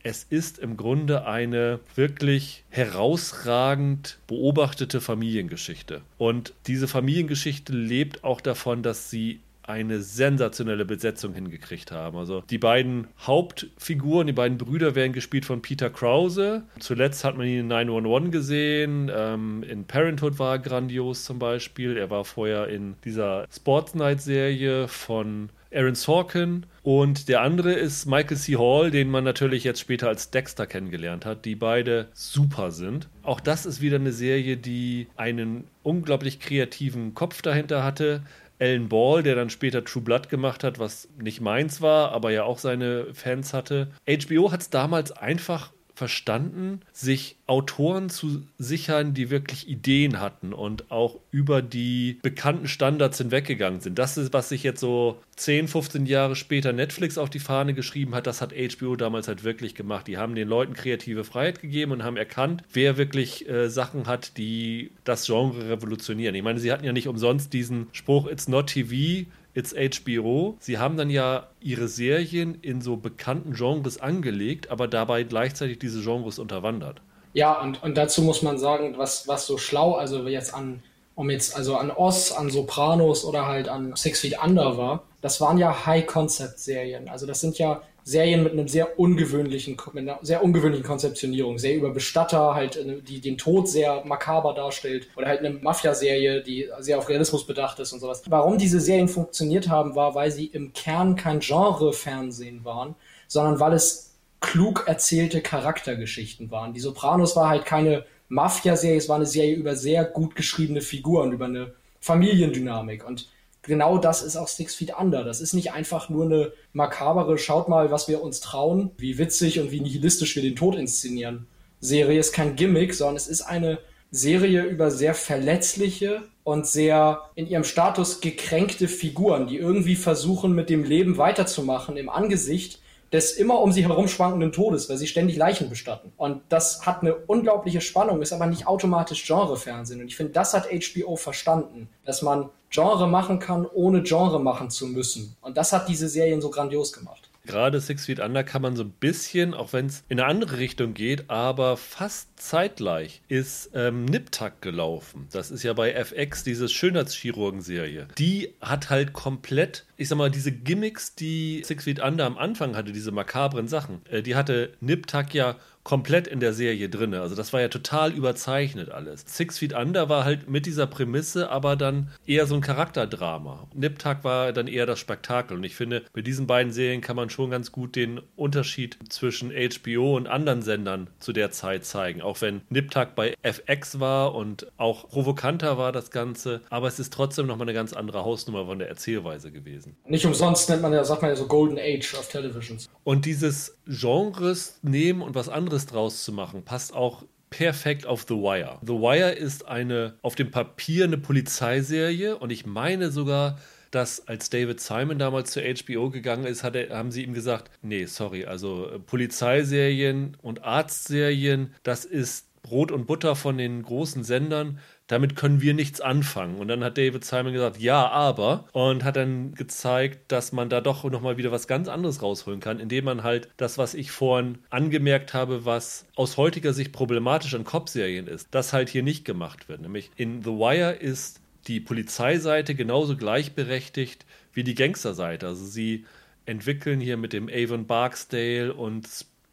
[0.03, 6.01] es ist im Grunde eine wirklich herausragend beobachtete Familiengeschichte.
[6.17, 12.17] Und diese Familiengeschichte lebt auch davon, dass sie eine sensationelle Besetzung hingekriegt haben.
[12.17, 16.63] Also die beiden Hauptfiguren, die beiden Brüder werden gespielt von Peter Krause.
[16.79, 19.11] Zuletzt hat man ihn in 911 gesehen.
[19.13, 21.97] Ähm, in Parenthood war er grandios zum Beispiel.
[21.97, 28.05] Er war vorher in dieser Sports Night Serie von Aaron Sorkin und der andere ist
[28.05, 28.55] Michael C.
[28.55, 33.09] Hall, den man natürlich jetzt später als Dexter kennengelernt hat, die beide super sind.
[33.23, 38.21] Auch das ist wieder eine Serie, die einen unglaublich kreativen Kopf dahinter hatte.
[38.59, 42.43] Alan Ball, der dann später True Blood gemacht hat, was nicht meins war, aber ja
[42.43, 43.91] auch seine Fans hatte.
[44.07, 50.91] HBO hat es damals einfach verstanden, sich Autoren zu sichern, die wirklich Ideen hatten und
[50.91, 53.97] auch über die bekannten Standards hinweggegangen sind.
[53.97, 58.13] Das ist, was sich jetzt so 10, 15 Jahre später Netflix auf die Fahne geschrieben
[58.13, 60.07] hat, das hat HBO damals halt wirklich gemacht.
[60.07, 64.37] Die haben den Leuten kreative Freiheit gegeben und haben erkannt, wer wirklich äh, Sachen hat,
[64.37, 66.35] die das Genre revolutionieren.
[66.35, 69.25] Ich meine, sie hatten ja nicht umsonst diesen Spruch, it's not TV,
[69.57, 70.55] It's HBO.
[70.59, 76.03] Sie haben dann ja ihre Serien in so bekannten Genres angelegt, aber dabei gleichzeitig diese
[76.03, 77.01] Genres unterwandert.
[77.33, 80.83] Ja, und, und dazu muss man sagen, was, was so schlau, also jetzt an,
[81.15, 85.41] um jetzt, also an Oz, an Sopranos oder halt an Six Feet Under war, das
[85.41, 87.09] waren ja High-Concept-Serien.
[87.09, 91.75] Also das sind ja Serien mit einem sehr ungewöhnlichen, mit einer sehr ungewöhnlichen Konzeptionierung, sehr
[91.75, 96.69] über Bestatter, halt, äh, die den Tod sehr makaber darstellt, oder halt eine Mafia-Serie, die
[96.79, 98.23] sehr auf Realismus bedacht ist und sowas.
[98.29, 102.95] Warum diese Serien funktioniert haben, war, weil sie im Kern kein Genre-Fernsehen waren,
[103.27, 106.73] sondern weil es klug erzählte Charaktergeschichten waren.
[106.73, 111.33] Die Sopranos war halt keine Mafia-Serie, es war eine Serie über sehr gut geschriebene Figuren,
[111.33, 113.27] über eine Familiendynamik und
[113.67, 115.23] genau das ist auch Six Feet Under.
[115.23, 119.59] Das ist nicht einfach nur eine makabere, schaut mal, was wir uns trauen, wie witzig
[119.59, 121.47] und wie nihilistisch wir den Tod inszenieren.
[121.79, 123.79] Serie ist kein Gimmick, sondern es ist eine
[124.09, 130.69] Serie über sehr verletzliche und sehr in ihrem Status gekränkte Figuren, die irgendwie versuchen, mit
[130.69, 132.81] dem Leben weiterzumachen im Angesicht
[133.11, 136.11] des immer um sie herum schwankenden Todes, weil sie ständig Leichen bestatten.
[136.17, 140.01] Und das hat eine unglaubliche Spannung, ist aber nicht automatisch Genrefernsehen.
[140.01, 144.69] Und ich finde, das hat HBO verstanden, dass man Genre machen kann, ohne Genre machen
[144.69, 145.35] zu müssen.
[145.41, 147.27] Und das hat diese Serien so grandios gemacht.
[147.47, 150.57] Gerade Six Feet Under kann man so ein bisschen, auch wenn es in eine andere
[150.57, 155.27] Richtung geht, aber fast zeitgleich ist ähm, Niptak gelaufen.
[155.31, 158.09] Das ist ja bei FX diese Schönheitschirurgen-Serie.
[158.17, 162.75] Die hat halt komplett, ich sag mal, diese Gimmicks, die Six Feet Under am Anfang
[162.75, 165.55] hatte, diese makabren Sachen, äh, die hatte Niptak ja
[165.87, 167.13] komplett in der Serie drin.
[167.13, 169.23] Also das war ja total überzeichnet alles.
[169.25, 173.69] Six Feet Under war halt mit dieser Prämisse, aber dann eher so ein Charakterdrama.
[173.73, 175.55] Nip Tuck war dann eher das Spektakel.
[175.55, 179.51] Und ich finde, mit diesen beiden Serien kann man schon ganz gut den Unterschied zwischen
[179.51, 182.21] HBO und anderen Sendern zu der Zeit zeigen.
[182.21, 186.99] Auch wenn Nip Tuck bei FX war und auch provokanter war das Ganze, aber es
[186.99, 189.95] ist trotzdem nochmal eine ganz andere Hausnummer von der Erzählweise gewesen.
[190.05, 192.89] Nicht umsonst nennt man ja, sagt man ja so Golden Age of Televisions.
[193.05, 198.35] Und dieses Genres nehmen und was anderes draus zu machen, passt auch perfekt auf The
[198.35, 198.79] Wire.
[198.81, 203.57] The Wire ist eine auf dem Papier eine Polizeiserie und ich meine sogar,
[203.91, 208.05] dass als David Simon damals zu HBO gegangen ist, er, haben sie ihm gesagt, nee,
[208.05, 215.35] sorry, also Polizeiserien und Arztserien, das ist Brot und Butter von den großen Sendern damit
[215.35, 216.57] können wir nichts anfangen.
[216.57, 218.65] Und dann hat David Simon gesagt, ja, aber.
[218.73, 222.79] Und hat dann gezeigt, dass man da doch nochmal wieder was ganz anderes rausholen kann,
[222.79, 227.63] indem man halt das, was ich vorhin angemerkt habe, was aus heutiger Sicht problematisch an
[227.63, 229.81] Cop-Serien ist, das halt hier nicht gemacht wird.
[229.81, 235.47] Nämlich in The Wire ist die Polizeiseite genauso gleichberechtigt wie die Gangsterseite.
[235.47, 236.05] Also sie
[236.45, 239.07] entwickeln hier mit dem Avon Barksdale und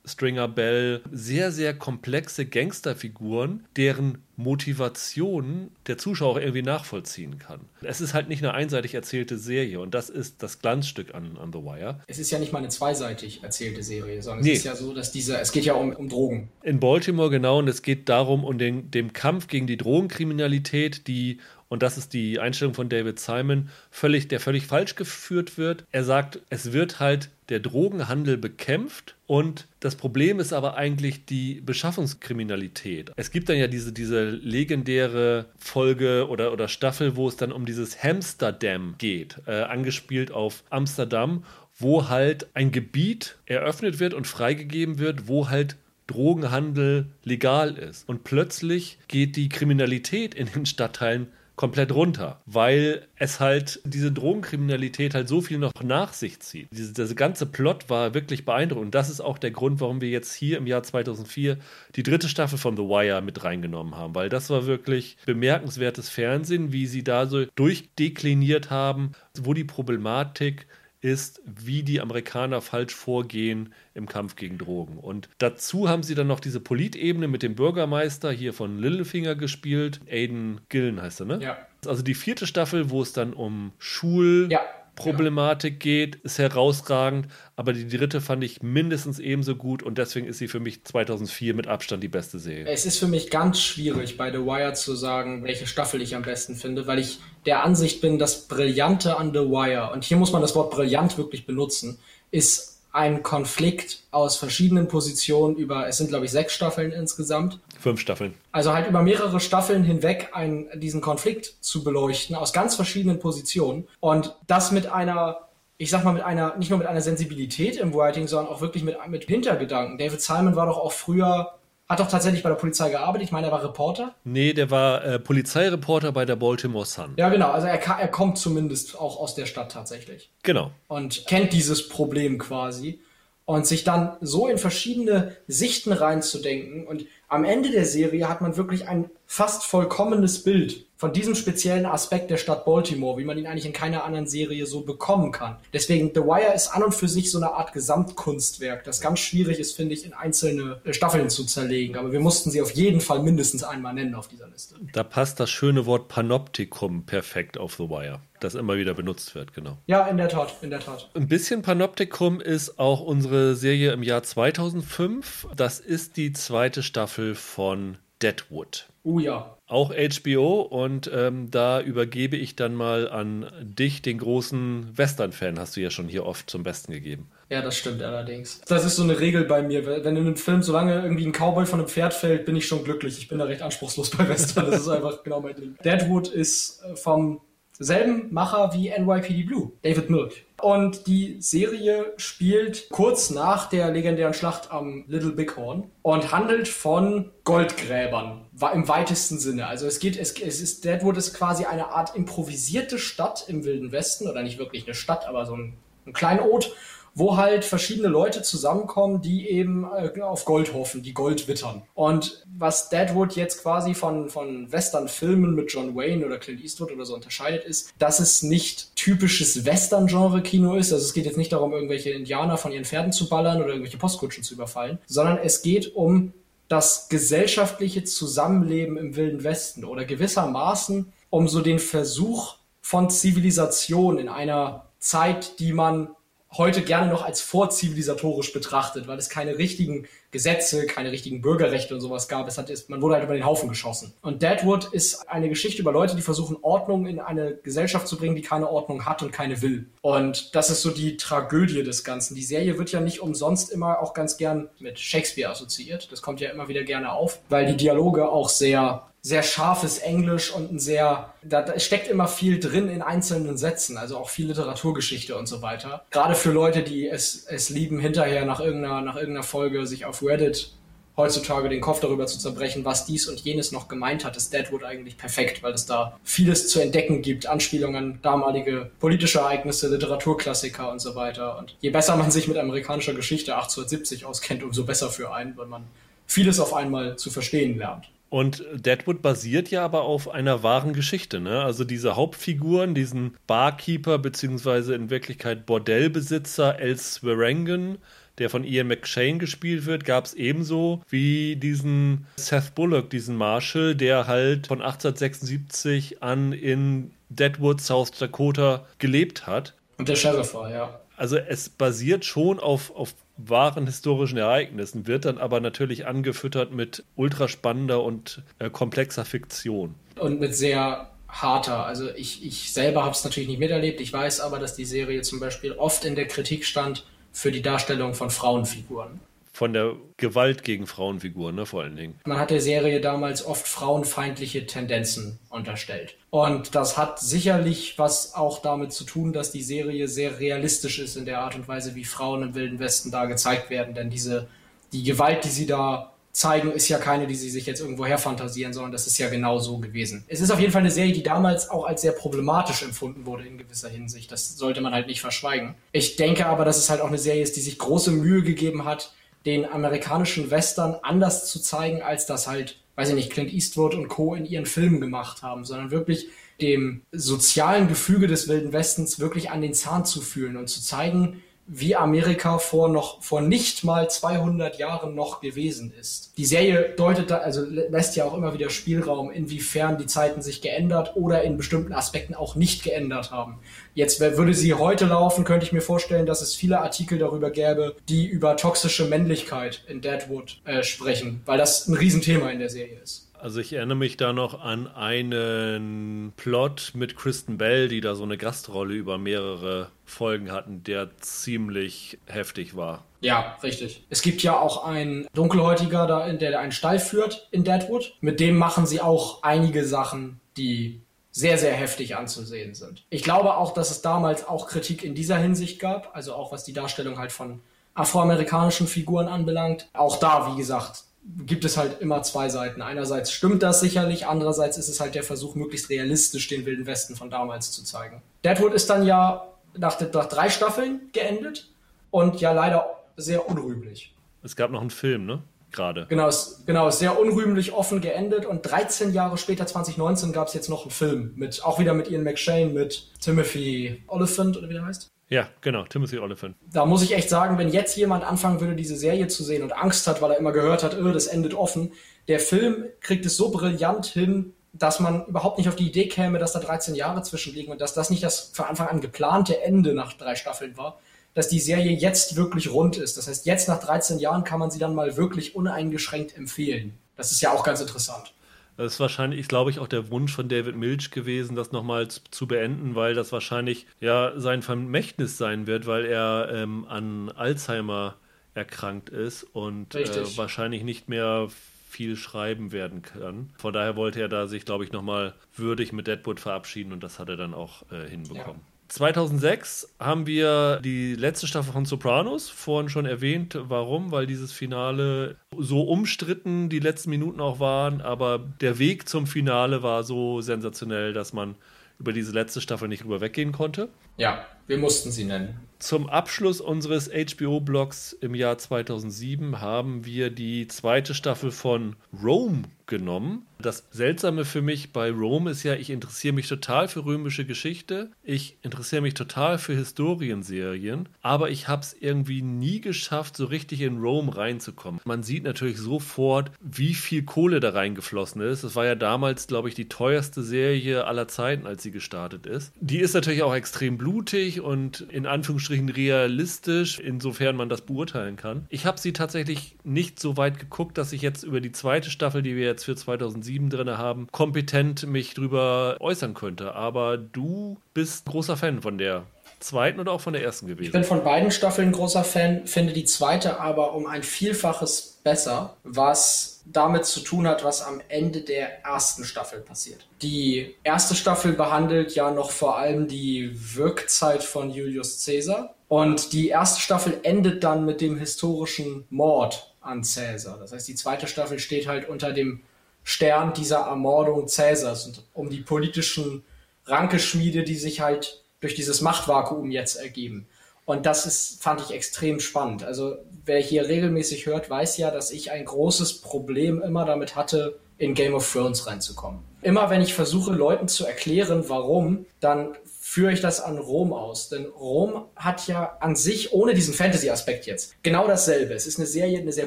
[0.06, 7.60] Stringer Bell sehr, sehr komplexe Gangsterfiguren, deren Motivation der Zuschauer irgendwie nachvollziehen kann.
[7.82, 11.52] Es ist halt nicht eine einseitig erzählte Serie und das ist das Glanzstück an, an
[11.52, 12.00] The Wire.
[12.06, 14.52] Es ist ja nicht mal eine zweiseitig erzählte Serie, sondern nee.
[14.52, 16.48] es ist ja so, dass dieser, es geht ja um, um Drogen.
[16.62, 21.38] In Baltimore genau und es geht darum, um den, dem Kampf gegen die Drogenkriminalität, die
[21.68, 25.84] und das ist die Einstellung von David Simon, völlig, der völlig falsch geführt wird.
[25.90, 31.60] Er sagt, es wird halt der Drogenhandel bekämpft und das Problem ist aber eigentlich die
[31.60, 33.12] Beschaffungskriminalität.
[33.16, 37.66] Es gibt dann ja diese, diese legendäre Folge oder, oder Staffel, wo es dann um
[37.66, 41.44] dieses Hamsterdam geht, äh, angespielt auf Amsterdam,
[41.76, 45.76] wo halt ein Gebiet eröffnet wird und freigegeben wird, wo halt
[46.06, 48.08] Drogenhandel legal ist.
[48.08, 55.14] Und plötzlich geht die Kriminalität in den Stadtteilen komplett runter, weil es halt diese Drogenkriminalität
[55.14, 56.68] halt so viel noch nach sich zieht.
[56.72, 58.86] Diese, dieser ganze Plot war wirklich beeindruckend.
[58.86, 61.58] Und das ist auch der Grund, warum wir jetzt hier im Jahr 2004
[61.94, 66.72] die dritte Staffel von The Wire mit reingenommen haben, weil das war wirklich bemerkenswertes Fernsehen,
[66.72, 70.66] wie sie da so durchdekliniert haben, wo die Problematik
[71.04, 74.96] ist, wie die Amerikaner falsch vorgehen im Kampf gegen Drogen.
[74.98, 80.00] Und dazu haben sie dann noch diese Politebene mit dem Bürgermeister hier von Littlefinger gespielt.
[80.10, 81.38] Aiden Gillen heißt er, ne?
[81.42, 81.58] Ja.
[81.86, 84.48] Also die vierte Staffel, wo es dann um Schul...
[84.50, 84.60] Ja
[84.96, 87.26] Problematik geht, ist herausragend,
[87.56, 91.54] aber die dritte fand ich mindestens ebenso gut und deswegen ist sie für mich 2004
[91.54, 92.66] mit Abstand die beste Serie.
[92.66, 96.22] Es ist für mich ganz schwierig bei The Wire zu sagen, welche Staffel ich am
[96.22, 100.32] besten finde, weil ich der Ansicht bin, das Brillante an The Wire, und hier muss
[100.32, 101.98] man das Wort brillant wirklich benutzen,
[102.30, 107.58] ist ein Konflikt aus verschiedenen Positionen über, es sind glaube ich sechs Staffeln insgesamt.
[107.84, 108.34] Fünf Staffeln.
[108.50, 113.86] Also halt über mehrere Staffeln hinweg einen, diesen Konflikt zu beleuchten aus ganz verschiedenen Positionen
[114.00, 115.38] und das mit einer
[115.76, 118.84] ich sag mal, mit einer, nicht nur mit einer Sensibilität im Writing, sondern auch wirklich
[118.84, 119.98] mit, mit Hintergedanken.
[119.98, 121.54] David Simon war doch auch früher
[121.88, 123.26] hat doch tatsächlich bei der Polizei gearbeitet.
[123.26, 124.14] Ich meine, er war Reporter.
[124.24, 127.12] Nee, der war äh, Polizeireporter bei der Baltimore Sun.
[127.16, 127.50] Ja, genau.
[127.50, 130.30] Also er, er kommt zumindest auch aus der Stadt tatsächlich.
[130.42, 130.70] Genau.
[130.88, 133.00] Und kennt dieses Problem quasi.
[133.46, 136.86] Und sich dann so in verschiedene Sichten reinzudenken.
[136.86, 137.04] Und
[137.34, 142.30] am Ende der Serie hat man wirklich ein fast vollkommenes Bild von diesem speziellen Aspekt
[142.30, 145.56] der Stadt Baltimore, wie man ihn eigentlich in keiner anderen Serie so bekommen kann.
[145.72, 149.58] Deswegen, The Wire ist an und für sich so eine Art Gesamtkunstwerk, das ganz schwierig
[149.58, 151.96] ist, finde ich, in einzelne äh, Staffeln zu zerlegen.
[151.96, 154.76] Aber wir mussten sie auf jeden Fall mindestens einmal nennen auf dieser Liste.
[154.94, 159.52] Da passt das schöne Wort Panoptikum perfekt auf The Wire, das immer wieder benutzt wird,
[159.52, 159.76] genau.
[159.86, 161.10] Ja, in der Tat, in der Tat.
[161.14, 165.48] Ein bisschen Panoptikum ist auch unsere Serie im Jahr 2005.
[165.56, 168.88] Das ist die zweite Staffel von Deadwood.
[169.04, 169.58] Oh ja.
[169.66, 175.76] Auch HBO und ähm, da übergebe ich dann mal an dich, den großen Western-Fan, hast
[175.76, 177.28] du ja schon hier oft zum Besten gegeben.
[177.50, 178.62] Ja, das stimmt allerdings.
[178.62, 179.86] Das ist so eine Regel bei mir.
[179.86, 182.82] Wenn in einem Film, solange irgendwie ein Cowboy von einem Pferd fällt, bin ich schon
[182.82, 183.18] glücklich.
[183.18, 184.70] Ich bin da recht anspruchslos bei Western.
[184.70, 185.76] Das ist einfach genau mein Ding.
[185.84, 187.42] Deadwood ist äh, vom
[187.78, 190.32] selben Macher wie NYPD Blue, David Milk.
[190.60, 197.30] Und die Serie spielt kurz nach der legendären Schlacht am Little Bighorn und handelt von
[197.44, 199.66] Goldgräbern im weitesten Sinne.
[199.66, 203.92] Also es geht, es, es ist Deadwood ist quasi eine Art improvisierte Stadt im Wilden
[203.92, 205.74] Westen oder nicht wirklich eine Stadt, aber so ein
[206.06, 206.74] ein Kleinod,
[207.14, 211.82] wo halt verschiedene Leute zusammenkommen, die eben äh, auf Gold hoffen, die Gold wittern.
[211.94, 217.04] Und was Deadwood jetzt quasi von, von Western-Filmen mit John Wayne oder Clint Eastwood oder
[217.04, 220.92] so unterscheidet, ist, dass es nicht typisches Western-Genre-Kino ist.
[220.92, 223.98] Also es geht jetzt nicht darum, irgendwelche Indianer von ihren Pferden zu ballern oder irgendwelche
[223.98, 226.32] Postkutschen zu überfallen, sondern es geht um
[226.68, 234.28] das gesellschaftliche Zusammenleben im Wilden Westen oder gewissermaßen um so den Versuch von Zivilisation in
[234.28, 236.10] einer Zeit, die man
[236.56, 242.00] heute gerne noch als vorzivilisatorisch betrachtet, weil es keine richtigen Gesetze, keine richtigen Bürgerrechte und
[242.00, 242.48] sowas gab.
[242.48, 244.12] Es hat, man wurde halt über den Haufen geschossen.
[244.22, 248.34] Und Deadwood ist eine Geschichte über Leute, die versuchen, Ordnung in eine Gesellschaft zu bringen,
[248.34, 249.86] die keine Ordnung hat und keine will.
[250.00, 252.34] Und das ist so die Tragödie des Ganzen.
[252.34, 256.10] Die Serie wird ja nicht umsonst immer auch ganz gern mit Shakespeare assoziiert.
[256.10, 260.52] Das kommt ja immer wieder gerne auf, weil die Dialoge auch sehr sehr scharfes Englisch
[260.52, 264.48] und ein sehr, da, da steckt immer viel drin in einzelnen Sätzen, also auch viel
[264.48, 266.04] Literaturgeschichte und so weiter.
[266.10, 270.22] Gerade für Leute, die es, es lieben, hinterher nach irgendeiner, nach irgendeiner Folge sich auf
[270.22, 270.72] Reddit
[271.16, 274.84] heutzutage den Kopf darüber zu zerbrechen, was dies und jenes noch gemeint hat, ist Deadwood
[274.84, 280.90] eigentlich perfekt, weil es da vieles zu entdecken gibt, Anspielungen an damalige politische Ereignisse, Literaturklassiker
[280.90, 281.56] und so weiter.
[281.56, 285.66] Und je besser man sich mit amerikanischer Geschichte 1870 auskennt, umso besser für einen, weil
[285.66, 285.84] man
[286.26, 288.10] vieles auf einmal zu verstehen lernt.
[288.34, 291.38] Und Deadwood basiert ja aber auf einer wahren Geschichte.
[291.38, 291.62] Ne?
[291.62, 297.98] Also diese Hauptfiguren, diesen Barkeeper beziehungsweise in Wirklichkeit Bordellbesitzer El Swerengen,
[298.38, 303.94] der von Ian McShane gespielt wird, gab es ebenso wie diesen Seth Bullock, diesen Marshall,
[303.94, 309.74] der halt von 1876 an in Deadwood, South Dakota gelebt hat.
[309.96, 310.98] Und der Sheriff war, ja.
[311.16, 317.04] Also es basiert schon auf, auf wahren historischen Ereignissen, wird dann aber natürlich angefüttert mit
[317.16, 319.94] ultraspannender und äh, komplexer Fiktion.
[320.18, 321.84] Und mit sehr harter.
[321.84, 324.00] Also ich, ich selber habe es natürlich nicht miterlebt.
[324.00, 327.62] Ich weiß aber, dass die Serie zum Beispiel oft in der Kritik stand für die
[327.62, 329.20] Darstellung von Frauenfiguren
[329.54, 332.18] von der Gewalt gegen Frauenfiguren, ne, vor allen Dingen.
[332.26, 336.16] Man hat der Serie damals oft frauenfeindliche Tendenzen unterstellt.
[336.30, 341.16] Und das hat sicherlich was auch damit zu tun, dass die Serie sehr realistisch ist
[341.16, 343.94] in der Art und Weise, wie Frauen im Wilden Westen da gezeigt werden.
[343.94, 344.48] Denn diese,
[344.92, 348.72] die Gewalt, die sie da zeigen, ist ja keine, die sie sich jetzt irgendwo herfantasieren,
[348.72, 350.24] sondern das ist ja genau so gewesen.
[350.26, 353.46] Es ist auf jeden Fall eine Serie, die damals auch als sehr problematisch empfunden wurde
[353.46, 354.32] in gewisser Hinsicht.
[354.32, 355.76] Das sollte man halt nicht verschweigen.
[355.92, 358.84] Ich denke aber, dass es halt auch eine Serie ist, die sich große Mühe gegeben
[358.84, 359.14] hat,
[359.46, 364.08] den amerikanischen Western anders zu zeigen, als das halt, weiß ich nicht, Clint Eastwood und
[364.08, 364.34] Co.
[364.34, 366.28] in ihren Filmen gemacht haben, sondern wirklich
[366.60, 371.42] dem sozialen Gefüge des Wilden Westens wirklich an den Zahn zu fühlen und zu zeigen,
[371.66, 376.32] wie Amerika vor noch vor nicht mal 200 Jahren noch gewesen ist.
[376.36, 380.60] Die Serie deutet da, also lässt ja auch immer wieder Spielraum, inwiefern die Zeiten sich
[380.60, 383.58] geändert oder in bestimmten Aspekten auch nicht geändert haben.
[383.94, 387.96] Jetzt würde sie heute laufen, könnte ich mir vorstellen, dass es viele Artikel darüber gäbe,
[388.08, 392.98] die über toxische Männlichkeit in Deadwood äh, sprechen, weil das ein Riesenthema in der Serie
[393.02, 393.23] ist.
[393.44, 398.22] Also ich erinnere mich da noch an einen Plot mit Kristen Bell, die da so
[398.22, 403.04] eine Gastrolle über mehrere Folgen hatten, der ziemlich heftig war.
[403.20, 404.02] Ja, richtig.
[404.08, 408.14] Es gibt ja auch einen Dunkelhäutiger, da, der einen Stall führt in Deadwood.
[408.22, 413.04] Mit dem machen sie auch einige Sachen, die sehr, sehr heftig anzusehen sind.
[413.10, 416.64] Ich glaube auch, dass es damals auch Kritik in dieser Hinsicht gab, also auch was
[416.64, 417.60] die Darstellung halt von
[417.92, 419.90] afroamerikanischen Figuren anbelangt.
[419.92, 421.04] Auch da, wie gesagt,
[421.46, 422.82] gibt es halt immer zwei Seiten.
[422.82, 427.16] Einerseits stimmt das sicherlich, andererseits ist es halt der Versuch, möglichst realistisch den Wilden Westen
[427.16, 428.22] von damals zu zeigen.
[428.44, 431.72] Deadwood ist dann ja nach, nach drei Staffeln geendet
[432.10, 434.14] und ja leider sehr unrühmlich.
[434.42, 435.42] Es gab noch einen Film, ne?
[435.72, 436.06] Gerade.
[436.08, 440.68] Genau, es, genau, sehr unrühmlich offen geendet und 13 Jahre später, 2019, gab es jetzt
[440.68, 444.86] noch einen Film mit, auch wieder mit Ian McShane, mit Timothy Oliphant oder wie der
[444.86, 445.10] heißt.
[445.34, 446.54] Ja, genau, Timothy Oliphant.
[446.72, 449.72] Da muss ich echt sagen, wenn jetzt jemand anfangen würde, diese Serie zu sehen und
[449.72, 451.90] Angst hat, weil er immer gehört hat, öh, das endet offen,
[452.28, 456.38] der Film kriegt es so brillant hin, dass man überhaupt nicht auf die Idee käme,
[456.38, 459.92] dass da 13 Jahre zwischenliegen und dass das nicht das von Anfang an geplante Ende
[459.92, 461.00] nach drei Staffeln war,
[461.34, 463.16] dass die Serie jetzt wirklich rund ist.
[463.16, 466.96] Das heißt, jetzt nach 13 Jahren kann man sie dann mal wirklich uneingeschränkt empfehlen.
[467.16, 468.34] Das ist ja auch ganz interessant.
[468.76, 472.20] Das ist wahrscheinlich, glaube ich, auch der Wunsch von David Milch gewesen, das nochmal zu,
[472.30, 478.16] zu, beenden, weil das wahrscheinlich ja sein Vermächtnis sein wird, weil er ähm, an Alzheimer
[478.54, 481.48] erkrankt ist und äh, wahrscheinlich nicht mehr
[481.88, 483.50] viel schreiben werden kann.
[483.56, 487.20] Von daher wollte er da sich, glaube ich, nochmal würdig mit Deadwood verabschieden und das
[487.20, 488.60] hat er dann auch äh, hinbekommen.
[488.60, 488.73] Ja.
[488.88, 493.58] 2006 haben wir die letzte Staffel von Sopranos, vorhin schon erwähnt.
[493.60, 494.12] Warum?
[494.12, 499.82] Weil dieses Finale so umstritten die letzten Minuten auch waren, aber der Weg zum Finale
[499.82, 501.56] war so sensationell, dass man
[501.98, 503.88] über diese letzte Staffel nicht rüber weggehen konnte.
[504.16, 505.60] Ja, wir mussten sie nennen.
[505.84, 513.46] Zum Abschluss unseres HBO-Blogs im Jahr 2007 haben wir die zweite Staffel von Rome genommen.
[513.58, 518.10] Das Seltsame für mich bei Rome ist ja, ich interessiere mich total für römische Geschichte,
[518.22, 523.80] ich interessiere mich total für Historienserien, aber ich habe es irgendwie nie geschafft, so richtig
[523.80, 525.00] in Rome reinzukommen.
[525.04, 528.64] Man sieht natürlich sofort, wie viel Kohle da reingeflossen ist.
[528.64, 532.72] Das war ja damals, glaube ich, die teuerste Serie aller Zeiten, als sie gestartet ist.
[532.80, 538.66] Die ist natürlich auch extrem blutig und in Anführungsstrichen realistisch, insofern man das beurteilen kann.
[538.68, 542.42] Ich habe sie tatsächlich nicht so weit geguckt, dass ich jetzt über die zweite Staffel,
[542.42, 546.74] die wir jetzt für 2007 drin haben, kompetent mich drüber äußern könnte.
[546.74, 549.24] Aber du bist großer Fan von der
[549.60, 550.86] zweiten oder auch von der ersten gewesen?
[550.86, 555.76] Ich bin von beiden Staffeln großer Fan, finde die zweite aber um ein Vielfaches besser,
[555.84, 560.06] was damit zu tun hat, was am Ende der ersten Staffel passiert.
[560.22, 566.48] Die erste Staffel behandelt ja noch vor allem die Wirkzeit von Julius Caesar und die
[566.48, 570.58] erste Staffel endet dann mit dem historischen Mord an Caesar.
[570.58, 572.62] Das heißt, die zweite Staffel steht halt unter dem
[573.02, 576.42] Stern dieser Ermordung Caesars und um die politischen
[576.86, 580.46] Rankeschmiede, die sich halt durch dieses Machtvakuum jetzt ergeben.
[580.86, 582.84] Und das ist, fand ich extrem spannend.
[582.84, 587.78] Also wer hier regelmäßig hört, weiß ja, dass ich ein großes Problem immer damit hatte,
[587.96, 589.40] in Game of Thrones reinzukommen.
[589.62, 594.48] Immer wenn ich versuche, Leuten zu erklären, warum, dann führe ich das an Rom aus.
[594.48, 598.74] Denn Rom hat ja an sich, ohne diesen Fantasy-Aspekt jetzt, genau dasselbe.
[598.74, 599.66] Es ist eine Serie, eine sehr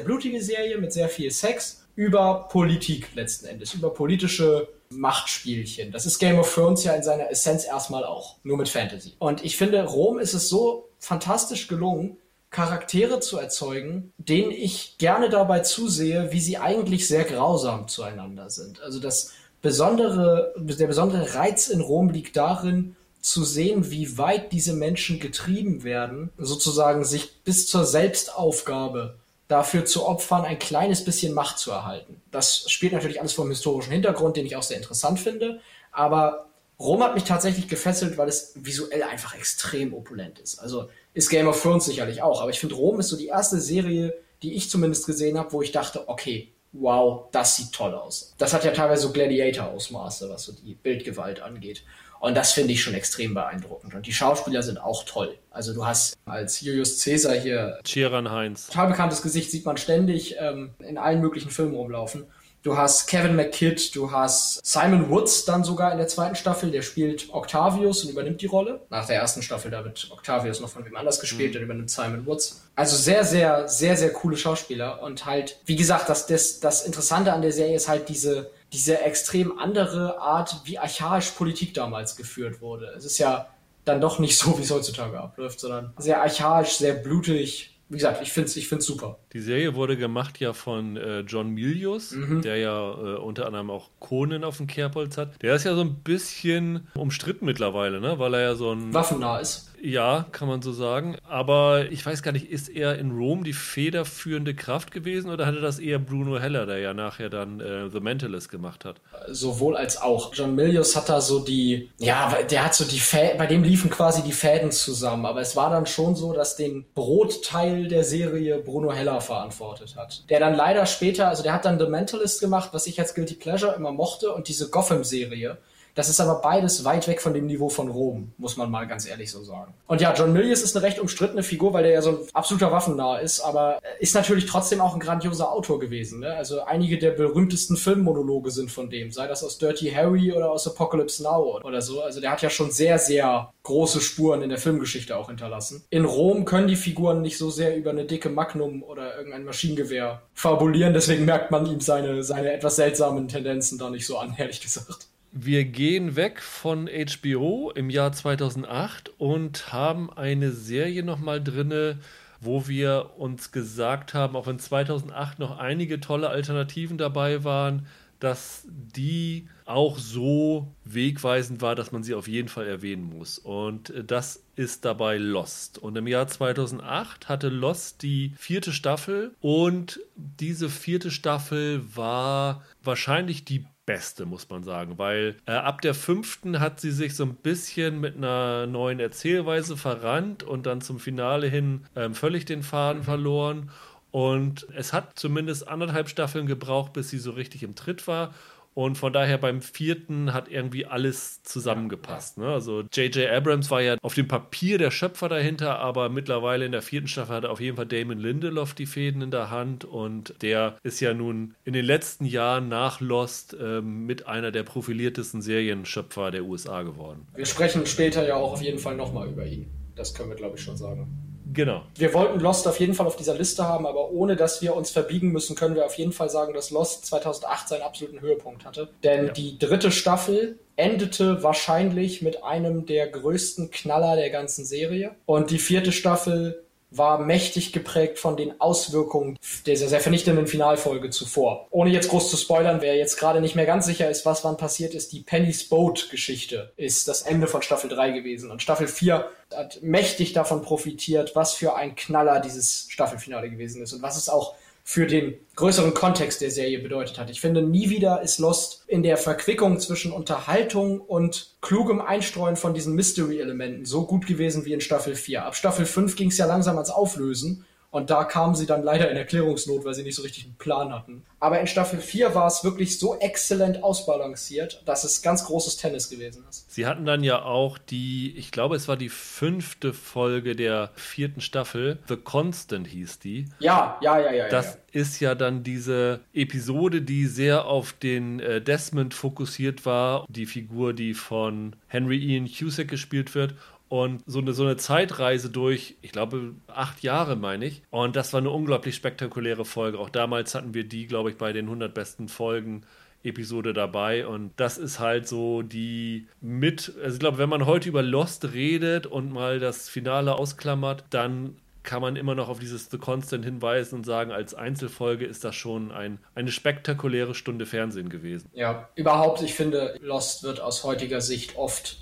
[0.00, 5.90] blutige Serie mit sehr viel Sex über Politik letzten Endes, über politische Machtspielchen.
[5.90, 9.14] Das ist Game of Thrones ja in seiner Essenz erstmal auch, nur mit Fantasy.
[9.18, 12.16] Und ich finde, Rom ist es so fantastisch gelungen,
[12.50, 18.80] Charaktere zu erzeugen, denen ich gerne dabei zusehe, wie sie eigentlich sehr grausam zueinander sind.
[18.80, 24.72] Also das besondere, der besondere Reiz in Rom liegt darin, zu sehen, wie weit diese
[24.72, 29.16] Menschen getrieben werden, sozusagen sich bis zur Selbstaufgabe
[29.48, 32.22] dafür zu opfern, ein kleines bisschen Macht zu erhalten.
[32.30, 35.60] Das spielt natürlich alles vor dem historischen Hintergrund, den ich auch sehr interessant finde,
[35.90, 36.47] aber
[36.80, 40.58] Rom hat mich tatsächlich gefesselt, weil es visuell einfach extrem opulent ist.
[40.58, 43.60] Also ist Game of Thrones sicherlich auch, aber ich finde Rom ist so die erste
[43.60, 48.34] Serie, die ich zumindest gesehen habe, wo ich dachte, okay, wow, das sieht toll aus.
[48.38, 51.82] Das hat ja teilweise so Gladiator-Ausmaße, was so die Bildgewalt angeht.
[52.20, 53.94] Und das finde ich schon extrem beeindruckend.
[53.94, 55.36] Und die Schauspieler sind auch toll.
[55.50, 57.78] Also du hast als Julius Caesar hier.
[57.84, 58.66] Chiran Heinz.
[58.66, 62.26] Total bekanntes Gesicht, sieht man ständig ähm, in allen möglichen Filmen rumlaufen.
[62.62, 66.82] Du hast Kevin McKidd, du hast Simon Woods dann sogar in der zweiten Staffel, der
[66.82, 68.80] spielt Octavius und übernimmt die Rolle.
[68.90, 71.54] Nach der ersten Staffel, da wird Octavius noch von wem anders gespielt, mhm.
[71.54, 72.64] dann übernimmt Simon Woods.
[72.74, 77.32] Also sehr, sehr, sehr, sehr coole Schauspieler und halt, wie gesagt, das, das, das Interessante
[77.32, 82.60] an der Serie ist halt diese, diese extrem andere Art, wie archaisch Politik damals geführt
[82.60, 82.92] wurde.
[82.96, 83.48] Es ist ja
[83.84, 87.77] dann doch nicht so, wie es heutzutage abläuft, sondern sehr archaisch, sehr blutig.
[87.88, 89.18] Wie gesagt, ich finde es ich find's super.
[89.32, 92.42] Die Serie wurde gemacht ja von äh, John Milius, mhm.
[92.42, 95.40] der ja äh, unter anderem auch Conan auf dem Kerbholz hat.
[95.42, 98.18] Der ist ja so ein bisschen umstritten mittlerweile, ne?
[98.18, 98.92] weil er ja so ein...
[98.92, 99.67] Waffennah ist.
[99.82, 101.16] Ja, kann man so sagen.
[101.28, 105.60] Aber ich weiß gar nicht, ist er in Rom die federführende Kraft gewesen oder hatte
[105.60, 108.96] das eher Bruno Heller, der ja nachher dann äh, The Mentalist gemacht hat?
[109.28, 110.34] Sowohl als auch.
[110.34, 113.90] John Milius hat da so die, ja, der hat so die Fäden, bei dem liefen
[113.90, 115.26] quasi die Fäden zusammen.
[115.26, 120.28] Aber es war dann schon so, dass den Brotteil der Serie Bruno Heller verantwortet hat.
[120.30, 123.34] Der dann leider später, also der hat dann The Mentalist gemacht, was ich als Guilty
[123.34, 125.58] Pleasure immer mochte und diese Gotham-Serie
[125.98, 129.04] das ist aber beides weit weg von dem Niveau von Rom, muss man mal ganz
[129.04, 129.74] ehrlich so sagen.
[129.88, 132.70] Und ja, John Milius ist eine recht umstrittene Figur, weil der ja so ein absoluter
[132.70, 136.20] Waffennah ist, aber ist natürlich trotzdem auch ein grandioser Autor gewesen.
[136.20, 136.32] Ne?
[136.32, 140.68] Also einige der berühmtesten Filmmonologe sind von dem, sei das aus Dirty Harry oder aus
[140.68, 142.00] Apocalypse Now oder so.
[142.00, 145.82] Also der hat ja schon sehr, sehr große Spuren in der Filmgeschichte auch hinterlassen.
[145.90, 150.22] In Rom können die Figuren nicht so sehr über eine dicke Magnum oder irgendein Maschinengewehr
[150.32, 154.60] fabulieren, deswegen merkt man ihm seine, seine etwas seltsamen Tendenzen da nicht so an, ehrlich
[154.60, 155.08] gesagt.
[155.40, 162.00] Wir gehen weg von HBO im Jahr 2008 und haben eine Serie nochmal drinne,
[162.40, 167.86] wo wir uns gesagt haben, auch wenn 2008 noch einige tolle Alternativen dabei waren,
[168.18, 173.38] dass die auch so wegweisend war, dass man sie auf jeden Fall erwähnen muss.
[173.38, 175.78] Und das ist dabei Lost.
[175.78, 183.44] Und im Jahr 2008 hatte Lost die vierte Staffel und diese vierte Staffel war wahrscheinlich
[183.44, 187.34] die beste, muss man sagen, weil äh, ab der fünften hat sie sich so ein
[187.34, 193.00] bisschen mit einer neuen Erzählweise verrannt und dann zum Finale hin ähm, völlig den Faden
[193.00, 193.04] mhm.
[193.06, 193.70] verloren.
[194.10, 198.34] Und es hat zumindest anderthalb Staffeln gebraucht, bis sie so richtig im Tritt war.
[198.78, 202.38] Und von daher beim vierten hat irgendwie alles zusammengepasst.
[202.38, 202.46] Ne?
[202.46, 203.28] Also J.J.
[203.28, 207.34] Abrams war ja auf dem Papier der Schöpfer dahinter, aber mittlerweile in der vierten Staffel
[207.34, 211.12] hat auf jeden Fall Damon Lindelof die Fäden in der Hand und der ist ja
[211.12, 216.82] nun in den letzten Jahren nach Lost äh, mit einer der profiliertesten Serienschöpfer der USA
[216.82, 217.26] geworden.
[217.34, 219.66] Wir sprechen später ja auch auf jeden Fall nochmal über ihn.
[219.96, 221.27] Das können wir, glaube ich, schon sagen.
[221.52, 221.82] Genau.
[221.94, 224.90] Wir wollten Lost auf jeden Fall auf dieser Liste haben, aber ohne dass wir uns
[224.90, 228.88] verbiegen müssen, können wir auf jeden Fall sagen, dass Lost 2008 seinen absoluten Höhepunkt hatte.
[229.02, 229.32] Denn ja.
[229.32, 235.16] die dritte Staffel endete wahrscheinlich mit einem der größten Knaller der ganzen Serie.
[235.26, 241.66] Und die vierte Staffel war mächtig geprägt von den Auswirkungen dieser sehr vernichtenden Finalfolge zuvor.
[241.70, 244.56] Ohne jetzt groß zu spoilern, wer jetzt gerade nicht mehr ganz sicher ist, was wann
[244.56, 248.50] passiert ist, die Penny's Boat Geschichte ist das Ende von Staffel 3 gewesen.
[248.50, 253.92] Und Staffel 4 hat mächtig davon profitiert, was für ein Knaller dieses Staffelfinale gewesen ist
[253.92, 254.54] und was es auch
[254.90, 257.28] für den größeren Kontext der Serie bedeutet hat.
[257.28, 262.72] Ich finde, nie wieder ist Lost in der Verquickung zwischen Unterhaltung und klugem Einstreuen von
[262.72, 265.44] diesen Mystery-Elementen so gut gewesen wie in Staffel 4.
[265.44, 269.10] Ab Staffel 5 ging es ja langsam ans Auflösen und da kamen sie dann leider
[269.10, 271.24] in Erklärungsnot, weil sie nicht so richtig einen Plan hatten.
[271.40, 276.10] Aber in Staffel 4 war es wirklich so exzellent ausbalanciert, dass es ganz großes Tennis
[276.10, 276.70] gewesen ist.
[276.70, 281.40] Sie hatten dann ja auch die, ich glaube, es war die fünfte Folge der vierten
[281.40, 281.98] Staffel.
[282.08, 283.46] The Constant hieß die.
[283.58, 284.48] Ja, ja, ja, ja.
[284.48, 285.00] Das ja.
[285.00, 290.26] ist ja dann diese Episode, die sehr auf den äh, Desmond fokussiert war.
[290.28, 293.54] Die Figur, die von Henry Ian Cusack gespielt wird.
[293.88, 297.82] Und so eine, so eine Zeitreise durch, ich glaube, acht Jahre, meine ich.
[297.90, 299.98] Und das war eine unglaublich spektakuläre Folge.
[299.98, 302.82] Auch damals hatten wir die, glaube ich, bei den 100 besten Folgen
[303.24, 307.88] Episode dabei und das ist halt so die mit, also ich glaube, wenn man heute
[307.88, 312.90] über Lost redet und mal das Finale ausklammert, dann kann man immer noch auf dieses
[312.90, 318.08] The Constant hinweisen und sagen, als Einzelfolge ist das schon ein, eine spektakuläre Stunde Fernsehen
[318.10, 318.50] gewesen.
[318.52, 321.96] Ja, überhaupt, ich finde, Lost wird aus heutiger Sicht oft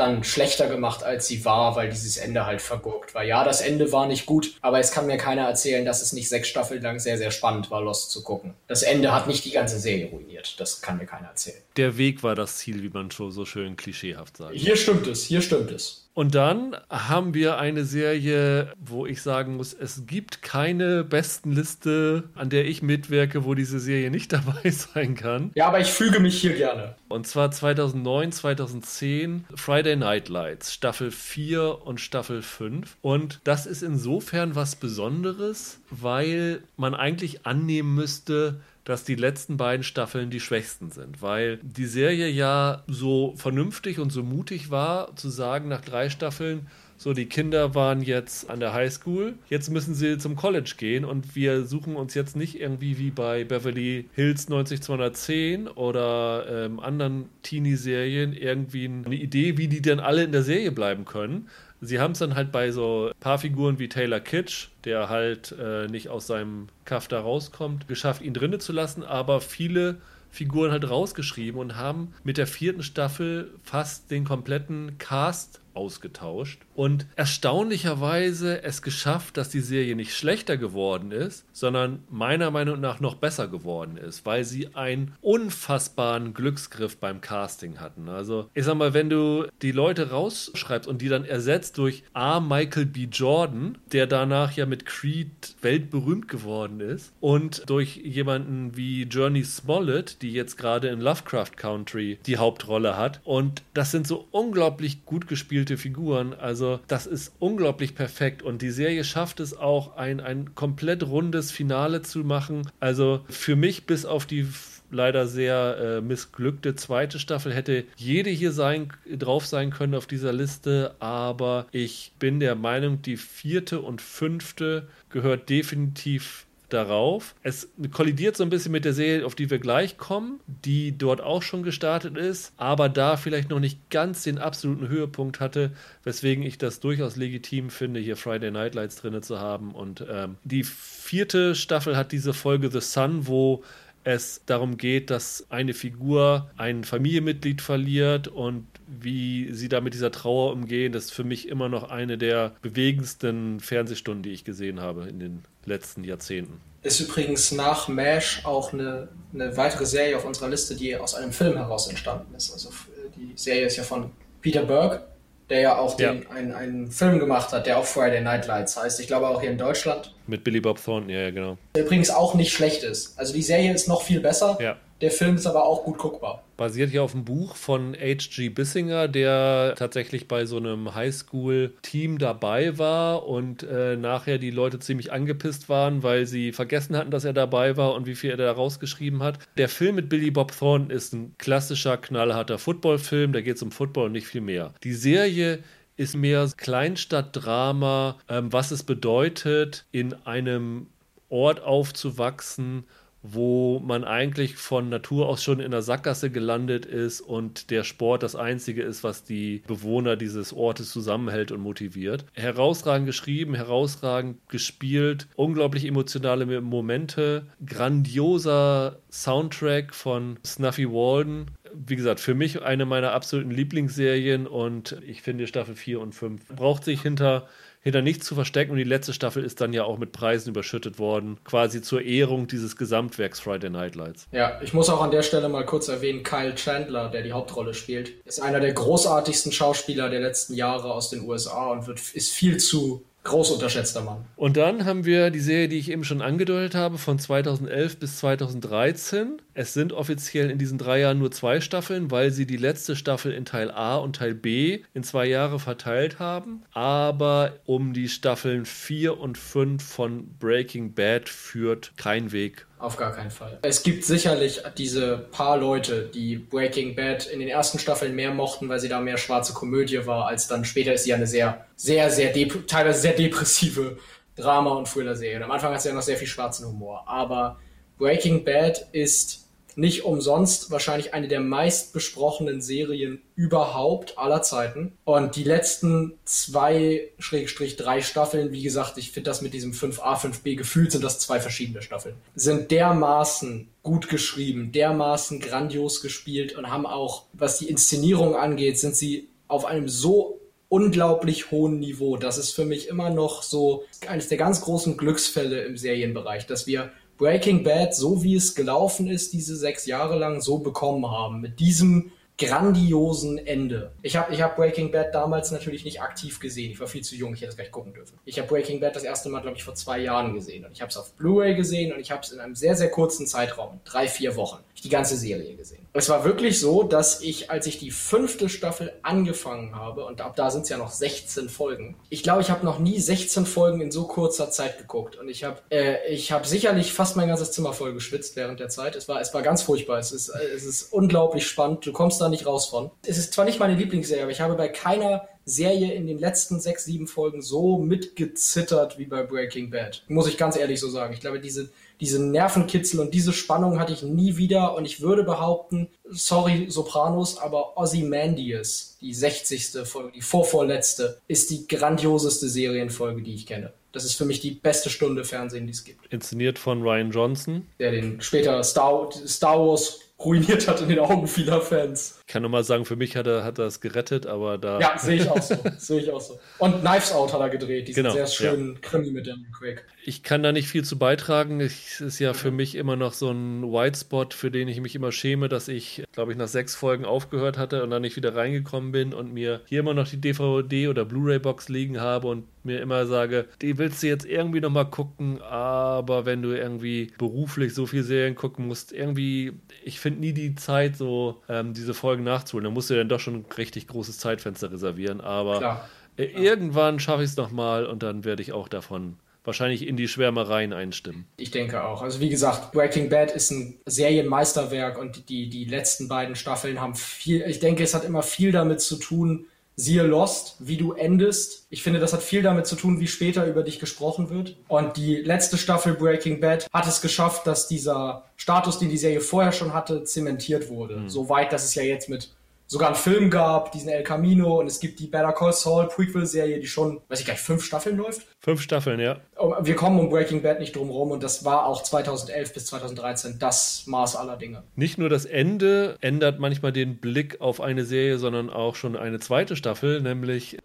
[0.00, 3.22] dann schlechter gemacht, als sie war, weil dieses Ende halt vergurkt war.
[3.22, 6.28] Ja, das Ende war nicht gut, aber es kann mir keiner erzählen, dass es nicht
[6.28, 8.54] sechs Staffeln lang sehr, sehr spannend war, Lost zu gucken.
[8.66, 10.58] Das Ende hat nicht die ganze Serie ruiniert.
[10.58, 11.60] Das kann mir keiner erzählen.
[11.76, 14.54] Der Weg war das Ziel, wie man schon so schön klischeehaft sagt.
[14.54, 15.99] Hier stimmt es, hier stimmt es.
[16.12, 22.24] Und dann haben wir eine Serie, wo ich sagen muss, es gibt keine besten Liste,
[22.34, 25.50] an der ich mitwirke, wo diese Serie nicht dabei sein kann.
[25.54, 26.96] Ja, aber ich füge mich hier gerne.
[27.08, 32.96] Und zwar 2009, 2010 Friday Night Lights, Staffel 4 und Staffel 5.
[33.02, 38.60] Und das ist insofern was Besonderes, weil man eigentlich annehmen müsste,
[38.90, 44.10] dass die letzten beiden Staffeln die schwächsten sind, weil die Serie ja so vernünftig und
[44.10, 48.74] so mutig war, zu sagen, nach drei Staffeln, so, die Kinder waren jetzt an der
[48.74, 53.10] Highschool, jetzt müssen sie zum College gehen und wir suchen uns jetzt nicht irgendwie wie
[53.10, 60.24] bei Beverly Hills 90210 oder ähm, anderen Teenie-Serien irgendwie eine Idee, wie die denn alle
[60.24, 61.48] in der Serie bleiben können,
[61.80, 65.86] Sie haben es dann halt bei so paar Figuren wie Taylor Kitsch, der halt äh,
[65.86, 69.96] nicht aus seinem Kaff da rauskommt, geschafft, ihn drinnen zu lassen, aber viele
[70.30, 77.06] Figuren halt rausgeschrieben und haben mit der vierten Staffel fast den kompletten Cast ausgetauscht und
[77.16, 83.14] erstaunlicherweise es geschafft, dass die Serie nicht schlechter geworden ist, sondern meiner Meinung nach noch
[83.14, 88.08] besser geworden ist, weil sie einen unfassbaren Glücksgriff beim Casting hatten.
[88.08, 92.40] Also ich sag mal, wenn du die Leute rausschreibst und die dann ersetzt durch A.
[92.40, 93.08] Michael B.
[93.10, 100.22] Jordan, der danach ja mit Creed weltberühmt geworden ist, und durch jemanden wie Journey Smollett,
[100.22, 103.20] die jetzt gerade in Lovecraft Country die Hauptrolle hat.
[103.24, 106.34] Und das sind so unglaublich gut gespielte Figuren.
[106.34, 111.50] Also das ist unglaublich perfekt und die Serie schafft es auch, ein, ein komplett rundes
[111.50, 112.62] Finale zu machen.
[112.80, 114.46] Also für mich bis auf die
[114.90, 120.32] leider sehr äh, missglückte zweite Staffel hätte jede hier sein, drauf sein können auf dieser
[120.32, 127.34] Liste, aber ich bin der Meinung, die vierte und fünfte gehört definitiv darauf.
[127.42, 131.20] Es kollidiert so ein bisschen mit der Serie, auf die wir gleich kommen, die dort
[131.20, 135.72] auch schon gestartet ist, aber da vielleicht noch nicht ganz den absoluten Höhepunkt hatte,
[136.04, 139.72] weswegen ich das durchaus legitim finde, hier Friday Night Lights drin zu haben.
[139.72, 143.62] Und ähm, die vierte Staffel hat diese Folge The Sun, wo
[144.04, 148.66] es darum geht, dass eine Figur ein Familienmitglied verliert und
[148.98, 152.52] wie sie da mit dieser Trauer umgehen, das ist für mich immer noch eine der
[152.62, 156.60] bewegendsten Fernsehstunden, die ich gesehen habe in den letzten Jahrzehnten.
[156.82, 161.32] Ist übrigens nach MASH auch eine, eine weitere Serie auf unserer Liste, die aus einem
[161.32, 162.52] Film heraus entstanden ist.
[162.52, 162.70] Also
[163.16, 164.10] die Serie ist ja von
[164.40, 165.04] Peter Berg,
[165.50, 166.30] der ja auch den, ja.
[166.30, 168.98] Einen, einen Film gemacht hat, der auch Friday Night Lights heißt.
[169.00, 170.14] Ich glaube auch hier in Deutschland.
[170.26, 171.58] Mit Billy Bob Thornton, ja, ja, genau.
[171.74, 173.18] Der übrigens auch nicht schlecht ist.
[173.18, 174.58] Also die Serie ist noch viel besser.
[174.60, 174.76] Ja.
[175.00, 176.44] Der Film ist aber auch gut guckbar.
[176.58, 178.50] Basiert ja auf einem Buch von H.G.
[178.50, 185.10] Bissinger, der tatsächlich bei so einem Highschool-Team dabei war und äh, nachher die Leute ziemlich
[185.10, 188.52] angepisst waren, weil sie vergessen hatten, dass er dabei war und wie viel er da
[188.52, 189.38] rausgeschrieben hat.
[189.56, 193.72] Der Film mit Billy Bob Thornton ist ein klassischer, knallharter Footballfilm, da geht es um
[193.72, 194.74] Football und nicht viel mehr.
[194.84, 195.60] Die Serie
[195.96, 200.88] ist mehr Kleinstadtdrama, ähm, was es bedeutet, in einem
[201.30, 202.84] Ort aufzuwachsen,
[203.22, 208.22] wo man eigentlich von Natur aus schon in der Sackgasse gelandet ist und der Sport
[208.22, 212.24] das Einzige ist, was die Bewohner dieses Ortes zusammenhält und motiviert.
[212.32, 221.46] Herausragend geschrieben, herausragend gespielt, unglaublich emotionale Momente, grandioser Soundtrack von Snuffy Walden.
[221.74, 226.48] Wie gesagt, für mich eine meiner absoluten Lieblingsserien und ich finde Staffel 4 und 5
[226.48, 227.46] braucht sich hinter
[227.80, 228.72] hinter nichts zu verstecken.
[228.72, 232.46] Und die letzte Staffel ist dann ja auch mit Preisen überschüttet worden, quasi zur Ehrung
[232.46, 234.26] dieses Gesamtwerks Friday Night Lights.
[234.32, 237.74] Ja, ich muss auch an der Stelle mal kurz erwähnen, Kyle Chandler, der die Hauptrolle
[237.74, 242.30] spielt, ist einer der großartigsten Schauspieler der letzten Jahre aus den USA und wird, ist
[242.30, 244.24] viel zu Groß unterschätzter Mann.
[244.36, 248.16] Und dann haben wir die Serie, die ich eben schon angedeutet habe, von 2011 bis
[248.16, 249.42] 2013.
[249.60, 253.30] Es sind offiziell in diesen drei Jahren nur zwei Staffeln, weil sie die letzte Staffel
[253.30, 256.62] in Teil A und Teil B in zwei Jahre verteilt haben.
[256.72, 263.12] Aber um die Staffeln 4 und 5 von Breaking Bad führt kein Weg auf gar
[263.12, 263.58] keinen Fall.
[263.60, 268.70] Es gibt sicherlich diese paar Leute, die Breaking Bad in den ersten Staffeln mehr mochten,
[268.70, 271.66] weil sie da mehr schwarze Komödie war, als dann später ist sie ja eine sehr,
[271.76, 272.32] sehr, sehr,
[272.66, 273.98] teilweise sehr depressive
[274.36, 275.44] Drama- und Thriller-Serie.
[275.44, 277.06] Am Anfang hat sie ja noch sehr viel schwarzen Humor.
[277.06, 277.58] Aber
[277.98, 279.39] Breaking Bad ist
[279.80, 284.92] nicht umsonst wahrscheinlich eine der meist besprochenen Serien überhaupt aller Zeiten.
[285.04, 290.20] Und die letzten zwei, Schrägstrich, drei Staffeln, wie gesagt, ich finde das mit diesem 5a,
[290.20, 296.70] 5b gefühlt sind das zwei verschiedene Staffeln, sind dermaßen gut geschrieben, dermaßen grandios gespielt und
[296.70, 302.16] haben auch, was die Inszenierung angeht, sind sie auf einem so unglaublich hohen Niveau.
[302.16, 306.66] Das ist für mich immer noch so eines der ganz großen Glücksfälle im Serienbereich, dass
[306.66, 311.42] wir Breaking Bad, so wie es gelaufen ist, diese sechs Jahre lang, so bekommen haben.
[311.42, 313.92] Mit diesem grandiosen Ende.
[314.00, 316.70] Ich habe ich hab Breaking Bad damals natürlich nicht aktiv gesehen.
[316.70, 318.18] Ich war viel zu jung, ich hätte es gleich gucken dürfen.
[318.24, 320.64] Ich habe Breaking Bad das erste Mal, glaube ich, vor zwei Jahren gesehen.
[320.64, 322.90] Und ich habe es auf Blu-ray gesehen und ich habe es in einem sehr, sehr
[322.90, 325.86] kurzen Zeitraum, drei, vier Wochen, die ganze Serie gesehen.
[325.92, 330.36] Es war wirklich so, dass ich, als ich die fünfte Staffel angefangen habe, und ab
[330.36, 333.80] da sind es ja noch 16 Folgen, ich glaube, ich habe noch nie 16 Folgen
[333.80, 335.16] in so kurzer Zeit geguckt.
[335.16, 338.68] Und ich habe äh, ich hab sicherlich fast mein ganzes Zimmer voll geschwitzt während der
[338.68, 338.96] Zeit.
[338.96, 339.98] Es war, es war ganz furchtbar.
[339.98, 341.84] Es ist, es ist unglaublich spannend.
[341.84, 342.90] Du kommst da nicht raus von.
[343.04, 346.60] Es ist zwar nicht meine Lieblingsserie, aber ich habe bei keiner Serie in den letzten
[346.60, 350.04] sechs, sieben Folgen so mitgezittert wie bei Breaking Bad.
[350.08, 351.12] Muss ich ganz ehrlich so sagen.
[351.12, 351.70] Ich glaube, diese,
[352.00, 354.74] diese Nervenkitzel und diese Spannung hatte ich nie wieder.
[354.74, 359.78] Und ich würde behaupten, sorry Sopranos, aber Ozymandias, die 60.
[359.84, 363.72] Folge, die vorvorletzte, ist die grandioseste Serienfolge, die ich kenne.
[363.92, 366.06] Das ist für mich die beste Stunde Fernsehen, die es gibt.
[366.12, 367.66] Inszeniert von Ryan Johnson.
[367.78, 372.19] Der den später Star, Star Wars ruiniert hat in den Augen vieler Fans.
[372.30, 374.78] Ich kann nur mal sagen, für mich hat er, hat er es gerettet, aber da.
[374.78, 375.56] Ja, sehe ich auch so.
[375.78, 376.38] sehe ich auch so.
[376.58, 378.80] Und Knives Out hat er gedreht, diesen genau, sehr schönen ja.
[378.88, 379.84] Krimi mit Daniel Craig.
[380.04, 381.60] Ich kann da nicht viel zu beitragen.
[381.60, 384.94] Es ist ja für mich immer noch so ein White Spot, für den ich mich
[384.94, 388.36] immer schäme, dass ich, glaube ich, nach sechs Folgen aufgehört hatte und dann nicht wieder
[388.36, 392.80] reingekommen bin und mir hier immer noch die DVD oder Blu-ray-Box liegen habe und mir
[392.80, 397.86] immer sage, die willst du jetzt irgendwie nochmal gucken, aber wenn du irgendwie beruflich so
[397.86, 399.52] viel Serien gucken musst, irgendwie,
[399.82, 402.64] ich finde nie die Zeit, so ähm, diese Folgen nachzuholen.
[402.64, 405.88] Da musst du dann doch schon ein richtig großes Zeitfenster reservieren, aber Klar.
[406.16, 410.06] Äh, irgendwann schaffe ich es nochmal und dann werde ich auch davon wahrscheinlich in die
[410.06, 411.26] Schwärmereien einstimmen.
[411.38, 412.02] Ich denke auch.
[412.02, 416.94] Also wie gesagt, Breaking Bad ist ein Serienmeisterwerk und die, die letzten beiden Staffeln haben
[416.94, 419.46] viel, ich denke, es hat immer viel damit zu tun,
[419.80, 421.66] siehe Lost, wie du endest.
[421.70, 424.56] Ich finde, das hat viel damit zu tun, wie später über dich gesprochen wird.
[424.68, 429.20] Und die letzte Staffel Breaking Bad hat es geschafft, dass dieser Status, den die Serie
[429.20, 430.98] vorher schon hatte, zementiert wurde.
[430.98, 431.08] Mhm.
[431.08, 432.30] So weit, dass es ja jetzt mit
[432.70, 436.60] sogar einen Film gab, diesen El Camino, und es gibt die Better Call Saul Prequel-Serie,
[436.60, 438.24] die schon, weiß ich gar nicht, fünf Staffeln läuft.
[438.38, 439.16] Fünf Staffeln, ja.
[439.60, 443.40] Wir kommen um Breaking Bad nicht drum rum und das war auch 2011 bis 2013
[443.40, 444.62] das Maß aller Dinge.
[444.76, 449.18] Nicht nur das Ende ändert manchmal den Blick auf eine Serie, sondern auch schon eine
[449.18, 450.58] zweite Staffel, nämlich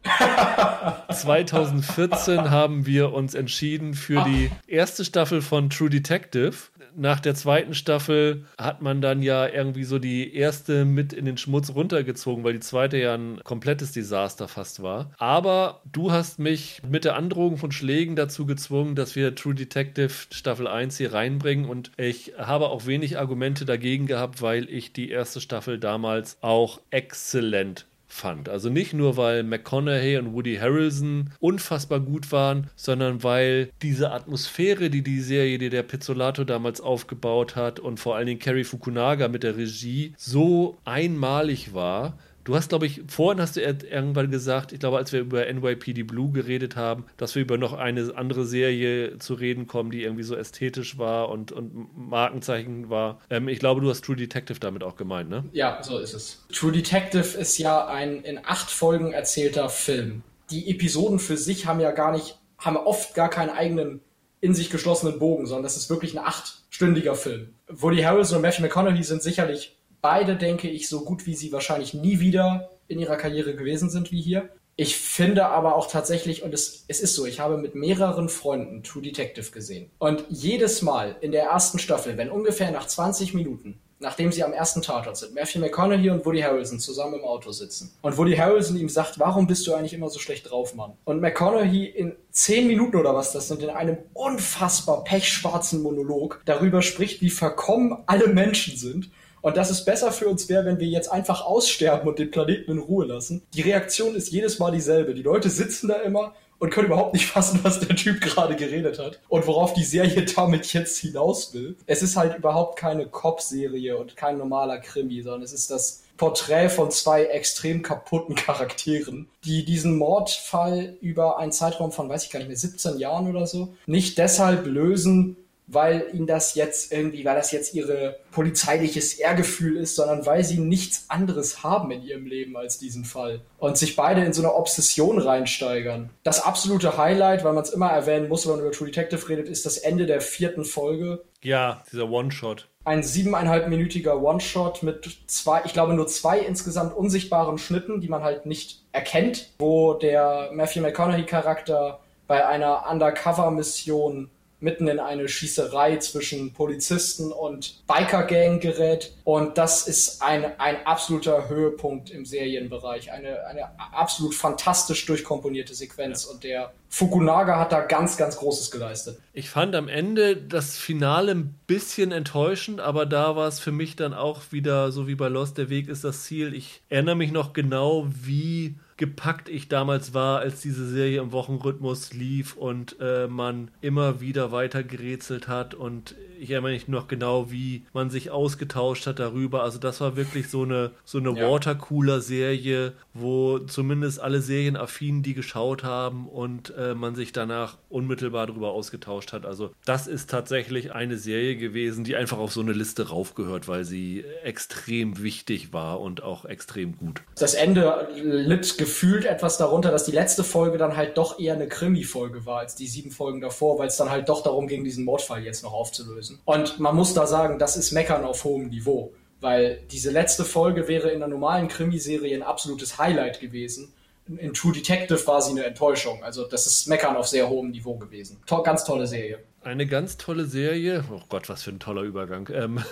[1.11, 6.53] 2014 haben wir uns entschieden für die erste Staffel von True Detective
[6.95, 11.37] nach der zweiten Staffel hat man dann ja irgendwie so die erste mit in den
[11.37, 15.11] Schmutz runtergezogen, weil die zweite ja ein komplettes Desaster fast war.
[15.17, 20.11] Aber du hast mich mit der Androhung von Schlägen dazu gezwungen, dass wir True Detective
[20.31, 25.09] Staffel 1 hier reinbringen und ich habe auch wenig Argumente dagegen gehabt, weil ich die
[25.09, 27.85] erste Staffel damals auch exzellent
[28.15, 28.49] fand.
[28.49, 34.89] Also nicht nur, weil McConaughey und Woody Harrelson unfassbar gut waren, sondern weil diese Atmosphäre,
[34.89, 39.27] die die Serie, die der Pizzolato damals aufgebaut hat und vor allen Dingen Kerry Fukunaga
[39.27, 44.71] mit der Regie so einmalig war, Du hast, glaube ich, vorhin hast du irgendwann gesagt,
[44.71, 48.45] ich glaube, als wir über NYPD Blue geredet haben, dass wir über noch eine andere
[48.45, 53.19] Serie zu reden kommen, die irgendwie so ästhetisch war und, und Markenzeichen war.
[53.31, 55.43] Ähm, ich glaube, du hast True Detective damit auch gemeint, ne?
[55.53, 56.45] Ja, so ist es.
[56.53, 60.21] True Detective ist ja ein in acht Folgen erzählter Film.
[60.51, 64.01] Die Episoden für sich haben ja gar nicht, haben oft gar keinen eigenen
[64.39, 67.55] in sich geschlossenen Bogen, sondern das ist wirklich ein achtstündiger Film.
[67.67, 69.75] Woody Harrelson und Matthew McConaughey sind sicherlich
[70.05, 74.11] beide, denke ich, so gut wie sie wahrscheinlich nie wieder in ihrer Karriere gewesen sind
[74.11, 74.49] wie hier.
[74.75, 78.83] Ich finde aber auch tatsächlich, und es, es ist so, ich habe mit mehreren Freunden
[78.83, 79.89] True Detective gesehen.
[79.97, 84.53] Und jedes Mal in der ersten Staffel, wenn ungefähr nach 20 Minuten, nachdem sie am
[84.53, 87.91] ersten Tatort sind, Matthew McConaughey und Woody Harrelson zusammen im Auto sitzen.
[88.03, 90.93] Und Woody Harrelson ihm sagt, warum bist du eigentlich immer so schlecht drauf, Mann?
[91.05, 96.83] Und McConaughey in 10 Minuten oder was das sind, in einem unfassbar pechschwarzen Monolog darüber
[96.83, 99.09] spricht, wie verkommen alle Menschen sind
[99.45, 102.71] und dass es besser für uns wäre, wenn wir jetzt einfach aussterben und den Planeten
[102.71, 103.43] in Ruhe lassen.
[103.53, 105.13] Die Reaktion ist jedes Mal dieselbe.
[105.13, 108.97] Die Leute sitzen da immer und können überhaupt nicht fassen, was der Typ gerade geredet
[108.97, 111.77] hat und worauf die Serie damit jetzt hinaus will.
[111.85, 116.69] Es ist halt überhaupt keine Cop-Serie und kein normaler Krimi, sondern es ist das Porträt
[116.69, 122.39] von zwei extrem kaputten Charakteren, die diesen Mordfall über einen Zeitraum von, weiß ich gar
[122.39, 127.35] nicht mehr, 17 Jahren oder so, nicht deshalb lösen, weil ihnen das jetzt irgendwie, weil
[127.35, 132.55] das jetzt ihre polizeiliches Ehrgefühl ist, sondern weil sie nichts anderes haben in ihrem Leben
[132.55, 136.09] als diesen Fall und sich beide in so eine Obsession reinsteigern.
[136.23, 139.49] Das absolute Highlight, weil man es immer erwähnen muss, wenn man über True Detective redet,
[139.49, 141.23] ist das Ende der vierten Folge.
[141.41, 142.67] Ja, dieser One-Shot.
[142.83, 148.45] Ein siebeneinhalbminütiger One-Shot mit zwei, ich glaube nur zwei insgesamt unsichtbaren Schnitten, die man halt
[148.45, 154.29] nicht erkennt, wo der Matthew McConaughey-Charakter bei einer Undercover-Mission
[154.59, 159.13] mitten in eine Schießerei zwischen Polizisten und Biker-Gang gerät.
[159.23, 163.11] Und das ist ein, ein absoluter Höhepunkt im Serienbereich.
[163.11, 166.25] Eine, eine absolut fantastisch durchkomponierte Sequenz.
[166.25, 166.31] Ja.
[166.31, 169.19] Und der Fukunaga hat da ganz, ganz Großes geleistet.
[169.33, 173.95] Ich fand am Ende das Finale ein bisschen enttäuschend, aber da war es für mich
[173.95, 176.53] dann auch wieder so wie bei Lost, der Weg ist das Ziel.
[176.53, 182.13] Ich erinnere mich noch genau, wie gepackt ich damals war, als diese Serie im Wochenrhythmus
[182.13, 187.51] lief und äh, man immer wieder weiter gerätselt hat und ich erinnere mich noch genau,
[187.51, 189.63] wie man sich ausgetauscht hat darüber.
[189.63, 191.49] Also das war wirklich so eine so eine ja.
[191.49, 198.71] Watercooler-Serie, wo zumindest alle Serienaffinen die geschaut haben und äh, man sich danach unmittelbar darüber
[198.71, 199.45] ausgetauscht hat.
[199.45, 203.83] Also das ist tatsächlich eine Serie gewesen, die einfach auf so eine Liste raufgehört, weil
[203.83, 207.21] sie extrem wichtig war und auch extrem gut.
[207.37, 211.67] Das Ende litt gefühlt etwas darunter, dass die letzte Folge dann halt doch eher eine
[211.67, 215.05] Krimi-Folge war als die sieben Folgen davor, weil es dann halt doch darum ging, diesen
[215.05, 216.39] Mordfall jetzt noch aufzulösen.
[216.45, 220.87] Und man muss da sagen, das ist Meckern auf hohem Niveau, weil diese letzte Folge
[220.87, 223.91] wäre in der normalen Krimiserie ein absolutes Highlight gewesen.
[224.27, 226.23] In True Detective war sie eine Enttäuschung.
[226.23, 228.37] Also das ist Meckern auf sehr hohem Niveau gewesen.
[228.45, 229.39] To ganz tolle Serie.
[229.63, 231.03] Eine ganz tolle Serie.
[231.11, 232.47] Oh Gott, was für ein toller Übergang.
[232.53, 232.83] Ähm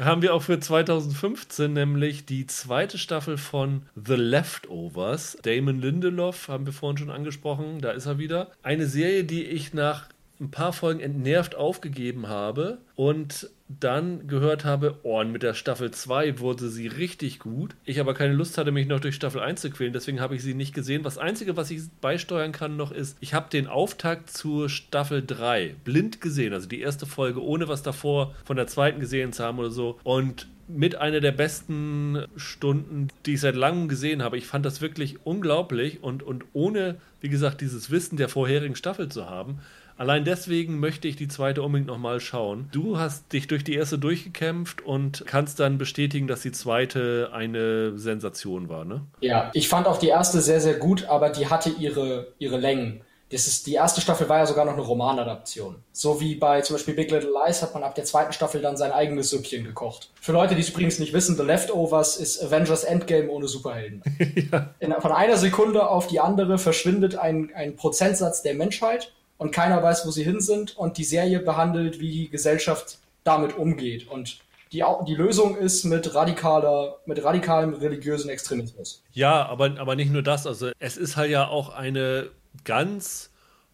[0.00, 5.38] haben wir auch für 2015 nämlich die zweite Staffel von The Leftovers.
[5.42, 8.50] Damon Lindelof haben wir vorhin schon angesprochen, da ist er wieder.
[8.62, 10.08] Eine Serie, die ich nach
[10.40, 16.38] ein paar Folgen entnervt aufgegeben habe und dann gehört habe, oh, mit der Staffel 2
[16.38, 17.74] wurde sie richtig gut.
[17.84, 20.42] Ich aber keine Lust hatte, mich noch durch Staffel 1 zu quälen, deswegen habe ich
[20.42, 21.02] sie nicht gesehen.
[21.02, 25.74] Das Einzige, was ich beisteuern kann noch ist, ich habe den Auftakt zur Staffel 3
[25.84, 29.58] blind gesehen, also die erste Folge, ohne was davor von der zweiten gesehen zu haben
[29.58, 29.98] oder so.
[30.04, 34.36] Und mit einer der besten Stunden, die ich seit langem gesehen habe.
[34.36, 39.08] Ich fand das wirklich unglaublich und, und ohne, wie gesagt, dieses Wissen der vorherigen Staffel
[39.08, 39.60] zu haben,
[39.98, 42.68] Allein deswegen möchte ich die zweite unbedingt nochmal schauen.
[42.72, 47.98] Du hast dich durch die erste durchgekämpft und kannst dann bestätigen, dass die zweite eine
[47.98, 49.02] Sensation war, ne?
[49.20, 53.00] Ja, ich fand auch die erste sehr, sehr gut, aber die hatte ihre, ihre Längen.
[53.30, 55.76] Das ist, die erste Staffel war ja sogar noch eine Romanadaption.
[55.90, 58.76] So wie bei zum Beispiel Big Little Lies hat man ab der zweiten Staffel dann
[58.76, 60.10] sein eigenes Süppchen gekocht.
[60.20, 64.02] Für Leute, die es übrigens nicht wissen, The Leftovers ist Avengers Endgame ohne Superhelden.
[64.52, 64.74] ja.
[64.78, 69.82] In, von einer Sekunde auf die andere verschwindet ein, ein Prozentsatz der Menschheit und keiner
[69.82, 74.38] weiß, wo sie hin sind und die Serie behandelt, wie die Gesellschaft damit umgeht und
[74.72, 79.02] die, die Lösung ist mit radikaler, mit radikalem religiösen Extremismus.
[79.12, 80.46] Ja, aber, aber nicht nur das.
[80.46, 82.30] Also es ist halt ja auch eine
[82.64, 83.30] ganz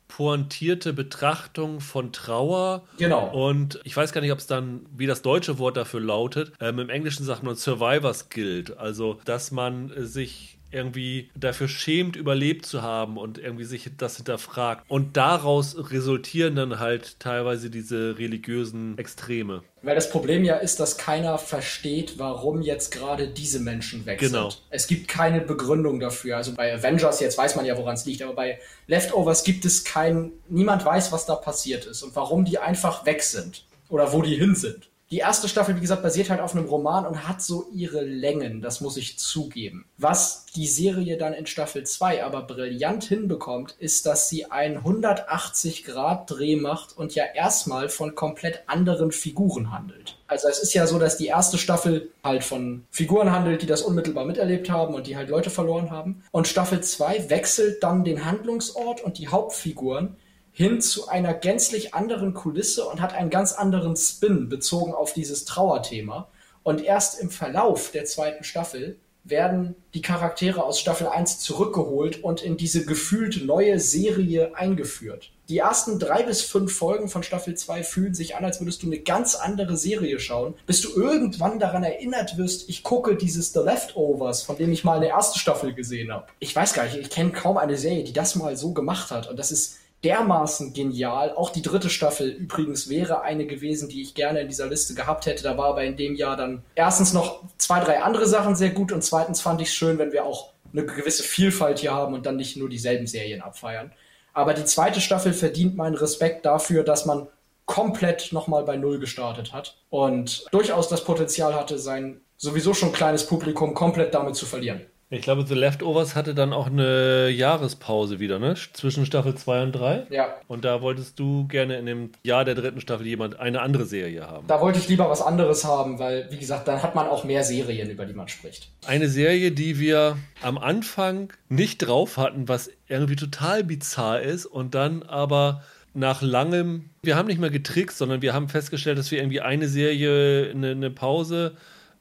[0.09, 2.83] pointierte Betrachtung von Trauer.
[2.99, 3.31] Genau.
[3.31, 6.53] Und ich weiß gar nicht, ob es dann, wie das deutsche Wort dafür lautet.
[6.61, 8.77] Ähm, Im Englischen sagt man Survivors Guild.
[8.77, 14.85] Also, dass man sich irgendwie dafür schämt, überlebt zu haben und irgendwie sich das hinterfragt.
[14.89, 19.63] Und daraus resultieren dann halt teilweise diese religiösen Extreme.
[19.83, 24.51] Weil das Problem ja ist, dass keiner versteht, warum jetzt gerade diese Menschen weg genau.
[24.51, 24.63] sind.
[24.71, 26.37] Es gibt keine Begründung dafür.
[26.37, 29.85] Also bei Avengers, jetzt weiß man ja, woran es liegt, aber bei Leftovers gibt es
[29.85, 34.23] keinen, niemand weiß, was da passiert ist und warum die einfach weg sind oder wo
[34.23, 34.89] die hin sind.
[35.13, 38.63] Die erste Staffel, wie gesagt, basiert halt auf einem Roman und hat so ihre Längen,
[38.63, 39.85] das muss ich zugeben.
[39.99, 46.57] Was die Serie dann in Staffel 2 aber brillant hinbekommt, ist, dass sie einen 180-Grad-Dreh
[46.57, 50.17] macht und ja erstmal von komplett anderen Figuren handelt.
[50.29, 53.83] Also es ist ja so, dass die erste Staffel halt von Figuren handelt, die das
[53.83, 56.25] unmittelbar miterlebt haben und die halt Leute verloren haben.
[56.31, 60.17] Und Staffel 2 wechselt dann den Handlungsort und die Hauptfiguren
[60.53, 65.45] hin zu einer gänzlich anderen Kulisse und hat einen ganz anderen Spin bezogen auf dieses
[65.45, 66.29] Trauerthema.
[66.63, 72.43] Und erst im Verlauf der zweiten Staffel werden die Charaktere aus Staffel 1 zurückgeholt und
[72.43, 75.31] in diese gefühlt neue Serie eingeführt.
[75.49, 78.87] Die ersten drei bis fünf Folgen von Staffel 2 fühlen sich an, als würdest du
[78.87, 83.61] eine ganz andere Serie schauen, bis du irgendwann daran erinnert wirst, ich gucke dieses The
[83.61, 86.27] Leftovers, von dem ich mal eine erste Staffel gesehen habe.
[86.39, 89.29] Ich weiß gar nicht, ich kenne kaum eine Serie, die das mal so gemacht hat.
[89.29, 91.33] Und das ist dermaßen genial.
[91.35, 95.27] Auch die dritte Staffel übrigens wäre eine gewesen, die ich gerne in dieser Liste gehabt
[95.27, 95.43] hätte.
[95.43, 98.93] Da war aber in dem Jahr dann erstens noch zwei, drei andere Sachen sehr gut
[98.93, 102.27] und zweitens fand ich es schön, wenn wir auch eine gewisse Vielfalt hier haben und
[102.27, 103.93] dann nicht nur dieselben Serien abfeiern.
[104.33, 107.29] Aber die zweite Staffel verdient meinen Respekt dafür, dass man
[107.67, 113.27] komplett nochmal bei Null gestartet hat und durchaus das Potenzial hatte, sein sowieso schon kleines
[113.27, 114.87] Publikum komplett damit zu verlieren.
[115.13, 118.55] Ich glaube, The Leftovers hatte dann auch eine Jahrespause wieder, ne?
[118.73, 120.07] Zwischen Staffel 2 und 3.
[120.09, 120.37] Ja.
[120.49, 124.27] Und da wolltest du gerne in dem Jahr der dritten Staffel jemand eine andere Serie
[124.27, 124.47] haben.
[124.47, 127.45] Da wollte ich lieber was anderes haben, weil, wie gesagt, dann hat man auch mehr
[127.45, 128.71] Serien, über die man spricht.
[128.87, 134.75] Eine Serie, die wir am Anfang nicht drauf hatten, was irgendwie total bizarr ist und
[134.75, 135.63] dann aber
[135.93, 139.69] nach langem, wir haben nicht mehr getrickst, sondern wir haben festgestellt, dass wir irgendwie eine
[139.69, 141.55] Serie, eine, eine Pause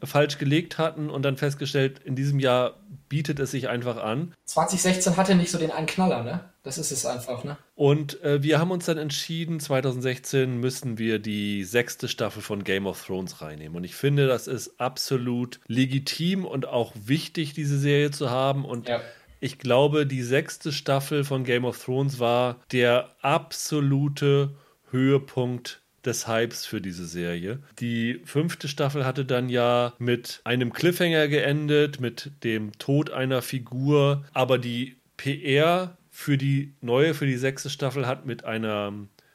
[0.04, 2.80] falsch gelegt hatten und dann festgestellt, in diesem Jahr
[3.10, 4.34] bietet es sich einfach an.
[4.46, 6.52] 2016 hatte nicht so den einen Knaller, ne?
[6.64, 7.58] Das ist es einfach, ne?
[7.76, 12.86] Und äh, wir haben uns dann entschieden, 2016 müssen wir die sechste Staffel von Game
[12.86, 13.76] of Thrones reinnehmen.
[13.76, 18.66] Und ich finde, das ist absolut legitim und auch wichtig, diese Serie zu haben.
[18.66, 19.02] Und ja.
[19.40, 24.52] ich glaube, die sechste Staffel von Game of Thrones war der absolute
[24.92, 27.60] Höhepunkt des Hypes für diese Serie.
[27.80, 34.26] Die fünfte Staffel hatte dann ja mit einem Cliffhanger geendet, mit dem Tod einer Figur,
[34.34, 38.94] aber die PR für die neue, für die sechste Staffel hat mit einer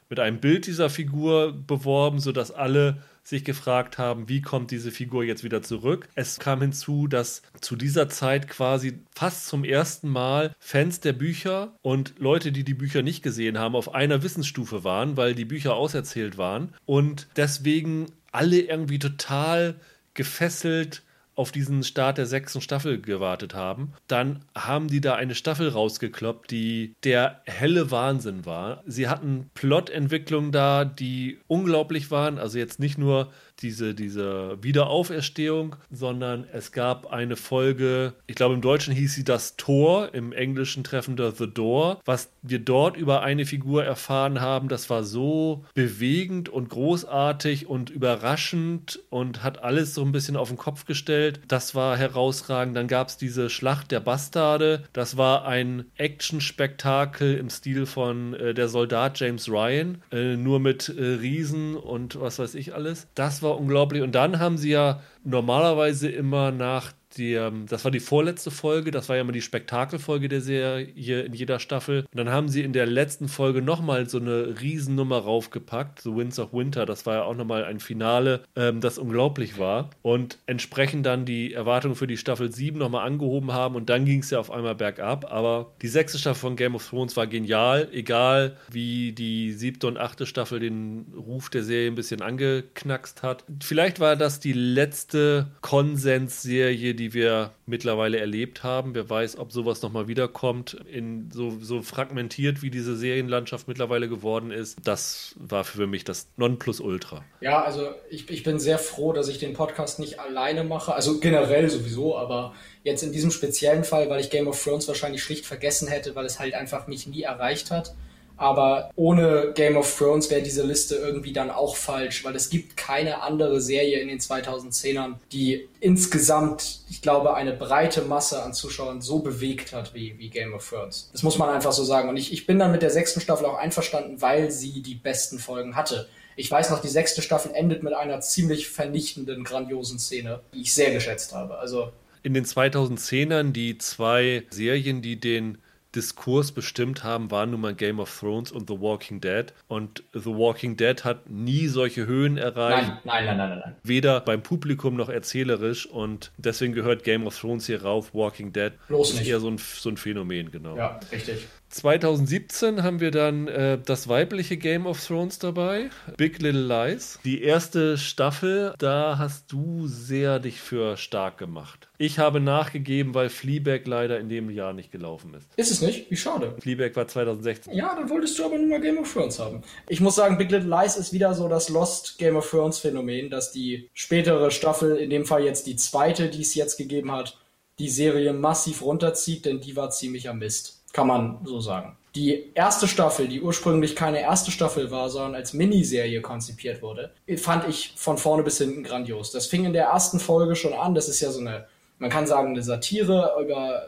[0.09, 5.21] mit einem Bild dieser Figur beworben, sodass alle sich gefragt haben, wie kommt diese Figur
[5.21, 6.07] jetzt wieder zurück.
[6.15, 11.75] Es kam hinzu, dass zu dieser Zeit quasi fast zum ersten Mal Fans der Bücher
[11.81, 15.75] und Leute, die die Bücher nicht gesehen haben, auf einer Wissensstufe waren, weil die Bücher
[15.75, 19.75] auserzählt waren und deswegen alle irgendwie total
[20.13, 21.03] gefesselt
[21.37, 23.93] auf diesen Start der sechsten Staffel gewartet haben.
[24.07, 28.83] Dann haben die da eine Staffel rausgekloppt, die der helle Wahnsinn war.
[28.87, 32.39] Sie hatten Plotentwicklungen da, die unglaublich waren.
[32.39, 33.31] Also jetzt nicht nur
[33.61, 39.57] diese, diese Wiederauferstehung, sondern es gab eine Folge, ich glaube im Deutschen hieß sie das
[39.57, 42.01] Tor, im Englischen treffender The Door.
[42.05, 47.89] Was wir dort über eine Figur erfahren haben, das war so bewegend und großartig und
[47.89, 51.41] überraschend und hat alles so ein bisschen auf den Kopf gestellt.
[51.47, 52.75] Das war herausragend.
[52.77, 54.83] Dann gab es diese Schlacht der Bastarde.
[54.93, 60.89] Das war ein Action-Spektakel im Stil von äh, der Soldat James Ryan, äh, nur mit
[60.89, 63.07] äh, Riesen und was weiß ich alles.
[63.15, 64.01] Das war war unglaublich.
[64.01, 68.91] Und dann haben sie ja normalerweise immer nach die, ähm, das war die vorletzte Folge,
[68.91, 72.01] das war ja immer die Spektakelfolge der Serie in jeder Staffel.
[72.11, 76.39] Und dann haben sie in der letzten Folge nochmal so eine Riesennummer raufgepackt, The Winds
[76.39, 76.85] of Winter.
[76.85, 79.89] Das war ja auch nochmal ein Finale, ähm, das unglaublich war.
[80.01, 83.75] Und entsprechend dann die Erwartungen für die Staffel 7 nochmal angehoben haben.
[83.75, 85.31] Und dann ging es ja auf einmal bergab.
[85.31, 89.97] Aber die sechste Staffel von Game of Thrones war genial, egal wie die siebte und
[89.97, 93.43] achte Staffel den Ruf der Serie ein bisschen angeknackst hat.
[93.61, 98.93] Vielleicht war das die letzte Konsensserie, die die wir mittlerweile erlebt haben.
[98.93, 104.51] Wer weiß, ob sowas nochmal wiederkommt, in so, so fragmentiert wie diese Serienlandschaft mittlerweile geworden
[104.51, 104.79] ist.
[104.83, 107.23] Das war für mich das Nonplusultra.
[107.39, 110.93] Ja, also ich, ich bin sehr froh, dass ich den Podcast nicht alleine mache.
[110.93, 112.53] Also generell sowieso, aber
[112.83, 116.25] jetzt in diesem speziellen Fall, weil ich Game of Thrones wahrscheinlich schlicht vergessen hätte, weil
[116.25, 117.95] es halt einfach mich nie erreicht hat.
[118.37, 122.77] Aber ohne Game of Thrones wäre diese Liste irgendwie dann auch falsch, weil es gibt
[122.77, 129.01] keine andere Serie in den 2010ern, die insgesamt, ich glaube, eine breite Masse an Zuschauern
[129.01, 131.09] so bewegt hat wie, wie Game of Thrones.
[131.11, 132.09] Das muss man einfach so sagen.
[132.09, 135.39] Und ich, ich bin dann mit der sechsten Staffel auch einverstanden, weil sie die besten
[135.39, 136.07] Folgen hatte.
[136.35, 140.73] Ich weiß noch, die sechste Staffel endet mit einer ziemlich vernichtenden, grandiosen Szene, die ich
[140.75, 141.57] sehr geschätzt habe.
[141.57, 141.91] Also
[142.21, 145.57] in den 2010ern die zwei Serien, die den
[145.95, 149.53] Diskurs bestimmt haben, waren nun mal Game of Thrones und The Walking Dead.
[149.67, 152.89] Und The Walking Dead hat nie solche Höhen erreicht.
[153.05, 153.75] Nein, nein, nein, nein, nein.
[153.83, 155.85] Weder beim Publikum noch erzählerisch.
[155.85, 158.13] Und deswegen gehört Game of Thrones hier rauf.
[158.13, 159.29] Walking Dead Bloß ist nicht.
[159.29, 160.75] eher so ein, so ein Phänomen, genau.
[160.75, 161.47] Ja, richtig.
[161.69, 167.19] 2017 haben wir dann äh, das weibliche Game of Thrones dabei, Big Little Lies.
[167.23, 171.89] Die erste Staffel, da hast du sehr dich für stark gemacht.
[171.97, 175.47] Ich habe nachgegeben, weil Fleabag leider in dem Jahr nicht gelaufen ist.
[175.57, 176.09] Ist es nicht?
[176.09, 176.55] Wie schade.
[176.59, 177.73] Fleabag war 2016.
[177.73, 179.61] Ja, dann wolltest du aber nur mal Game of Thrones haben.
[179.89, 183.29] Ich muss sagen, Big Little Lies ist wieder so das Lost Game of Thrones Phänomen,
[183.29, 187.37] dass die spätere Staffel, in dem Fall jetzt die zweite, die es jetzt gegeben hat,
[187.79, 191.95] die Serie massiv runterzieht, denn die war ziemlich am Mist kann man so sagen.
[192.15, 197.69] Die erste Staffel, die ursprünglich keine erste Staffel war, sondern als Miniserie konzipiert wurde, fand
[197.69, 199.31] ich von vorne bis hinten grandios.
[199.31, 200.95] Das fing in der ersten Folge schon an.
[200.95, 201.67] Das ist ja so eine,
[201.99, 203.83] man kann sagen, eine Satire über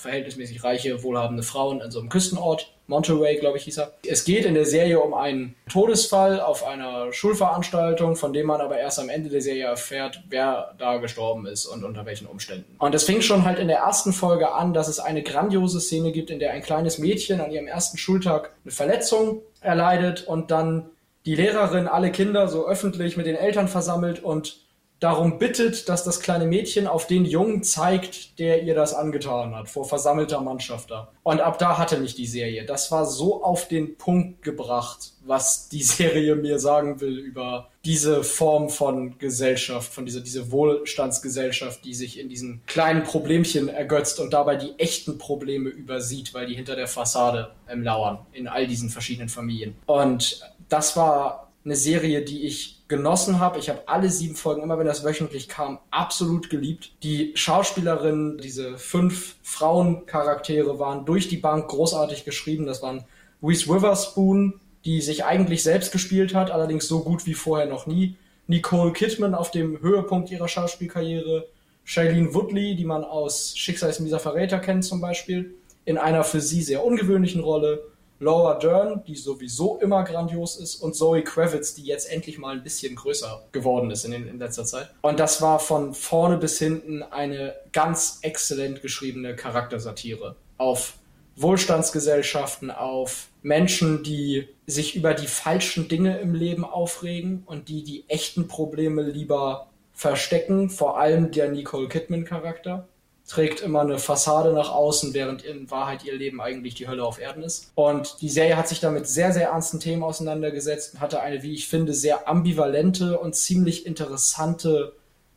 [0.00, 2.72] verhältnismäßig reiche, wohlhabende Frauen in so einem Küstenort.
[2.86, 3.92] Monterey, glaube ich, hieß er.
[4.04, 8.78] Es geht in der Serie um einen Todesfall auf einer Schulveranstaltung, von dem man aber
[8.78, 12.74] erst am Ende der Serie erfährt, wer da gestorben ist und unter welchen Umständen.
[12.78, 16.10] Und es fing schon halt in der ersten Folge an, dass es eine grandiose Szene
[16.10, 20.90] gibt, in der ein kleines Mädchen an ihrem ersten Schultag eine Verletzung erleidet und dann
[21.26, 24.58] die Lehrerin alle Kinder so öffentlich mit den Eltern versammelt und
[25.00, 29.68] darum bittet, dass das kleine Mädchen auf den Jungen zeigt, der ihr das angetan hat,
[29.68, 31.10] vor versammelter Mannschaft da.
[31.22, 32.66] Und ab da hatte mich die Serie.
[32.66, 38.22] Das war so auf den Punkt gebracht, was die Serie mir sagen will über diese
[38.22, 44.34] Form von Gesellschaft, von dieser diese Wohlstandsgesellschaft, die sich in diesen kleinen Problemchen ergötzt und
[44.34, 48.90] dabei die echten Probleme übersieht, weil die hinter der Fassade ähm, lauern in all diesen
[48.90, 49.76] verschiedenen Familien.
[49.86, 53.58] Und das war eine Serie, die ich genossen habe.
[53.58, 56.92] Ich habe alle sieben Folgen, immer wenn das wöchentlich kam, absolut geliebt.
[57.02, 62.66] Die Schauspielerinnen, diese fünf Frauencharaktere waren durch die Bank großartig geschrieben.
[62.66, 63.04] Das waren
[63.42, 68.16] Reese Witherspoon, die sich eigentlich selbst gespielt hat, allerdings so gut wie vorher noch nie.
[68.46, 71.46] Nicole Kidman auf dem Höhepunkt ihrer Schauspielkarriere.
[71.84, 75.54] Shailene Woodley, die man aus Schicksalsmieser Verräter kennt zum Beispiel,
[75.84, 77.82] in einer für sie sehr ungewöhnlichen Rolle.
[78.20, 82.62] Laura Dern, die sowieso immer grandios ist, und Zoe Kravitz, die jetzt endlich mal ein
[82.62, 84.90] bisschen größer geworden ist in, in letzter Zeit.
[85.00, 90.94] Und das war von vorne bis hinten eine ganz exzellent geschriebene Charaktersatire auf
[91.36, 98.04] Wohlstandsgesellschaften, auf Menschen, die sich über die falschen Dinge im Leben aufregen und die die
[98.08, 102.86] echten Probleme lieber verstecken, vor allem der Nicole Kidman Charakter
[103.30, 107.20] trägt immer eine Fassade nach außen, während in Wahrheit ihr Leben eigentlich die Hölle auf
[107.20, 107.70] Erden ist.
[107.76, 111.54] Und die Serie hat sich damit sehr, sehr ernsten Themen auseinandergesetzt und hatte eine, wie
[111.54, 114.94] ich finde, sehr ambivalente und ziemlich interessante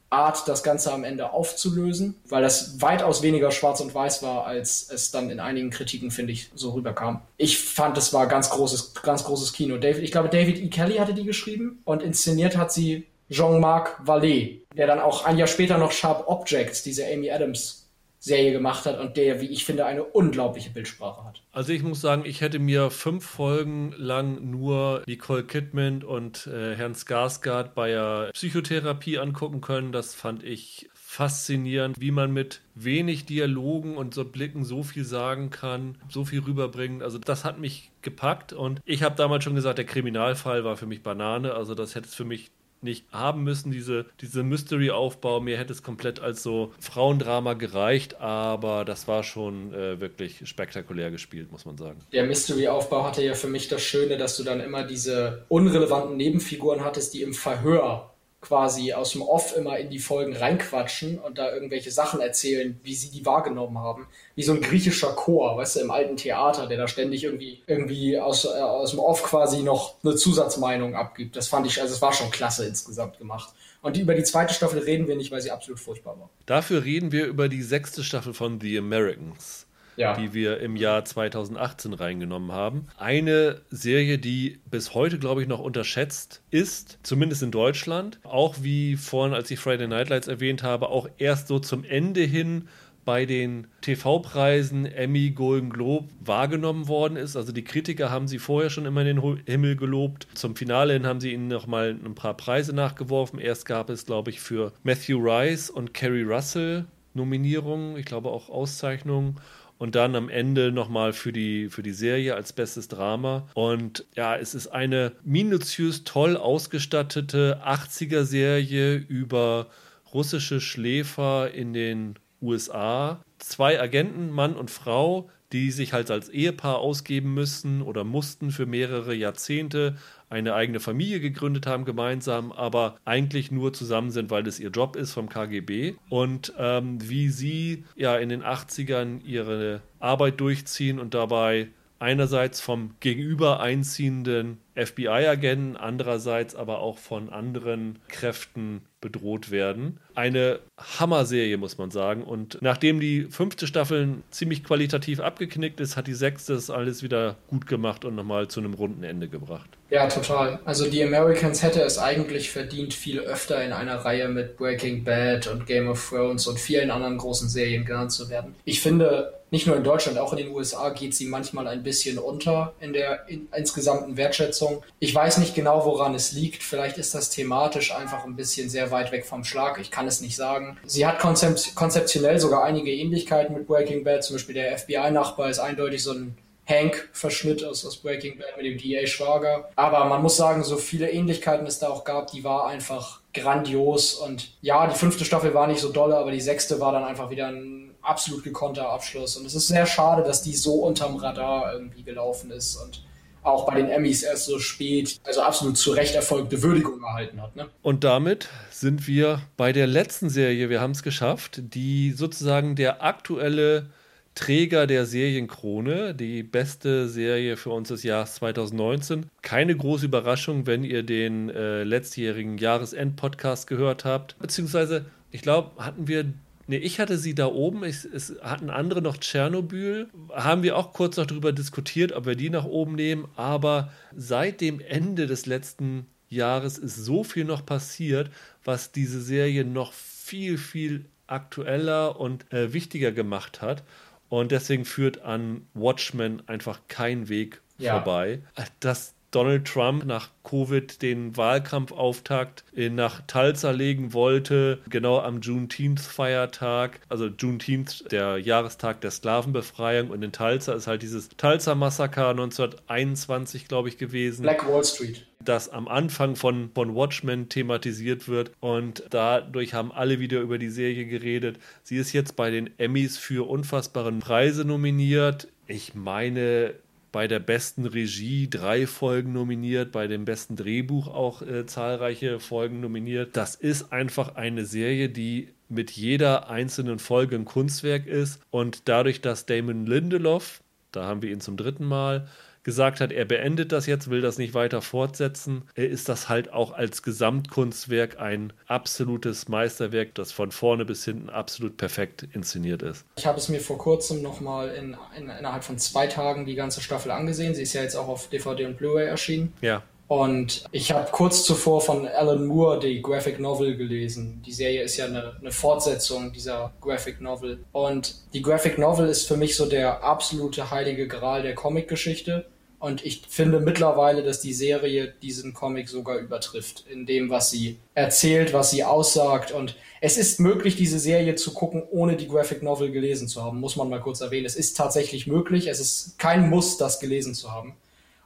[0.10, 4.90] Art, das Ganze am Ende aufzulösen, weil das weitaus weniger schwarz und weiß war, als
[4.92, 7.22] es dann in einigen Kritiken, finde ich, so rüberkam.
[7.38, 9.78] Ich fand, es war ganz großes, ganz großes Kino.
[9.78, 10.68] David, ich glaube, David E.
[10.70, 15.48] Kelly hatte die geschrieben und inszeniert hat sie Jean-Marc Vallée, der dann auch ein Jahr
[15.48, 17.83] später noch Sharp Objects, diese Amy Adams
[18.24, 21.42] Serie gemacht hat und der, wie ich finde, eine unglaubliche Bildsprache hat.
[21.52, 26.74] Also ich muss sagen, ich hätte mir fünf Folgen lang nur Nicole Kidman und äh,
[26.74, 29.92] Herrn Skarsgård bei der Psychotherapie angucken können.
[29.92, 35.50] Das fand ich faszinierend, wie man mit wenig Dialogen und so Blicken so viel sagen
[35.50, 37.02] kann, so viel rüberbringen.
[37.02, 40.86] Also das hat mich gepackt und ich habe damals schon gesagt, der Kriminalfall war für
[40.86, 41.56] mich Banane.
[41.56, 42.52] Also das hätte es für mich
[42.84, 45.40] nicht haben müssen, diese, diese Mystery-Aufbau.
[45.40, 51.12] Mir hätte es komplett als so Frauendrama gereicht, aber das war schon äh, wirklich spektakulär
[51.12, 52.00] gespielt, muss man sagen.
[52.12, 56.84] Der Mystery-Aufbau hatte ja für mich das Schöne, dass du dann immer diese unrelevanten Nebenfiguren
[56.84, 58.13] hattest, die im Verhör
[58.44, 62.94] quasi aus dem Off immer in die Folgen reinquatschen und da irgendwelche Sachen erzählen, wie
[62.94, 64.08] sie die wahrgenommen haben.
[64.36, 68.20] Wie so ein griechischer Chor, weißt du, im alten Theater, der da ständig irgendwie, irgendwie
[68.20, 71.36] aus, äh, aus dem Off quasi noch eine Zusatzmeinung abgibt.
[71.36, 73.54] Das fand ich, also es war schon klasse insgesamt gemacht.
[73.82, 76.30] Und über die zweite Staffel reden wir nicht, weil sie absolut furchtbar war.
[76.46, 79.63] Dafür reden wir über die sechste Staffel von The Americans
[79.96, 80.16] ja.
[80.16, 82.88] die wir im Jahr 2018 reingenommen haben.
[82.98, 88.20] Eine Serie, die bis heute, glaube ich, noch unterschätzt ist, zumindest in Deutschland.
[88.24, 92.22] Auch wie vorhin, als ich Friday Night Lights erwähnt habe, auch erst so zum Ende
[92.22, 92.68] hin
[93.06, 97.36] bei den TV-Preisen Emmy, Golden Globe wahrgenommen worden ist.
[97.36, 100.28] Also die Kritiker haben sie vorher schon immer in den Himmel gelobt.
[100.36, 103.40] Zum Finale hin haben sie ihnen nochmal ein paar Preise nachgeworfen.
[103.40, 108.50] Erst gab es, glaube ich, für Matthew Rice und Kerry Russell Nominierungen, ich glaube auch
[108.50, 109.36] Auszeichnungen
[109.84, 113.50] und dann am Ende nochmal für die, für die Serie als bestes Drama.
[113.54, 119.68] Und ja, es ist eine minutiös toll ausgestattete 80er-Serie über
[120.14, 123.26] russische Schläfer in den USA.
[123.40, 128.66] Zwei Agenten, Mann und Frau, die sich halt als Ehepaar ausgeben müssen oder mussten für
[128.66, 129.98] mehrere Jahrzehnte,
[130.34, 134.96] eine eigene Familie gegründet haben gemeinsam, aber eigentlich nur zusammen sind, weil es ihr Job
[134.96, 135.94] ist vom KGB.
[136.10, 141.70] Und ähm, wie sie ja in den 80ern ihre Arbeit durchziehen und dabei
[142.00, 150.00] einerseits vom gegenüber einziehenden FBI-Agenten, andererseits aber auch von anderen Kräften bedroht werden.
[150.16, 152.24] Eine Hammer-Serie, muss man sagen.
[152.24, 157.36] Und nachdem die fünfte Staffel ziemlich qualitativ abgeknickt ist, hat die sechste es alles wieder
[157.48, 159.70] gut gemacht und nochmal zu einem runden Ende gebracht.
[159.90, 160.60] Ja, total.
[160.64, 165.48] Also die Americans hätte es eigentlich verdient, viel öfter in einer Reihe mit Breaking Bad
[165.48, 168.56] und Game of Thrones und vielen anderen großen Serien genannt zu werden.
[168.64, 172.18] Ich finde, nicht nur in Deutschland, auch in den USA geht sie manchmal ein bisschen
[172.18, 174.84] unter in der in, insgesamten Wertschätzung.
[174.98, 176.64] Ich weiß nicht genau, woran es liegt.
[176.64, 179.78] Vielleicht ist das thematisch einfach ein bisschen sehr weit weg vom Schlag.
[179.80, 180.80] Ich kann es nicht sagen.
[180.88, 184.24] Sie hat konzept konzeptionell sogar einige Ähnlichkeiten mit Breaking Bad.
[184.24, 186.36] Zum Beispiel der FBI-Nachbar ist eindeutig so ein
[186.68, 189.70] Hank-Verschnitt aus, aus Breaking Bad mit dem DA Schwager.
[189.76, 194.16] Aber man muss sagen, so viele Ähnlichkeiten es da auch gab, die war einfach grandios.
[194.16, 197.30] Und ja, die fünfte Staffel war nicht so dolle, aber die sechste war dann einfach
[197.30, 199.38] wieder ein absolut gekonnter Abschluss.
[199.38, 203.04] Und es ist sehr schade, dass die so unterm Radar irgendwie gelaufen ist und
[203.44, 207.56] auch bei den Emmys erst so spät, also absolut zu Recht erfolgte Würdigung erhalten hat.
[207.56, 207.68] Ne?
[207.82, 213.04] Und damit sind wir bei der letzten Serie, wir haben es geschafft, die sozusagen der
[213.04, 213.90] aktuelle
[214.36, 219.28] Träger der Serienkrone, die beste Serie für uns des Jahres 2019.
[219.44, 224.40] Keine große Überraschung, wenn ihr den äh, letztjährigen Jahresend-Podcast gehört habt.
[224.40, 226.26] Beziehungsweise, ich glaube, hatten wir
[226.68, 227.84] Nee, ich hatte sie da oben.
[227.84, 230.10] Ich, es hatten andere noch Tschernobyl.
[230.32, 233.28] Haben wir auch kurz noch darüber diskutiert, ob wir die nach oben nehmen.
[233.36, 238.30] Aber seit dem Ende des letzten Jahres ist so viel noch passiert,
[238.64, 243.84] was diese Serie noch viel, viel aktueller und äh, wichtiger gemacht hat.
[244.30, 247.94] Und deswegen führt an Watchmen einfach kein Weg ja.
[247.94, 248.42] vorbei.
[248.80, 257.00] Das Donald Trump nach Covid den Wahlkampfauftakt nach Tulsa legen wollte, genau am Juneteenth-Feiertag.
[257.10, 260.10] Also Juneteenth, der Jahrestag der Sklavenbefreiung.
[260.12, 264.44] Und in Tulsa ist halt dieses Tulsa-Massaker 1921, glaube ich, gewesen.
[264.44, 268.52] Black Wall Street das am Anfang von, von Watchmen thematisiert wird.
[268.60, 271.60] Und dadurch haben alle wieder über die Serie geredet.
[271.84, 275.48] Sie ist jetzt bei den Emmys für unfassbare Preise nominiert.
[275.68, 276.76] Ich meine,
[277.14, 282.82] bei der besten Regie drei Folgen nominiert, bei dem besten Drehbuch auch äh, zahlreiche Folgen
[282.82, 283.38] nominiert.
[283.38, 289.22] Das ist einfach eine Serie, die mit jeder einzelnen Folge ein Kunstwerk ist und dadurch,
[289.22, 290.62] dass Damon Lindelof,
[290.92, 292.28] da haben wir ihn zum dritten Mal,
[292.64, 296.72] gesagt hat, er beendet das jetzt, will das nicht weiter fortsetzen, ist das halt auch
[296.72, 303.06] als Gesamtkunstwerk ein absolutes Meisterwerk, das von vorne bis hinten absolut perfekt inszeniert ist.
[303.18, 306.82] Ich habe es mir vor kurzem nochmal in, in, innerhalb von zwei Tagen die ganze
[306.82, 307.54] Staffel angesehen.
[307.56, 309.54] Sie ist ja jetzt auch auf DVD und Blu-ray erschienen.
[309.62, 309.84] Ja.
[310.08, 314.44] Und ich habe kurz zuvor von Alan Moore die Graphic Novel gelesen.
[314.46, 317.64] Die Serie ist ja eine, eine, Fortsetzung dieser Graphic Novel.
[317.72, 322.46] Und die Graphic Novel ist für mich so der absolute heilige Gral der Comicgeschichte.
[322.84, 327.80] Und ich finde mittlerweile, dass die Serie diesen Comic sogar übertrifft, in dem, was sie
[327.94, 329.54] erzählt, was sie aussagt.
[329.54, 333.62] Und es ist möglich, diese Serie zu gucken, ohne die Graphic Novel gelesen zu haben,
[333.62, 334.46] muss man mal kurz erwähnen.
[334.46, 335.68] Es ist tatsächlich möglich.
[335.68, 337.78] Es ist kein Muss, das gelesen zu haben.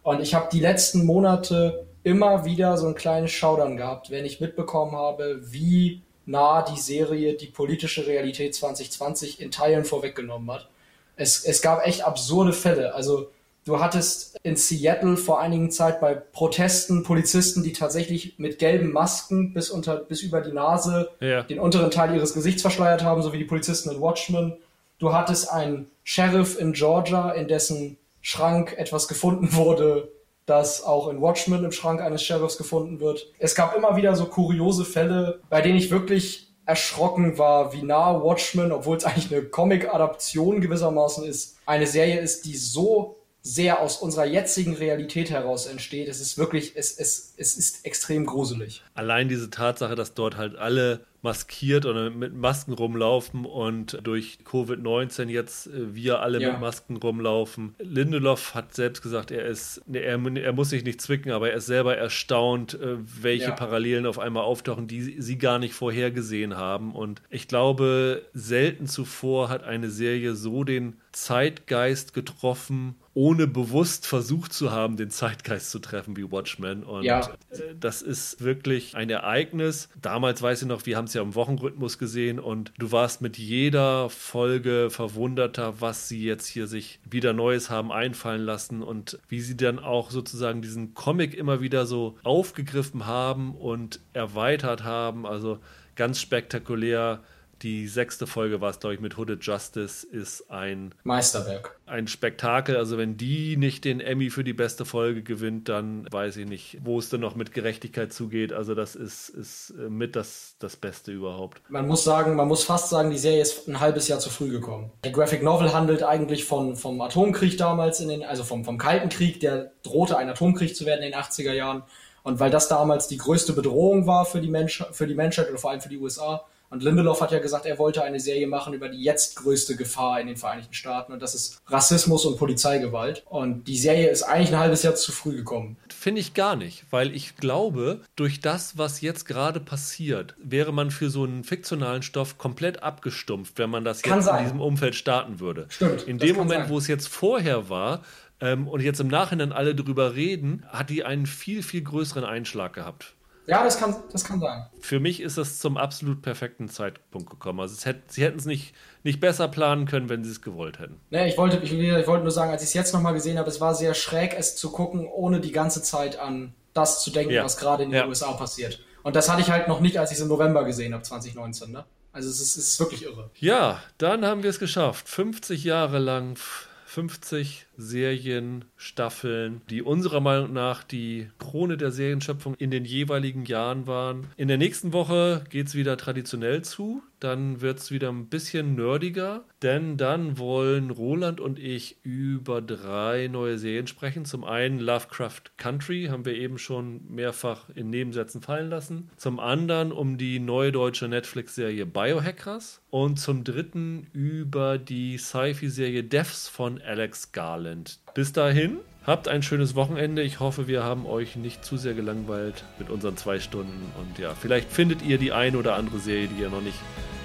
[0.02, 4.42] Und ich habe die letzten Monate immer wieder so ein kleines Schaudern gehabt, wenn ich
[4.42, 10.68] mitbekommen habe, wie nah die Serie die politische Realität 2020 in Teilen vorweggenommen hat.
[11.16, 12.96] Es, es gab echt absurde Fälle.
[12.96, 13.30] Also
[13.68, 19.54] Du hattest in Seattle vor einigen Zeit bei Protesten Polizisten, die tatsächlich mit gelben Masken
[19.54, 21.44] bis, unter, bis über die Nase ja.
[21.44, 24.54] den unteren Teil ihres Gesichts verschleiert haben, so wie die Polizisten in Watchmen.
[25.00, 30.14] Du hattest einen Sheriff in Georgia, in dessen Schrank etwas gefunden wurde,
[30.46, 33.34] das auch in Watchmen im Schrank eines Sheriffs gefunden wird.
[33.38, 38.24] Es gab immer wieder so kuriose Fälle, bei denen ich wirklich erschrocken war, wie nah
[38.24, 43.17] Watchmen, obwohl es eigentlich eine Comic-Adaption gewissermaßen ist, eine Serie ist, die so
[43.48, 46.10] sehr aus unserer jetzigen Realität heraus entsteht.
[46.10, 48.84] Es ist wirklich, es, es, es ist extrem gruselig.
[48.94, 55.30] Allein diese Tatsache, dass dort halt alle maskiert oder mit Masken rumlaufen und durch Covid-19
[55.30, 56.52] jetzt äh, wir alle ja.
[56.52, 57.76] mit Masken rumlaufen.
[57.80, 61.66] Lindelof hat selbst gesagt, er ist, er, er muss sich nicht zwicken, aber er ist
[61.66, 63.56] selber erstaunt, äh, welche ja.
[63.56, 66.94] Parallelen auf einmal auftauchen, die sie gar nicht vorhergesehen haben.
[66.94, 74.54] Und ich glaube, selten zuvor hat eine Serie so den Zeitgeist getroffen, ohne bewusst versucht
[74.54, 76.84] zu haben, den Zeitgeist zu treffen wie Watchmen.
[76.84, 77.22] Und ja.
[77.50, 79.90] Äh, das ist wirklich ein Ereignis.
[80.00, 83.38] Damals weiß ich noch, wir haben es ja im Wochenrhythmus gesehen und du warst mit
[83.38, 89.42] jeder Folge verwunderter, was sie jetzt hier sich wieder Neues haben einfallen lassen und wie
[89.42, 95.26] sie dann auch sozusagen diesen Comic immer wieder so aufgegriffen haben und erweitert haben.
[95.26, 95.60] Also
[95.96, 97.24] ganz spektakulär
[97.62, 101.80] die sechste Folge war es, glaube ich, mit Hooded Justice, ist ein Meisterwerk.
[101.86, 102.76] Ein Spektakel.
[102.76, 106.78] Also, wenn die nicht den Emmy für die beste Folge gewinnt, dann weiß ich nicht,
[106.84, 108.54] wo es denn noch mit Gerechtigkeit zugeht.
[108.54, 111.62] Also, das ist, ist äh, mit das, das Beste überhaupt.
[111.70, 114.50] Man muss sagen, man muss fast sagen, die Serie ist ein halbes Jahr zu früh
[114.50, 114.92] gekommen.
[115.04, 119.10] Der Graphic Novel handelt eigentlich von, vom Atomkrieg damals, in den, also vom, vom Kalten
[119.10, 121.84] Krieg, der drohte ein Atomkrieg zu werden in den 80er Jahren.
[122.24, 125.58] Und weil das damals die größte Bedrohung war für die, Mensch für die Menschheit oder
[125.58, 128.74] vor allem für die USA, und Lindelof hat ja gesagt, er wollte eine Serie machen
[128.74, 133.24] über die jetzt größte Gefahr in den Vereinigten Staaten und das ist Rassismus und Polizeigewalt.
[133.30, 135.78] Und die Serie ist eigentlich ein halbes Jahr zu früh gekommen.
[135.90, 140.92] Finde ich gar nicht, weil ich glaube, durch das, was jetzt gerade passiert, wäre man
[140.92, 144.40] für so einen fiktionalen Stoff komplett abgestumpft, wenn man das kann jetzt sein.
[144.40, 145.68] in diesem Umfeld starten würde.
[145.70, 146.04] Stimmt.
[146.04, 146.70] In dem Moment, sein.
[146.70, 148.04] wo es jetzt vorher war,
[148.40, 152.74] ähm, und jetzt im Nachhinein alle drüber reden, hat die einen viel, viel größeren Einschlag
[152.74, 153.16] gehabt.
[153.48, 154.68] Ja, das kann, das kann sein.
[154.82, 157.62] Für mich ist es zum absolut perfekten Zeitpunkt gekommen.
[157.62, 161.00] Also hätte, sie hätten es nicht, nicht besser planen können, wenn sie es gewollt hätten.
[161.10, 163.50] Nee, ich wollte, ich, ich wollte nur sagen, als ich es jetzt nochmal gesehen habe,
[163.50, 167.34] es war sehr schräg, es zu gucken, ohne die ganze Zeit an das zu denken,
[167.34, 167.44] ja.
[167.44, 168.08] was gerade in den ja.
[168.08, 168.84] USA passiert.
[169.02, 171.72] Und das hatte ich halt noch nicht, als ich es im November gesehen habe, 2019.
[171.72, 171.86] Ne?
[172.12, 173.30] Also es ist, es ist wirklich irre.
[173.36, 175.08] Ja, dann haben wir es geschafft.
[175.08, 176.38] 50 Jahre lang
[176.86, 183.88] 50 Serien, Staffeln, die unserer Meinung nach die Krone der Serienschöpfung in den jeweiligen Jahren
[183.88, 184.28] waren.
[184.36, 187.04] In der nächsten Woche geht es wieder traditionell zu.
[187.20, 193.28] Dann wird es wieder ein bisschen nerdiger, denn dann wollen Roland und ich über drei
[193.28, 194.24] neue Serien sprechen.
[194.24, 199.10] Zum einen Lovecraft Country, haben wir eben schon mehrfach in Nebensätzen fallen lassen.
[199.18, 202.82] Zum anderen um die neue deutsche Netflix-Serie Biohackers.
[202.90, 207.67] Und zum dritten über die Sci-Fi-Serie Deaths von Alex Garland.
[207.68, 208.00] Talent.
[208.14, 210.22] Bis dahin, habt ein schönes Wochenende.
[210.22, 213.92] Ich hoffe, wir haben euch nicht zu sehr gelangweilt mit unseren zwei Stunden.
[214.00, 216.80] Und ja, vielleicht findet ihr die eine oder andere Serie, die ihr noch nicht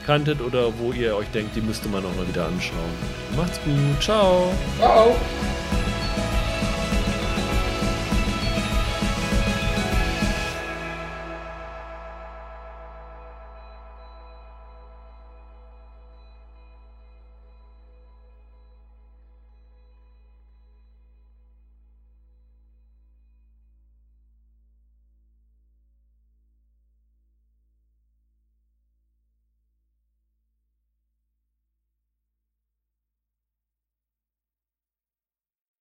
[0.05, 2.91] kanntet oder wo ihr euch denkt, die müsste man auch mal wieder anschauen.
[3.37, 4.03] Macht's gut.
[4.03, 4.53] Ciao.
[4.79, 5.15] Ciao.